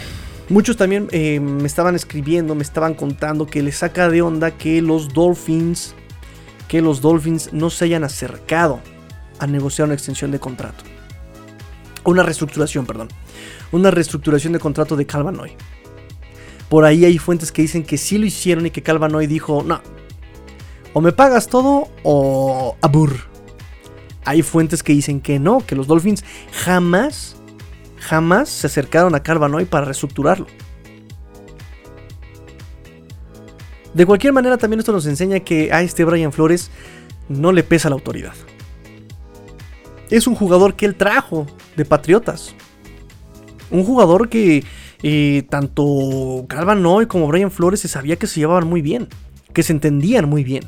muchos 0.48 0.78
también 0.78 1.08
em, 1.12 1.42
me 1.42 1.66
estaban 1.66 1.94
escribiendo, 1.94 2.54
me 2.54 2.62
estaban 2.62 2.94
contando 2.94 3.46
que 3.46 3.62
les 3.62 3.76
saca 3.76 4.08
de 4.08 4.22
onda 4.22 4.52
que 4.52 4.80
los 4.80 5.12
Dolphins, 5.12 5.94
que 6.68 6.80
los 6.80 7.02
Dolphins 7.02 7.52
no 7.52 7.68
se 7.68 7.84
hayan 7.84 8.04
acercado 8.04 8.80
a 9.38 9.46
negociar 9.46 9.86
una 9.86 9.94
extensión 9.94 10.30
de 10.30 10.40
contrato. 10.40 10.89
Una 12.04 12.22
reestructuración, 12.22 12.86
perdón. 12.86 13.08
Una 13.72 13.90
reestructuración 13.90 14.52
de 14.52 14.58
contrato 14.58 14.96
de 14.96 15.06
Calvanoy. 15.06 15.52
Por 16.68 16.84
ahí 16.84 17.04
hay 17.04 17.18
fuentes 17.18 17.52
que 17.52 17.62
dicen 17.62 17.82
que 17.82 17.98
sí 17.98 18.16
lo 18.16 18.26
hicieron 18.26 18.66
y 18.66 18.70
que 18.70 18.82
Calvanoy 18.82 19.26
dijo, 19.26 19.62
no, 19.64 19.80
o 20.92 21.00
me 21.00 21.12
pagas 21.12 21.48
todo 21.48 21.88
o 22.02 22.76
abur. 22.80 23.28
Hay 24.24 24.42
fuentes 24.42 24.82
que 24.82 24.92
dicen 24.92 25.20
que 25.20 25.38
no, 25.38 25.64
que 25.66 25.74
los 25.74 25.86
Dolphins 25.86 26.24
jamás, 26.52 27.36
jamás 27.98 28.48
se 28.48 28.66
acercaron 28.66 29.14
a 29.14 29.22
Calvanoy 29.22 29.64
para 29.64 29.86
reestructurarlo. 29.86 30.46
De 33.94 34.06
cualquier 34.06 34.32
manera, 34.32 34.56
también 34.56 34.80
esto 34.80 34.92
nos 34.92 35.06
enseña 35.06 35.40
que 35.40 35.72
a 35.72 35.82
este 35.82 36.04
Brian 36.04 36.32
Flores 36.32 36.70
no 37.28 37.50
le 37.50 37.64
pesa 37.64 37.88
la 37.88 37.94
autoridad. 37.94 38.34
Es 40.10 40.26
un 40.26 40.34
jugador 40.34 40.74
que 40.74 40.86
él 40.86 40.94
trajo 40.94 41.46
de 41.76 41.84
Patriotas. 41.84 42.54
Un 43.70 43.84
jugador 43.84 44.28
que 44.28 44.64
eh, 45.02 45.46
tanto 45.48 46.44
Calvin 46.48 46.82
Noy 46.82 47.06
como 47.06 47.28
Brian 47.28 47.50
Flores 47.50 47.80
se 47.80 47.88
sabía 47.88 48.16
que 48.16 48.26
se 48.26 48.40
llevaban 48.40 48.66
muy 48.66 48.82
bien, 48.82 49.08
que 49.54 49.62
se 49.62 49.72
entendían 49.72 50.28
muy 50.28 50.44
bien. 50.44 50.64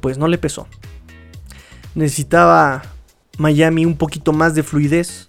Pues 0.00 0.18
no 0.18 0.26
le 0.26 0.38
pesó. 0.38 0.66
Necesitaba 1.94 2.82
Miami 3.38 3.84
un 3.84 3.96
poquito 3.96 4.32
más 4.32 4.54
de 4.54 4.62
fluidez 4.62 5.28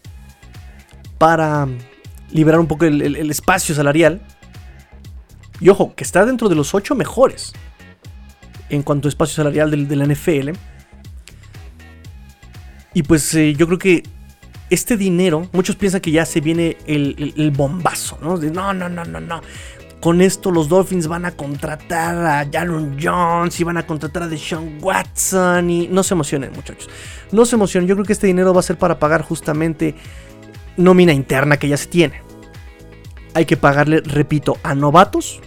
para 1.18 1.68
liberar 2.32 2.60
un 2.60 2.68
poco 2.68 2.86
el, 2.86 3.30
espacio 3.30 3.76
salarial. 3.76 4.22
Y 5.60 5.70
ojo, 5.70 5.94
que 5.96 6.04
está 6.04 6.26
dentro 6.26 6.50
de 6.50 6.56
los 6.56 6.74
ocho 6.74 6.96
mejores 6.96 7.54
en 8.70 8.82
cuanto 8.82 9.08
a 9.08 9.10
espacio 9.10 9.36
salarial 9.36 9.88
de, 9.88 9.96
la 9.96 10.06
NFL. 10.06 10.50
Y 12.94 13.04
pues 13.04 13.34
eh, 13.36 13.54
yo 13.56 13.66
creo 13.68 13.80
que 13.80 14.04
este 14.70 14.98
dinero, 14.98 15.48
muchos 15.52 15.76
piensan 15.76 16.02
que 16.02 16.12
ya 16.12 16.26
se 16.26 16.42
viene 16.42 16.78
el, 16.88 17.52
bombazo, 17.56 18.18
¿no? 18.22 18.38
no, 18.38 18.74
no, 18.74 18.90
no, 18.90 19.06
no, 19.06 19.20
no. 19.20 19.42
Con 20.00 20.20
esto 20.20 20.52
los 20.52 20.68
Dolphins 20.68 21.08
van 21.08 21.26
a 21.26 21.32
contratar 21.32 22.26
a 22.26 22.50
Jaron 22.52 22.98
Jones 23.02 23.58
y 23.60 23.64
van 23.64 23.78
a 23.78 23.88
contratar 23.88 24.24
a 24.24 24.28
Deshaun 24.28 24.80
Watson 24.82 25.70
y 25.70 25.88
no 25.88 26.04
se 26.04 26.14
emocionen 26.14 26.52
muchachos. 26.52 26.90
No 27.32 27.46
se 27.46 27.56
emocionen, 27.56 27.88
yo 27.88 27.96
creo 27.96 28.06
que 28.06 28.14
este 28.14 28.28
dinero 28.28 28.54
va 28.54 28.60
a 28.60 28.64
ser 28.64 28.78
para 28.78 29.00
pagar 29.00 29.22
justamente 29.22 29.96
nómina 30.76 31.14
interna 31.14 31.58
que 31.58 31.70
ya 31.70 31.78
se 31.78 31.88
tiene. 31.88 32.22
Hay 33.34 33.46
que 33.46 33.58
pagarle, 33.58 34.02
repito, 34.02 34.58
a 34.64 34.76
novatos. 34.76 35.40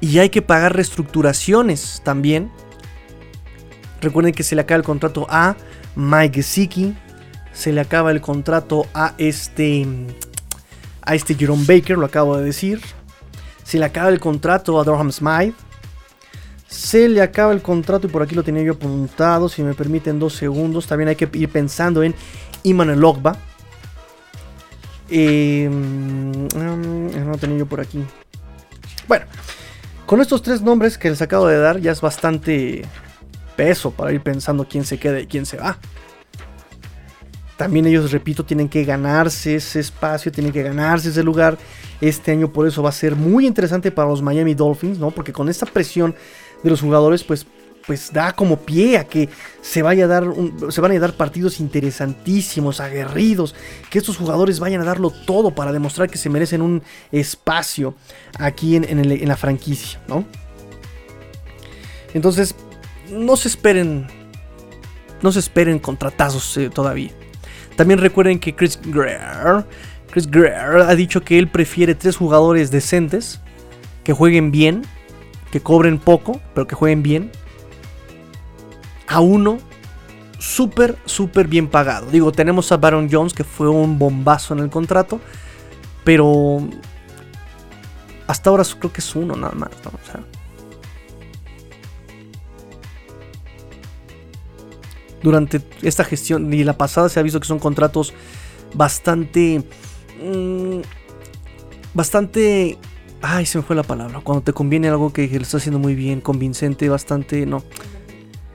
Y 0.00 0.18
hay 0.18 0.30
que 0.30 0.42
pagar 0.42 0.74
reestructuraciones 0.74 2.00
también. 2.02 2.50
Recuerden 4.02 4.34
que 4.34 4.42
se 4.42 4.56
le 4.56 4.62
acaba 4.62 4.78
el 4.78 4.84
contrato 4.84 5.26
a 5.30 5.56
Mike 5.94 6.42
Gesicki. 6.42 6.94
Se 7.52 7.72
le 7.72 7.80
acaba 7.80 8.10
el 8.10 8.20
contrato 8.20 8.86
a 8.92 9.14
este 9.16 9.86
a 11.02 11.14
este 11.14 11.34
Jerome 11.34 11.64
Baker, 11.66 11.96
lo 11.96 12.06
acabo 12.06 12.36
de 12.36 12.44
decir. 12.44 12.80
Se 13.62 13.78
le 13.78 13.84
acaba 13.84 14.08
el 14.08 14.18
contrato 14.18 14.80
a 14.80 14.84
Durham 14.84 15.12
Smythe. 15.12 15.54
Se 16.66 17.08
le 17.08 17.22
acaba 17.22 17.52
el 17.52 17.62
contrato 17.62 18.06
y 18.06 18.10
por 18.10 18.22
aquí 18.22 18.34
lo 18.34 18.42
tenía 18.42 18.62
yo 18.62 18.72
apuntado. 18.72 19.48
Si 19.48 19.62
me 19.62 19.74
permiten 19.74 20.18
dos 20.18 20.34
segundos. 20.34 20.86
También 20.86 21.08
hay 21.08 21.16
que 21.16 21.28
ir 21.34 21.48
pensando 21.48 22.02
en 22.02 22.14
Iman 22.64 22.98
Logba. 23.00 23.36
Eh, 25.08 25.68
no 25.70 27.30
lo 27.30 27.38
tenía 27.38 27.58
yo 27.58 27.66
por 27.66 27.80
aquí. 27.80 28.02
Bueno, 29.06 29.26
con 30.06 30.20
estos 30.20 30.42
tres 30.42 30.60
nombres 30.60 30.98
que 30.98 31.10
les 31.10 31.22
acabo 31.22 31.46
de 31.46 31.58
dar 31.58 31.78
ya 31.78 31.92
es 31.92 32.00
bastante 32.00 32.82
peso 33.56 33.90
para 33.90 34.12
ir 34.12 34.20
pensando 34.22 34.66
quién 34.68 34.84
se 34.84 34.98
queda 34.98 35.20
y 35.20 35.26
quién 35.26 35.46
se 35.46 35.56
va 35.56 35.78
también 37.62 37.86
ellos, 37.86 38.10
repito, 38.10 38.44
tienen 38.44 38.68
que 38.68 38.84
ganarse 38.84 39.54
ese 39.54 39.78
espacio, 39.78 40.32
tienen 40.32 40.52
que 40.52 40.64
ganarse 40.64 41.10
ese 41.10 41.22
lugar. 41.22 41.56
Este 42.00 42.32
año 42.32 42.52
por 42.52 42.66
eso 42.66 42.82
va 42.82 42.88
a 42.88 42.92
ser 42.92 43.14
muy 43.14 43.46
interesante 43.46 43.92
para 43.92 44.08
los 44.08 44.20
Miami 44.20 44.52
Dolphins, 44.54 44.98
¿no? 44.98 45.12
Porque 45.12 45.32
con 45.32 45.48
esta 45.48 45.64
presión 45.64 46.12
de 46.64 46.70
los 46.70 46.80
jugadores, 46.80 47.22
pues, 47.22 47.46
pues 47.86 48.12
da 48.12 48.32
como 48.32 48.56
pie 48.56 48.98
a 48.98 49.04
que 49.04 49.28
se, 49.60 49.80
vaya 49.80 50.06
a 50.06 50.08
dar 50.08 50.24
se 50.70 50.80
van 50.80 50.90
a 50.90 50.98
dar 50.98 51.12
partidos 51.12 51.60
interesantísimos, 51.60 52.80
aguerridos, 52.80 53.54
que 53.90 54.00
estos 54.00 54.16
jugadores 54.16 54.58
vayan 54.58 54.80
a 54.80 54.84
darlo 54.84 55.10
todo 55.10 55.54
para 55.54 55.72
demostrar 55.72 56.10
que 56.10 56.18
se 56.18 56.30
merecen 56.30 56.62
un 56.62 56.82
espacio 57.12 57.94
aquí 58.40 58.74
en, 58.74 59.28
la 59.28 59.36
franquicia, 59.36 60.00
¿no? 60.08 60.24
Entonces, 62.12 62.56
no 63.12 63.36
se 63.36 63.48
esperen, 63.48 64.06
no 65.20 65.32
se 65.32 65.38
esperen 65.38 65.78
contratazos 65.78 66.56
eh, 66.56 66.70
todavía. 66.70 67.10
También 67.76 68.00
recuerden 68.00 68.38
que 68.38 68.54
Chris 68.54 68.78
Greer, 68.82 69.66
Chris 70.10 70.30
Greer 70.30 70.80
ha 70.80 70.94
dicho 70.94 71.22
que 71.22 71.38
él 71.38 71.48
prefiere 71.48 71.94
tres 71.94 72.16
jugadores 72.16 72.70
decentes, 72.70 73.40
que 74.04 74.12
jueguen 74.12 74.50
bien, 74.50 74.82
que 75.50 75.60
cobren 75.60 75.98
poco, 75.98 76.40
pero 76.54 76.66
que 76.66 76.74
jueguen 76.74 77.02
bien, 77.02 77.30
a 79.06 79.20
uno 79.20 79.58
súper, 80.38 80.96
súper 81.04 81.46
bien 81.46 81.68
pagado. 81.68 82.10
Digo, 82.10 82.32
tenemos 82.32 82.72
a 82.72 82.76
Baron 82.76 83.08
Jones, 83.10 83.32
que 83.32 83.44
fue 83.44 83.68
un 83.68 83.98
bombazo 83.98 84.54
en 84.54 84.60
el 84.60 84.70
contrato, 84.70 85.20
pero 86.04 86.66
hasta 88.26 88.50
ahora 88.50 88.64
creo 88.78 88.92
que 88.92 89.00
es 89.00 89.14
uno 89.14 89.36
nada 89.36 89.54
más, 89.54 89.70
O 89.86 90.06
sea, 90.06 90.20
durante 95.22 95.60
esta 95.82 96.04
gestión 96.04 96.52
y 96.52 96.64
la 96.64 96.76
pasada 96.76 97.08
se 97.08 97.20
ha 97.20 97.22
visto 97.22 97.40
que 97.40 97.46
son 97.46 97.58
contratos 97.58 98.12
bastante... 98.74 99.62
Mm, 100.22 100.80
bastante... 101.94 102.78
Ay, 103.20 103.46
se 103.46 103.58
me 103.58 103.64
fue 103.64 103.76
la 103.76 103.84
palabra. 103.84 104.20
Cuando 104.20 104.42
te 104.42 104.52
conviene 104.52 104.88
algo 104.88 105.12
que, 105.12 105.28
le 105.28 105.36
está 105.36 105.58
haciendo 105.58 105.78
muy 105.78 105.94
bien, 105.94 106.20
convincente, 106.20 106.88
bastante... 106.88 107.46
No. 107.46 107.62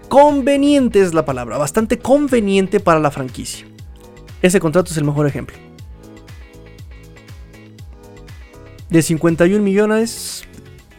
Conveniente 0.10 1.02
es 1.02 1.14
la 1.14 1.26
palabra. 1.26 1.58
Bastante 1.58 2.00
conveniente 2.00 2.80
para 2.80 3.00
la 3.00 3.12
franquicia. 3.12 3.66
Ese 4.42 4.60
contrato 4.60 4.92
es 4.92 4.98
el 4.98 5.04
mejor 5.04 5.28
ejemplo. 5.28 5.58
De 8.90 9.02
51 9.02 9.62
millones, 9.62 10.46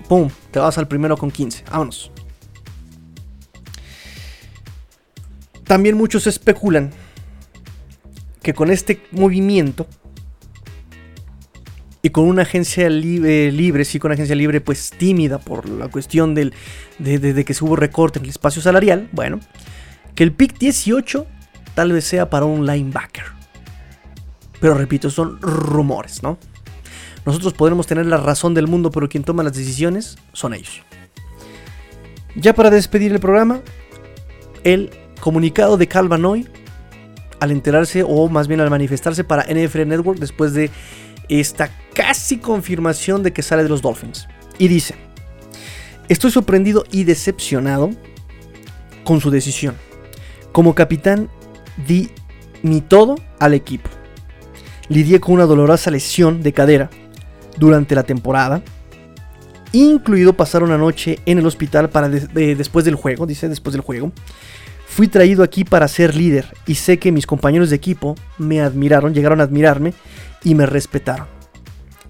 ¡pum! 0.08 0.28
Te 0.50 0.58
vas 0.58 0.76
al 0.76 0.88
primero 0.88 1.16
con 1.16 1.30
15. 1.30 1.64
Vámonos. 1.70 2.12
También 5.68 5.96
muchos 5.96 6.26
especulan 6.26 6.90
que 8.42 8.54
con 8.54 8.70
este 8.70 9.02
movimiento 9.12 9.86
y 12.00 12.08
con 12.08 12.24
una 12.24 12.42
agencia 12.42 12.88
libre, 12.88 13.52
libre, 13.52 13.84
sí, 13.84 13.98
con 13.98 14.08
una 14.08 14.14
agencia 14.14 14.34
libre 14.34 14.62
pues 14.62 14.90
tímida 14.90 15.38
por 15.38 15.68
la 15.68 15.88
cuestión 15.88 16.34
del, 16.34 16.54
de, 16.98 17.44
que 17.44 17.52
se 17.52 17.64
hubo 17.64 17.76
recorte 17.76 18.18
en 18.18 18.24
el 18.24 18.30
espacio 18.30 18.62
salarial, 18.62 19.10
bueno, 19.12 19.40
que 20.14 20.24
el 20.24 20.32
pick 20.32 20.58
18 20.58 21.26
tal 21.74 21.92
vez 21.92 22.04
sea 22.04 22.30
para 22.30 22.46
un 22.46 22.66
linebacker. 22.66 23.24
Pero 24.60 24.72
repito, 24.72 25.10
son 25.10 25.38
rumores, 25.42 26.22
¿no? 26.22 26.38
Nosotros 27.26 27.52
podremos 27.52 27.86
tener 27.86 28.06
la 28.06 28.16
razón 28.16 28.54
del 28.54 28.68
mundo, 28.68 28.90
pero 28.90 29.08
quien 29.08 29.22
toma 29.22 29.42
las 29.42 29.52
decisiones 29.52 30.16
son 30.32 30.54
ellos. 30.54 30.82
Ya 32.36 32.54
para 32.54 32.70
despedir 32.70 33.12
el 33.12 33.20
programa, 33.20 33.60
el 34.64 34.90
Comunicado 35.20 35.76
de 35.76 35.86
Calvanoy 35.86 36.48
al 37.40 37.50
enterarse 37.50 38.04
o 38.06 38.28
más 38.28 38.48
bien 38.48 38.60
al 38.60 38.70
manifestarse 38.70 39.24
para 39.24 39.44
NFL 39.44 39.86
Network 39.86 40.18
después 40.18 40.52
de 40.54 40.70
esta 41.28 41.70
casi 41.94 42.38
confirmación 42.38 43.22
de 43.22 43.32
que 43.32 43.42
sale 43.42 43.62
de 43.62 43.68
los 43.68 43.82
Dolphins. 43.82 44.28
Y 44.58 44.68
dice, 44.68 44.94
estoy 46.08 46.30
sorprendido 46.30 46.84
y 46.90 47.04
decepcionado 47.04 47.90
con 49.04 49.20
su 49.20 49.30
decisión. 49.30 49.76
Como 50.52 50.74
capitán 50.74 51.28
di 51.86 52.10
mi 52.62 52.80
todo 52.80 53.16
al 53.38 53.54
equipo. 53.54 53.88
Lidié 54.88 55.20
con 55.20 55.34
una 55.34 55.44
dolorosa 55.44 55.90
lesión 55.90 56.42
de 56.42 56.52
cadera 56.52 56.90
durante 57.58 57.94
la 57.94 58.04
temporada, 58.04 58.62
incluido 59.72 60.32
pasar 60.32 60.62
una 60.62 60.78
noche 60.78 61.18
en 61.26 61.38
el 61.38 61.46
hospital 61.46 61.90
para 61.90 62.08
después 62.08 62.84
del 62.84 62.94
juego, 62.94 63.26
dice 63.26 63.48
después 63.48 63.72
del 63.72 63.82
juego. 63.82 64.12
Fui 64.88 65.06
traído 65.06 65.44
aquí 65.44 65.64
para 65.64 65.86
ser 65.86 66.16
líder 66.16 66.52
y 66.66 66.74
sé 66.74 66.98
que 66.98 67.12
mis 67.12 67.26
compañeros 67.26 67.70
de 67.70 67.76
equipo 67.76 68.16
me 68.36 68.60
admiraron, 68.60 69.14
llegaron 69.14 69.40
a 69.40 69.44
admirarme 69.44 69.94
y 70.42 70.54
me 70.56 70.66
respetaron. 70.66 71.28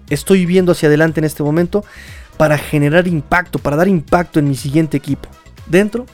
Estoy 0.09 0.47
viendo 0.47 0.71
hacia 0.71 0.87
adelante 0.87 1.19
en 1.19 1.25
este 1.25 1.43
momento 1.43 1.83
para 2.37 2.57
generar 2.57 3.07
impacto, 3.07 3.59
para 3.59 3.75
dar 3.75 3.87
impacto 3.87 4.39
en 4.39 4.47
mi 4.47 4.55
siguiente 4.55 4.97
equipo, 4.97 5.29
dentro 5.67 6.07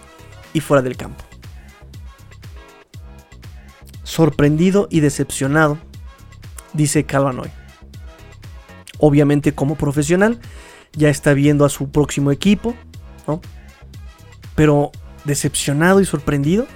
y 0.54 0.60
fuera 0.60 0.82
del 0.82 0.98
campo. 0.98 1.24
Sorprendido 4.04 4.88
y 4.90 5.00
decepcionado, 5.00 5.78
dice 6.74 7.06
Calvanoy. 7.06 7.52
Obviamente 8.98 9.54
como 9.54 9.76
profesional, 9.76 10.40
ya 10.94 11.10
está 11.10 11.34
viendo 11.34 11.64
a 11.64 11.70
su 11.70 11.90
próximo 11.90 12.32
equipo, 12.32 12.76
¿no? 13.28 13.40
Pero 14.56 14.92
decepcionado 15.26 16.02
y 16.02 16.06
sorprendido? 16.06 16.68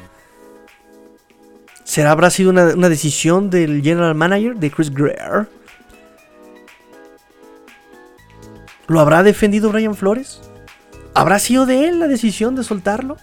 ¿Será 1.83 2.11
habrá 2.11 2.29
sido 2.29 2.51
una, 2.51 2.89
decisión 2.89 3.49
del 3.49 3.81
general 3.81 4.13
manager 4.13 4.55
de 4.55 4.69
Chris 4.69 4.93
Greer? 4.93 5.47
¿Lo 8.87 8.99
habrá 8.99 9.23
defendido 9.23 9.71
Brian 9.71 9.95
Flores? 9.95 10.41
¿Habrá 11.15 11.39
sido 11.39 11.65
de 11.65 11.87
él 11.87 11.99
la 11.99 12.07
decisión 12.07 12.55
de 12.55 12.63
soltarlo? 12.63 13.17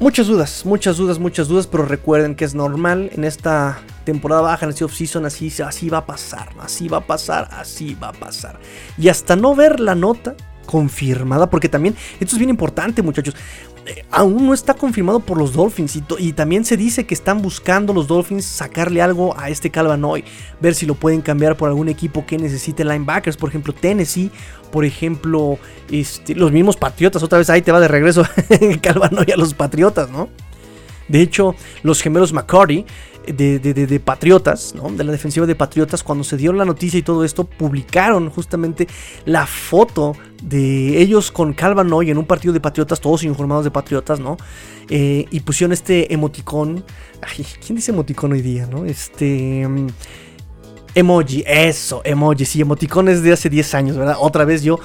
Muchas 0.00 0.26
dudas, 0.26 0.64
muchas 0.64 0.96
dudas, 0.96 1.18
muchas 1.18 1.46
dudas, 1.46 1.66
pero 1.66 1.84
recuerden 1.84 2.34
que 2.34 2.44
es 2.44 2.54
normal 2.54 3.10
en 3.12 3.22
esta 3.22 3.78
temporada 4.04 4.40
baja, 4.40 4.64
en 4.64 4.70
este 4.70 4.84
off-season, 4.84 5.26
así, 5.26 5.52
así 5.62 5.88
va 5.88 5.98
a 5.98 6.06
pasar, 6.06 6.48
así 6.58 6.88
va 6.88 6.96
a 6.96 7.06
pasar, 7.06 7.48
así 7.52 7.94
va 7.94 8.08
a 8.08 8.12
pasar. 8.12 8.58
Y 8.98 9.08
hasta 9.08 9.36
no 9.36 9.54
ver 9.54 9.78
la 9.78 9.94
nota, 9.94 10.34
confirmada, 10.70 11.50
porque 11.50 11.68
también 11.68 11.96
esto 12.20 12.36
es 12.36 12.38
bien 12.38 12.48
importante, 12.48 13.02
muchachos. 13.02 13.34
eh, 13.86 14.04
aún 14.12 14.46
no 14.46 14.54
está 14.54 14.74
confirmado 14.74 15.18
por 15.18 15.36
los 15.36 15.52
Dolphins 15.52 16.00
y, 16.18 16.32
también 16.32 16.64
se 16.64 16.76
dice 16.76 17.06
que 17.06 17.14
están 17.14 17.42
buscando 17.42 17.92
los 17.92 18.06
Dolphins 18.06 18.44
sacarle 18.44 19.02
algo 19.02 19.36
a 19.36 19.50
este 19.50 19.70
Calvanoy, 19.70 20.22
ver 20.60 20.76
si 20.76 20.86
lo 20.86 20.94
pueden 20.94 21.22
cambiar 21.22 21.56
por 21.56 21.68
algún 21.68 21.88
equipo 21.88 22.24
que 22.24 22.38
necesite 22.38 22.84
linebackers, 22.84 23.36
por 23.36 23.48
ejemplo 23.48 23.72
Tennessee, 23.72 24.30
por 24.70 24.84
ejemplo 24.84 25.58
este, 25.90 26.36
los 26.36 26.52
mismos 26.52 26.76
Patriotas, 26.76 27.24
otra 27.24 27.38
vez 27.38 27.50
ahí 27.50 27.62
te 27.62 27.72
va 27.72 27.80
de 27.80 27.88
regreso 27.88 28.22
Calvanoy 28.80 29.32
a 29.32 29.36
los 29.36 29.54
Patriotas, 29.54 30.08
¿no? 30.08 30.28
De 31.10 31.20
hecho, 31.20 31.54
los 31.82 32.00
gemelos 32.00 32.32
McCarty 32.32 32.86
de, 33.26 34.00
Patriotas, 34.04 34.74
¿no? 34.74 34.90
de 34.90 35.04
la 35.04 35.12
defensiva 35.12 35.46
de 35.46 35.54
Patriotas, 35.54 36.02
cuando 36.02 36.24
se 36.24 36.36
dio 36.36 36.52
la 36.52 36.64
noticia 36.64 36.98
y 36.98 37.02
todo 37.02 37.24
esto, 37.24 37.44
publicaron 37.44 38.30
justamente 38.30 38.86
la 39.24 39.46
foto 39.46 40.14
de 40.42 41.00
ellos 41.00 41.30
con 41.30 41.52
Calvanoy 41.52 42.10
en 42.10 42.18
un 42.18 42.26
partido 42.26 42.54
de 42.54 42.60
Patriotas, 42.60 43.00
todos 43.00 43.22
informados 43.24 43.64
de 43.64 43.70
Patriotas, 43.70 44.20
¿no? 44.20 44.36
Eh, 44.88 45.26
y 45.30 45.40
pusieron 45.40 45.72
este 45.72 46.12
emoticón. 46.12 46.84
Ay, 47.22 47.46
¿Quién 47.64 47.76
dice 47.76 47.92
emoticón 47.92 48.32
hoy 48.32 48.42
día, 48.42 48.66
no? 48.66 48.84
Este. 48.86 49.66
Mm, 49.68 49.88
emoji, 50.94 51.44
eso, 51.46 52.00
emoji. 52.04 52.44
Sí, 52.44 52.60
emoticones 52.60 53.22
de 53.22 53.32
hace 53.32 53.48
10 53.48 53.74
años, 53.74 53.96
¿verdad? 53.96 54.16
Otra 54.18 54.44
vez 54.44 54.62
yo, 54.62 54.80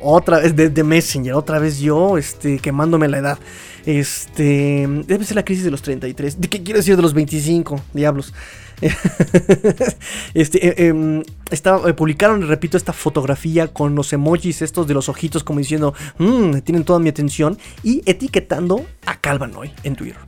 otra 0.00 0.40
vez 0.40 0.54
de, 0.56 0.84
Messenger, 0.84 1.34
otra 1.34 1.58
vez 1.58 1.78
yo, 1.78 2.18
este, 2.18 2.58
quemándome 2.58 3.08
la 3.08 3.18
edad. 3.18 3.38
Este, 3.86 4.86
debe 5.06 5.24
ser 5.24 5.36
la 5.36 5.44
crisis 5.44 5.64
de 5.64 5.70
los 5.70 5.82
33. 5.82 6.40
¿De 6.40 6.48
qué 6.48 6.62
quiero 6.62 6.78
decir 6.78 6.96
de 6.96 7.02
los 7.02 7.14
25? 7.14 7.80
Diablos. 7.92 8.34
este, 10.34 10.68
eh, 10.68 10.88
em, 10.88 11.22
eh, 11.50 11.92
publicaron, 11.94 12.46
repito, 12.46 12.76
esta 12.76 12.92
fotografía 12.92 13.68
con 13.68 13.94
los 13.94 14.12
emojis 14.12 14.62
estos 14.62 14.86
de 14.86 14.94
los 14.94 15.08
ojitos 15.08 15.44
como 15.44 15.58
diciendo, 15.58 15.94
mmm, 16.18 16.58
tienen 16.60 16.84
toda 16.84 16.98
mi 16.98 17.08
atención 17.08 17.58
y 17.82 18.02
etiquetando 18.06 18.86
a 19.06 19.20
Calvanoy 19.20 19.72
en 19.82 19.96
Twitter. 19.96 20.18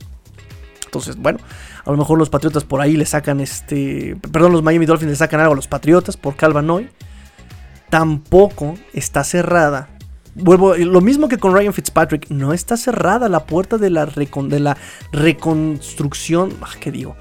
Entonces, 0.85 1.15
bueno, 1.15 1.39
a 1.85 1.91
lo 1.91 1.97
mejor 1.97 2.19
los 2.19 2.29
Patriotas 2.29 2.63
por 2.63 2.79
ahí 2.79 2.95
le 2.95 3.05
sacan 3.05 3.39
este, 3.39 4.15
perdón, 4.31 4.51
los 4.51 4.61
Miami 4.61 4.85
Dolphins 4.85 5.11
le 5.11 5.15
sacan 5.15 5.39
algo 5.39 5.53
a 5.53 5.55
los 5.55 5.67
Patriotas 5.67 6.17
por 6.17 6.35
Calvanoy. 6.35 6.89
Tampoco 7.93 8.73
está 8.91 9.23
cerrada 9.23 9.93
Vuelvo, 10.33 10.75
lo 10.75 10.99
mismo 10.99 11.27
que 11.27 11.37
con 11.37 11.53
Ryan 11.53 11.73
Fitzpatrick, 11.73 12.29
no 12.29 12.53
está 12.53 12.75
cerrada 12.75 13.29
la 13.29 13.45
puerta 13.45 13.77
de 13.77 13.91
la, 13.91 14.07
de 14.07 14.59
la 14.59 14.77
reconstrucción, 15.11 16.53
ah, 16.61 16.71
¿qué 16.79 16.91
digo? 16.91 17.15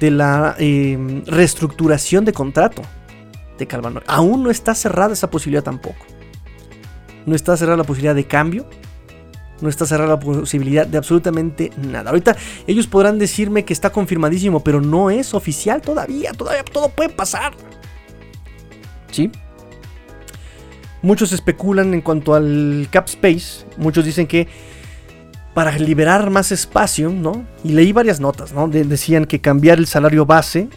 De 0.00 0.10
la 0.10 0.56
em, 0.58 1.24
reestructuración 1.26 2.24
de 2.24 2.32
contrato 2.32 2.82
de 3.56 3.68
Calvano. 3.68 4.02
Aún 4.08 4.42
no 4.42 4.50
está 4.50 4.74
cerrada 4.74 5.12
esa 5.12 5.30
posibilidad 5.30 5.62
tampoco. 5.62 6.04
No 7.24 7.36
está 7.36 7.56
cerrada 7.56 7.76
la 7.76 7.84
posibilidad 7.84 8.16
de 8.16 8.26
cambio. 8.26 8.66
No 9.60 9.68
está 9.68 9.86
cerrada 9.86 10.10
la 10.10 10.20
posibilidad 10.20 10.88
de 10.88 10.98
absolutamente 10.98 11.70
nada. 11.76 12.10
Ahorita 12.10 12.36
ellos 12.66 12.88
podrán 12.88 13.20
decirme 13.20 13.64
que 13.64 13.72
está 13.72 13.90
confirmadísimo, 13.90 14.58
pero 14.64 14.80
no 14.80 15.08
es 15.08 15.34
oficial 15.34 15.80
todavía. 15.80 16.32
Todavía 16.32 16.64
todo 16.64 16.88
puede 16.88 17.10
pasar. 17.10 17.54
¿Sí? 19.12 19.30
Muchos 21.06 21.30
especulan 21.30 21.94
en 21.94 22.00
cuanto 22.00 22.34
al 22.34 22.88
cap 22.90 23.06
space. 23.06 23.64
Muchos 23.76 24.04
dicen 24.04 24.26
que 24.26 24.48
para 25.54 25.78
liberar 25.78 26.30
más 26.30 26.50
espacio, 26.50 27.10
¿no? 27.10 27.46
Y 27.62 27.74
leí 27.74 27.92
varias 27.92 28.18
notas, 28.18 28.52
¿no? 28.52 28.66
decían 28.66 29.24
que 29.24 29.40
cambiar 29.40 29.78
el 29.78 29.86
salario 29.86 30.26
base 30.26 30.68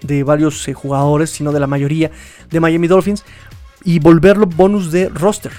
de 0.00 0.22
varios 0.22 0.68
eh, 0.68 0.74
jugadores, 0.74 1.30
sino 1.30 1.50
de 1.50 1.58
la 1.58 1.66
mayoría 1.66 2.12
de 2.50 2.60
Miami 2.60 2.86
Dolphins, 2.86 3.24
y 3.82 3.98
volverlo 3.98 4.46
bonus 4.46 4.92
de 4.92 5.08
roster. 5.08 5.50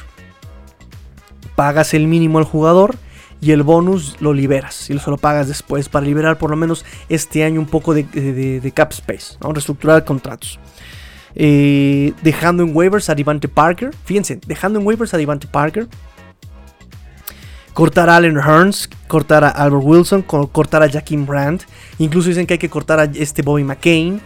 Pagas 1.58 1.94
el 1.94 2.08
mínimo 2.08 2.38
al 2.38 2.46
jugador 2.46 2.96
y 3.42 3.52
el 3.52 3.64
bonus 3.64 4.16
lo 4.22 4.32
liberas 4.32 4.90
y 4.90 4.98
se 4.98 5.10
lo 5.10 5.18
pagas 5.18 5.50
después 5.50 5.90
para 5.90 6.06
liberar 6.06 6.38
por 6.38 6.52
lo 6.52 6.56
menos 6.56 6.86
este 7.10 7.44
año 7.44 7.60
un 7.60 7.68
poco 7.68 7.94
de, 7.94 8.72
cap 8.74 8.94
space, 8.94 9.36
¿no? 9.42 9.52
reestructurar 9.52 10.06
contratos. 10.06 10.58
Eh, 11.36 12.14
dejando 12.22 12.64
en 12.64 12.76
waivers 12.76 13.10
a 13.10 13.16
Devante 13.16 13.48
Parker. 13.48 13.94
Fíjense, 14.06 14.40
dejando 14.48 14.80
en 14.80 14.88
waivers 14.88 15.14
a 15.14 15.18
Devante 15.18 15.48
Parker. 15.48 15.88
Cortar 17.74 18.10
a 18.10 18.16
Allen 18.16 18.38
Hearns, 18.38 18.90
cortar 19.08 19.44
a 19.44 19.50
Albert 19.50 19.84
Wilson, 19.84 20.22
cortar 20.22 20.82
a 20.82 20.90
Jaquim 20.90 21.26
Brandt. 21.26 21.64
Incluso 22.00 22.30
dicen 22.30 22.48
que 22.48 22.54
hay 22.54 22.58
que 22.58 22.70
cortar 22.70 23.00
a 23.00 23.04
este 23.04 23.42
Bobby 23.42 23.66
McCain. 23.66 24.22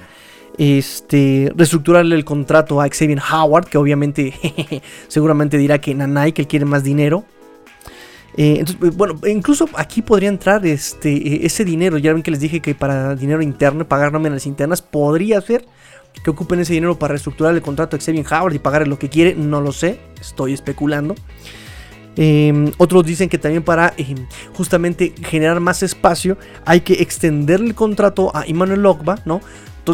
Este, 0.59 1.51
reestructurarle 1.55 2.15
el 2.15 2.25
contrato 2.25 2.81
a 2.81 2.87
Xavier 2.87 3.21
Howard, 3.31 3.65
que 3.65 3.77
obviamente 3.77 4.33
seguramente 5.07 5.57
dirá 5.57 5.79
que 5.79 5.95
Nanai, 5.95 6.33
que 6.33 6.43
él 6.43 6.47
quiere 6.47 6.65
más 6.65 6.83
dinero. 6.83 7.23
Eh, 8.37 8.57
entonces, 8.59 8.95
bueno, 8.95 9.19
incluso 9.25 9.67
aquí 9.75 10.01
podría 10.01 10.29
entrar 10.29 10.65
este, 10.65 11.45
ese 11.45 11.65
dinero. 11.65 11.97
Ya 11.97 12.13
ven 12.13 12.21
que 12.21 12.29
les 12.29 12.39
dije 12.39 12.59
que 12.59 12.75
para 12.75 13.15
dinero 13.15 13.41
interno, 13.41 13.87
pagar 13.87 14.11
nóminas 14.11 14.45
internas, 14.45 14.81
podría 14.81 15.41
ser 15.41 15.65
que 16.23 16.29
ocupen 16.29 16.59
ese 16.59 16.73
dinero 16.73 16.97
para 16.97 17.13
reestructurar 17.13 17.55
el 17.55 17.61
contrato 17.61 17.97
de 17.97 18.03
Xavier 18.03 18.25
Howard 18.31 18.53
y 18.55 18.59
pagarle 18.59 18.87
lo 18.87 18.99
que 18.99 19.09
quiere, 19.09 19.35
no 19.35 19.61
lo 19.61 19.71
sé, 19.71 19.99
estoy 20.19 20.53
especulando. 20.53 21.15
Em, 22.15 22.71
otros 22.77 23.05
dicen 23.05 23.29
que 23.29 23.37
también 23.37 23.63
para 23.63 23.93
em, 23.95 24.27
justamente 24.53 25.13
generar 25.23 25.59
más 25.59 25.83
espacio 25.83 26.37
hay 26.65 26.81
que 26.81 26.93
extender 26.95 27.61
el 27.61 27.75
contrato 27.75 28.35
a 28.35 28.43
Emmanuel 28.45 28.85
Ogba, 28.85 29.19
¿no? 29.25 29.41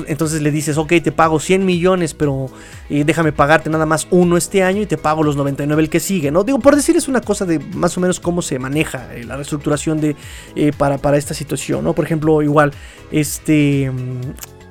Entonces 0.08 0.42
le 0.42 0.52
dices, 0.52 0.78
ok, 0.78 0.94
te 1.04 1.12
pago 1.12 1.40
100 1.40 1.66
millones, 1.66 2.14
pero 2.14 2.48
eh, 2.90 3.04
déjame 3.06 3.32
pagarte 3.32 3.70
nada 3.70 3.86
más 3.86 4.08
uno 4.12 4.36
este 4.36 4.64
año 4.64 4.82
y 4.82 4.86
te 4.86 4.98
pago 4.98 5.24
los 5.24 5.38
99 5.38 5.84
el 5.84 5.90
que 5.90 6.00
sigue, 6.00 6.32
¿no? 6.32 6.44
Digo, 6.44 6.60
por 6.60 6.76
decir, 6.76 6.98
es 6.98 7.08
una 7.08 7.22
cosa 7.22 7.46
de 7.46 7.60
más 7.60 7.98
o 7.98 8.02
menos 8.02 8.20
cómo 8.20 8.42
se 8.42 8.60
maneja 8.60 9.16
eh, 9.16 9.24
la 9.24 9.36
reestructuración 9.38 10.02
de, 10.02 10.16
eh, 10.56 10.72
para, 10.78 10.98
para 10.98 11.18
esta 11.18 11.34
situación, 11.34 11.84
¿no? 11.84 11.94
Por 11.94 12.06
ejemplo, 12.06 12.42
igual, 12.42 12.74
este... 13.12 13.92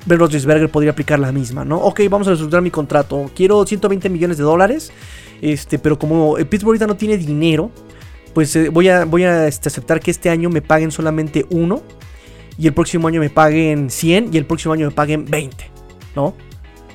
Ben 0.07 0.19
Roethlisberger 0.19 0.71
podría 0.71 0.93
aplicar 0.93 1.19
la 1.19 1.33
misma, 1.33 1.65
¿no? 1.65 1.79
Ok, 1.79 2.01
vamos 2.11 2.27
a 2.27 2.31
reestructurar 2.31 2.63
mi 2.63 2.71
contrato. 2.71 3.31
Quiero 3.35 3.65
120 3.65 4.09
millones 4.11 4.37
de 4.37 4.45
dólares, 4.45 4.93
este, 5.41 5.79
pero 5.79 5.99
como 5.99 6.35
Pittsburgh 6.35 6.71
ahorita 6.71 6.87
no 6.87 6.97
tiene 6.97 7.17
dinero, 7.17 7.71
pues 8.35 8.55
eh, 8.57 8.69
voy 8.69 8.89
a, 8.89 9.05
voy 9.05 9.25
a 9.25 9.47
este, 9.47 9.69
aceptar 9.69 10.01
que 10.01 10.11
este 10.11 10.29
año 10.29 10.51
me 10.51 10.61
paguen 10.61 10.91
solamente 10.91 11.47
uno 11.51 11.83
y 12.59 12.67
el 12.67 12.75
próximo 12.75 13.09
año 13.09 13.21
me 13.21 13.31
paguen 13.31 13.89
100 13.91 14.31
y 14.33 14.37
el 14.37 14.45
próximo 14.45 14.75
año 14.75 14.87
me 14.89 14.95
paguen 14.95 15.25
20, 15.25 15.71
¿no? 16.15 16.35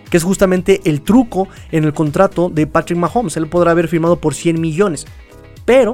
Que 0.09 0.17
es 0.17 0.23
justamente 0.23 0.81
el 0.85 1.01
truco 1.01 1.47
en 1.71 1.83
el 1.83 1.93
contrato 1.93 2.49
de 2.49 2.67
Patrick 2.67 2.99
Mahomes. 2.99 3.37
Él 3.37 3.47
podrá 3.47 3.71
haber 3.71 3.87
firmado 3.87 4.19
por 4.19 4.33
100 4.35 4.59
millones, 4.59 5.05
pero 5.65 5.93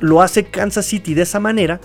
lo 0.00 0.22
hace 0.22 0.44
Kansas 0.44 0.86
City 0.86 1.14
de 1.14 1.22
esa 1.22 1.40
manera 1.40 1.80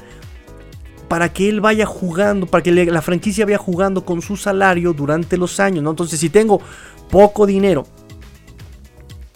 para 1.08 1.32
que 1.32 1.50
él 1.50 1.62
vaya 1.62 1.86
jugando, 1.86 2.48
para 2.48 2.64
que 2.64 2.72
la 2.72 3.02
franquicia 3.02 3.46
vaya 3.46 3.58
jugando 3.58 4.06
con 4.06 4.22
su 4.22 4.38
salario 4.38 4.94
durante 4.94 5.38
los 5.38 5.60
años, 5.60 5.84
¿no? 5.84 5.92
Entonces, 5.92 6.20
si 6.20 6.30
tengo 6.30 6.62
poco 7.10 7.48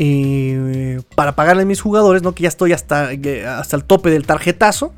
eh, 0.01 1.01
para 1.15 1.35
pagarle 1.35 1.63
a 1.63 1.65
mis 1.65 1.81
jugadores, 1.81 2.23
¿no? 2.23 2.33
Que 2.33 2.43
ya 2.43 2.49
estoy 2.49 2.71
hasta, 2.71 3.11
eh, 3.13 3.45
el 3.71 3.83
tope 3.83 4.09
del 4.09 4.25
tarjetazo. 4.25 4.93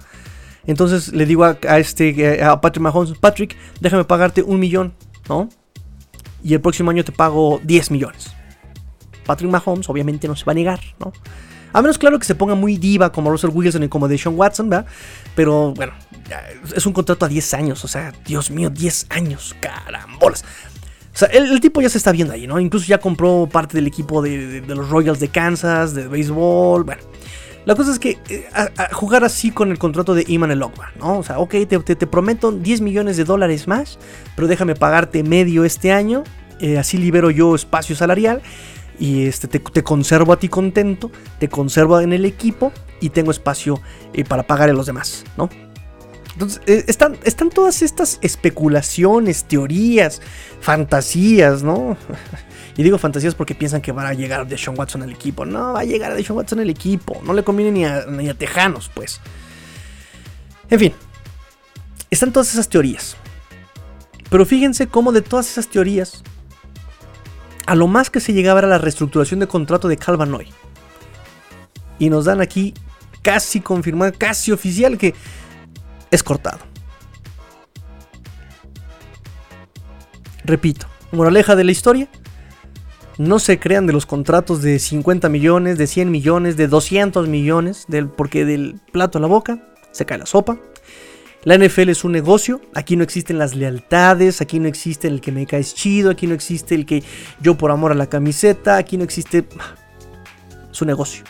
Entonces 0.67 1.11
le 1.11 1.25
digo 1.25 1.43
a, 1.43 1.79
este 1.79 2.43
a 2.43 2.61
Patrick 2.61 2.83
Mahomes, 2.83 3.17
Patrick, 3.17 3.57
déjame 3.79 4.03
pagarte 4.03 4.43
un 4.43 4.59
millón, 4.59 4.93
¿no? 5.27 5.49
Y 6.43 6.53
el 6.53 6.61
próximo 6.61 6.91
año 6.91 7.03
te 7.03 7.11
pago 7.11 7.59
10 7.63 7.89
millones. 7.89 8.31
Patrick 9.25 9.49
Mahomes 9.49 9.89
obviamente 9.89 10.27
no 10.27 10.35
se 10.35 10.45
va 10.45 10.51
a 10.51 10.55
negar, 10.55 10.79
¿no? 10.99 11.11
A 11.73 11.81
menos 11.81 11.97
claro 11.97 12.19
que 12.19 12.25
se 12.25 12.35
ponga 12.35 12.55
muy 12.55 12.77
diva 12.77 13.11
como 13.11 13.29
Russell 13.29 13.51
Wilson 13.53 13.83
y 13.83 13.89
como 13.89 14.07
Deshaun 14.07 14.37
Watson, 14.37 14.69
¿verdad? 14.69 14.85
Pero 15.35 15.73
bueno, 15.73 15.93
es 16.75 16.85
un 16.85 16.93
contrato 16.93 17.25
a 17.25 17.29
10 17.29 17.53
años, 17.53 17.85
o 17.85 17.87
sea, 17.87 18.13
Dios 18.25 18.51
mío, 18.51 18.69
10 18.69 19.07
años, 19.09 19.55
carambolas. 19.59 20.43
O 21.13 21.17
sea, 21.17 21.27
el, 21.29 21.59
tipo 21.59 21.81
ya 21.81 21.89
se 21.89 21.97
está 21.97 22.11
viendo 22.11 22.33
ahí, 22.33 22.47
¿no? 22.47 22.59
Incluso 22.59 22.85
ya 22.87 22.99
compró 22.99 23.47
parte 23.51 23.75
del 23.75 23.87
equipo 23.87 24.21
de, 24.21 24.63
los 24.67 24.89
Royals 24.89 25.19
de 25.19 25.27
Kansas, 25.27 25.93
de 25.93 26.07
béisbol, 26.07 26.83
bueno. 26.83 27.01
La 27.63 27.75
cosa 27.75 27.91
es 27.91 27.99
que 27.99 28.17
eh, 28.29 28.47
jugar 28.93 29.23
así 29.23 29.51
con 29.51 29.69
el 29.69 29.77
contrato 29.77 30.15
de 30.15 30.25
Iman 30.27 30.49
el 30.49 30.59
¿no? 30.59 31.19
O 31.19 31.23
sea, 31.23 31.37
ok, 31.37 31.51
te, 31.67 31.79
te, 31.79 32.07
prometo 32.07 32.51
10 32.51 32.81
millones 32.81 33.17
de 33.17 33.23
dólares 33.23 33.67
más, 33.67 33.99
pero 34.35 34.47
déjame 34.47 34.73
pagarte 34.73 35.21
medio 35.21 35.63
este 35.63 35.91
año, 35.91 36.23
eh, 36.59 36.79
así 36.79 36.97
libero 36.97 37.29
yo 37.29 37.53
espacio 37.53 37.95
salarial 37.95 38.41
y 39.01 39.25
este, 39.25 39.47
te, 39.47 39.83
conservo 39.83 40.31
a 40.31 40.37
ti 40.37 40.47
contento, 40.47 41.09
te 41.39 41.49
conservo 41.49 41.99
en 41.99 42.13
el 42.13 42.23
equipo 42.23 42.71
y 42.99 43.09
tengo 43.09 43.31
espacio 43.31 43.81
eh, 44.13 44.23
para 44.23 44.43
pagar 44.43 44.69
a 44.69 44.73
los 44.73 44.85
demás, 44.85 45.23
¿no? 45.37 45.49
Entonces, 46.33 46.61
eh, 46.67 46.85
están, 46.87 47.17
están 47.23 47.49
todas 47.49 47.81
estas 47.81 48.19
especulaciones, 48.21 49.45
teorías, 49.45 50.21
fantasías, 50.61 51.63
¿no? 51.63 51.97
Y 52.77 52.83
digo 52.83 52.97
fantasías 52.97 53.35
porque 53.35 53.53
piensan 53.53 53.81
que 53.81 53.91
va 53.91 54.07
a 54.07 54.13
llegar 54.13 54.47
Deshaun 54.47 54.79
Watson 54.79 55.03
al 55.03 55.11
equipo. 55.11 55.45
No, 55.45 55.73
va 55.73 55.81
a 55.81 55.83
llegar 55.83 56.15
Deshaun 56.15 56.37
Watson 56.37 56.61
al 56.61 56.69
equipo. 56.69 57.21
No 57.25 57.33
le 57.33 57.43
conviene 57.43 57.71
ni 57.71 57.83
a, 57.83 58.05
ni 58.05 58.29
a 58.29 58.33
Tejanos, 58.33 58.89
pues. 58.93 59.19
En 60.69 60.79
fin, 60.79 60.93
están 62.09 62.31
todas 62.31 62.53
esas 62.53 62.69
teorías. 62.69 63.17
Pero 64.29 64.45
fíjense 64.45 64.87
cómo 64.87 65.11
de 65.11 65.21
todas 65.21 65.51
esas 65.51 65.67
teorías 65.67 66.23
a 67.65 67.75
lo 67.75 67.87
más 67.87 68.09
que 68.09 68.19
se 68.19 68.33
llegaba 68.33 68.59
era 68.59 68.67
la 68.67 68.77
reestructuración 68.77 69.39
de 69.39 69.47
contrato 69.47 69.87
de 69.87 69.97
Calvanoy. 69.97 70.47
Y 71.99 72.09
nos 72.09 72.25
dan 72.25 72.41
aquí 72.41 72.73
casi 73.21 73.61
confirmada, 73.61 74.11
casi 74.11 74.51
oficial 74.51 74.97
que 74.97 75.13
es 76.09 76.23
cortado. 76.23 76.59
Repito, 80.43 80.87
moraleja 81.11 81.55
de 81.55 81.63
la 81.63 81.71
historia, 81.71 82.09
no 83.17 83.39
se 83.39 83.59
crean 83.59 83.85
de 83.85 83.93
los 83.93 84.05
contratos 84.05 84.61
de 84.61 84.79
50 84.79 85.29
millones, 85.29 85.77
de 85.77 85.85
100 85.85 86.09
millones, 86.09 86.57
de 86.57 86.67
200 86.67 87.27
millones, 87.27 87.85
del, 87.87 88.09
porque 88.09 88.45
del 88.45 88.79
plato 88.91 89.19
a 89.19 89.21
la 89.21 89.27
boca 89.27 89.59
se 89.91 90.05
cae 90.05 90.17
la 90.17 90.25
sopa. 90.25 90.57
La 91.43 91.57
NFL 91.57 91.89
es 91.89 92.03
un 92.03 92.11
negocio, 92.11 92.61
aquí 92.75 92.95
no 92.95 93.03
existen 93.03 93.39
las 93.39 93.55
lealtades, 93.55 94.41
aquí 94.41 94.59
no 94.59 94.67
existe 94.67 95.07
el 95.07 95.21
que 95.21 95.31
me 95.31 95.47
caes 95.47 95.73
chido, 95.73 96.11
aquí 96.11 96.27
no 96.27 96.35
existe 96.35 96.75
el 96.75 96.85
que 96.85 97.03
yo 97.39 97.57
por 97.57 97.71
amor 97.71 97.91
a 97.91 97.95
la 97.95 98.05
camiseta, 98.05 98.77
aquí 98.77 98.95
no 98.95 99.03
existe... 99.03 99.47
Es 100.71 100.81
un 100.81 100.87
negocio. 100.87 101.23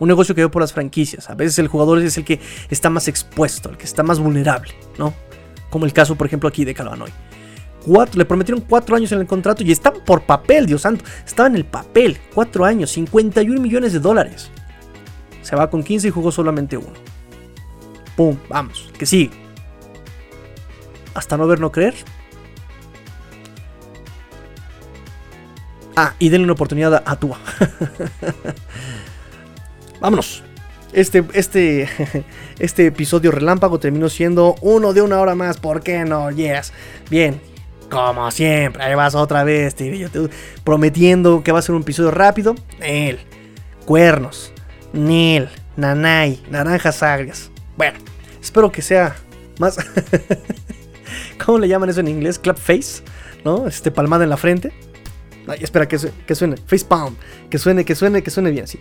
Un 0.00 0.08
negocio 0.08 0.34
que 0.34 0.40
veo 0.40 0.50
por 0.50 0.60
las 0.60 0.72
franquicias. 0.72 1.30
A 1.30 1.36
veces 1.36 1.60
el 1.60 1.68
jugador 1.68 2.02
es 2.02 2.18
el 2.18 2.24
que 2.24 2.40
está 2.68 2.90
más 2.90 3.06
expuesto, 3.06 3.70
el 3.70 3.76
que 3.76 3.84
está 3.84 4.02
más 4.02 4.18
vulnerable, 4.18 4.74
¿no? 4.98 5.14
Como 5.70 5.84
el 5.84 5.92
caso, 5.92 6.16
por 6.16 6.26
ejemplo, 6.26 6.48
aquí 6.48 6.64
de 6.64 6.74
Calvanoy. 6.74 7.10
Cuatro, 7.86 8.18
le 8.18 8.24
prometieron 8.24 8.64
cuatro 8.68 8.96
años 8.96 9.12
en 9.12 9.20
el 9.20 9.26
contrato 9.28 9.62
y 9.62 9.70
está 9.70 9.92
por 9.92 10.22
papel, 10.22 10.66
Dios 10.66 10.82
santo. 10.82 11.04
Estaba 11.24 11.48
en 11.48 11.54
el 11.54 11.64
papel. 11.64 12.18
Cuatro 12.34 12.64
años, 12.64 12.90
51 12.90 13.60
millones 13.60 13.92
de 13.92 14.00
dólares. 14.00 14.50
Se 15.42 15.54
va 15.54 15.70
con 15.70 15.84
15 15.84 16.08
y 16.08 16.10
jugó 16.10 16.32
solamente 16.32 16.76
uno. 16.76 17.11
Pum, 18.16 18.36
vamos, 18.48 18.90
que 18.98 19.06
sigue. 19.06 19.30
Hasta 21.14 21.36
no 21.36 21.46
ver, 21.46 21.60
no 21.60 21.70
creer. 21.70 21.94
Ah, 25.96 26.14
y 26.18 26.30
denle 26.30 26.44
una 26.44 26.54
oportunidad 26.54 27.02
a 27.04 27.16
Tua. 27.16 27.38
Vámonos. 30.00 30.42
Este, 30.92 31.24
este, 31.32 31.88
este 32.58 32.86
episodio 32.86 33.30
relámpago 33.30 33.78
terminó 33.78 34.08
siendo 34.08 34.56
uno 34.60 34.92
de 34.92 35.02
una 35.02 35.20
hora 35.20 35.34
más. 35.34 35.58
¿Por 35.58 35.82
qué 35.82 36.04
no? 36.04 36.30
Yes. 36.30 36.72
Bien. 37.10 37.40
Como 37.90 38.30
siempre. 38.30 38.82
Ahí 38.82 38.94
vas 38.94 39.14
otra 39.14 39.44
vez, 39.44 39.74
tío. 39.74 40.08
Prometiendo 40.64 41.42
que 41.44 41.52
va 41.52 41.58
a 41.58 41.62
ser 41.62 41.74
un 41.74 41.82
episodio 41.82 42.10
rápido. 42.10 42.54
Nel. 42.80 43.18
Cuernos. 43.84 44.52
Nel. 44.94 45.50
Nanay. 45.76 46.42
Naranjas 46.50 47.02
agrias. 47.02 47.51
Bueno, 47.76 47.98
espero 48.40 48.70
que 48.70 48.82
sea 48.82 49.16
más. 49.58 49.76
¿Cómo 51.44 51.58
le 51.58 51.68
llaman 51.68 51.90
eso 51.90 52.00
en 52.00 52.08
inglés? 52.08 52.38
Clap 52.38 52.58
face, 52.58 53.02
¿no? 53.44 53.66
Este 53.66 53.90
palmada 53.90 54.24
en 54.24 54.30
la 54.30 54.36
frente. 54.36 54.72
Ay, 55.46 55.58
espera, 55.62 55.88
que, 55.88 55.98
que 56.26 56.34
suene. 56.34 56.56
Face 56.56 56.84
palm. 56.84 57.16
Que 57.50 57.58
suene, 57.58 57.84
que 57.84 57.94
suene, 57.94 58.22
que 58.22 58.30
suene 58.30 58.50
bien, 58.50 58.66
sí. 58.66 58.78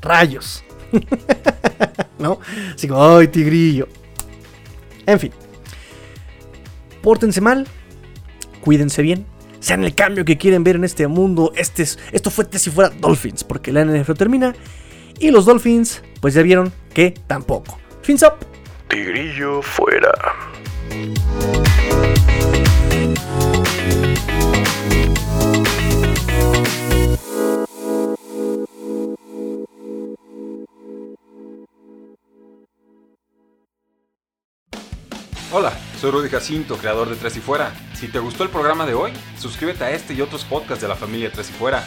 Rayos. 0.00 0.64
¿No? 2.18 2.38
Así 2.74 2.88
como, 2.88 3.16
¡ay, 3.16 3.28
tigrillo! 3.28 3.88
En 5.06 5.18
fin. 5.18 5.32
Pórtense 7.02 7.40
mal. 7.40 7.66
Cuídense 8.60 9.02
bien. 9.02 9.24
Sean 9.60 9.84
el 9.84 9.94
cambio 9.94 10.24
que 10.24 10.38
quieren 10.38 10.64
ver 10.64 10.76
en 10.76 10.84
este 10.84 11.06
mundo. 11.06 11.52
Este 11.56 11.82
esto 11.82 12.30
fue 12.30 12.46
si 12.52 12.70
fuera 12.70 12.90
Dolphins. 12.90 13.44
Porque 13.44 13.72
la 13.72 13.84
NFL 13.84 14.12
termina. 14.12 14.54
Y 15.18 15.30
los 15.30 15.46
Dolphins, 15.46 16.02
pues 16.20 16.34
ya 16.34 16.42
vieron 16.42 16.72
que 16.92 17.14
tampoco. 17.26 17.78
Fins 18.10 18.24
up. 18.24 18.44
Tigrillo 18.88 19.62
fuera. 19.62 20.10
Hola, 35.52 35.72
soy 36.00 36.10
Rudy 36.10 36.28
Jacinto, 36.28 36.76
creador 36.78 37.08
de 37.10 37.14
Tres 37.14 37.36
y 37.36 37.40
Fuera. 37.40 37.72
Si 37.94 38.08
te 38.08 38.18
gustó 38.18 38.42
el 38.42 38.50
programa 38.50 38.86
de 38.86 38.94
hoy, 38.94 39.12
suscríbete 39.38 39.84
a 39.84 39.90
este 39.92 40.14
y 40.14 40.20
otros 40.20 40.44
podcasts 40.44 40.82
de 40.82 40.88
la 40.88 40.96
familia 40.96 41.30
Tres 41.30 41.50
y 41.50 41.52
Fuera. 41.52 41.86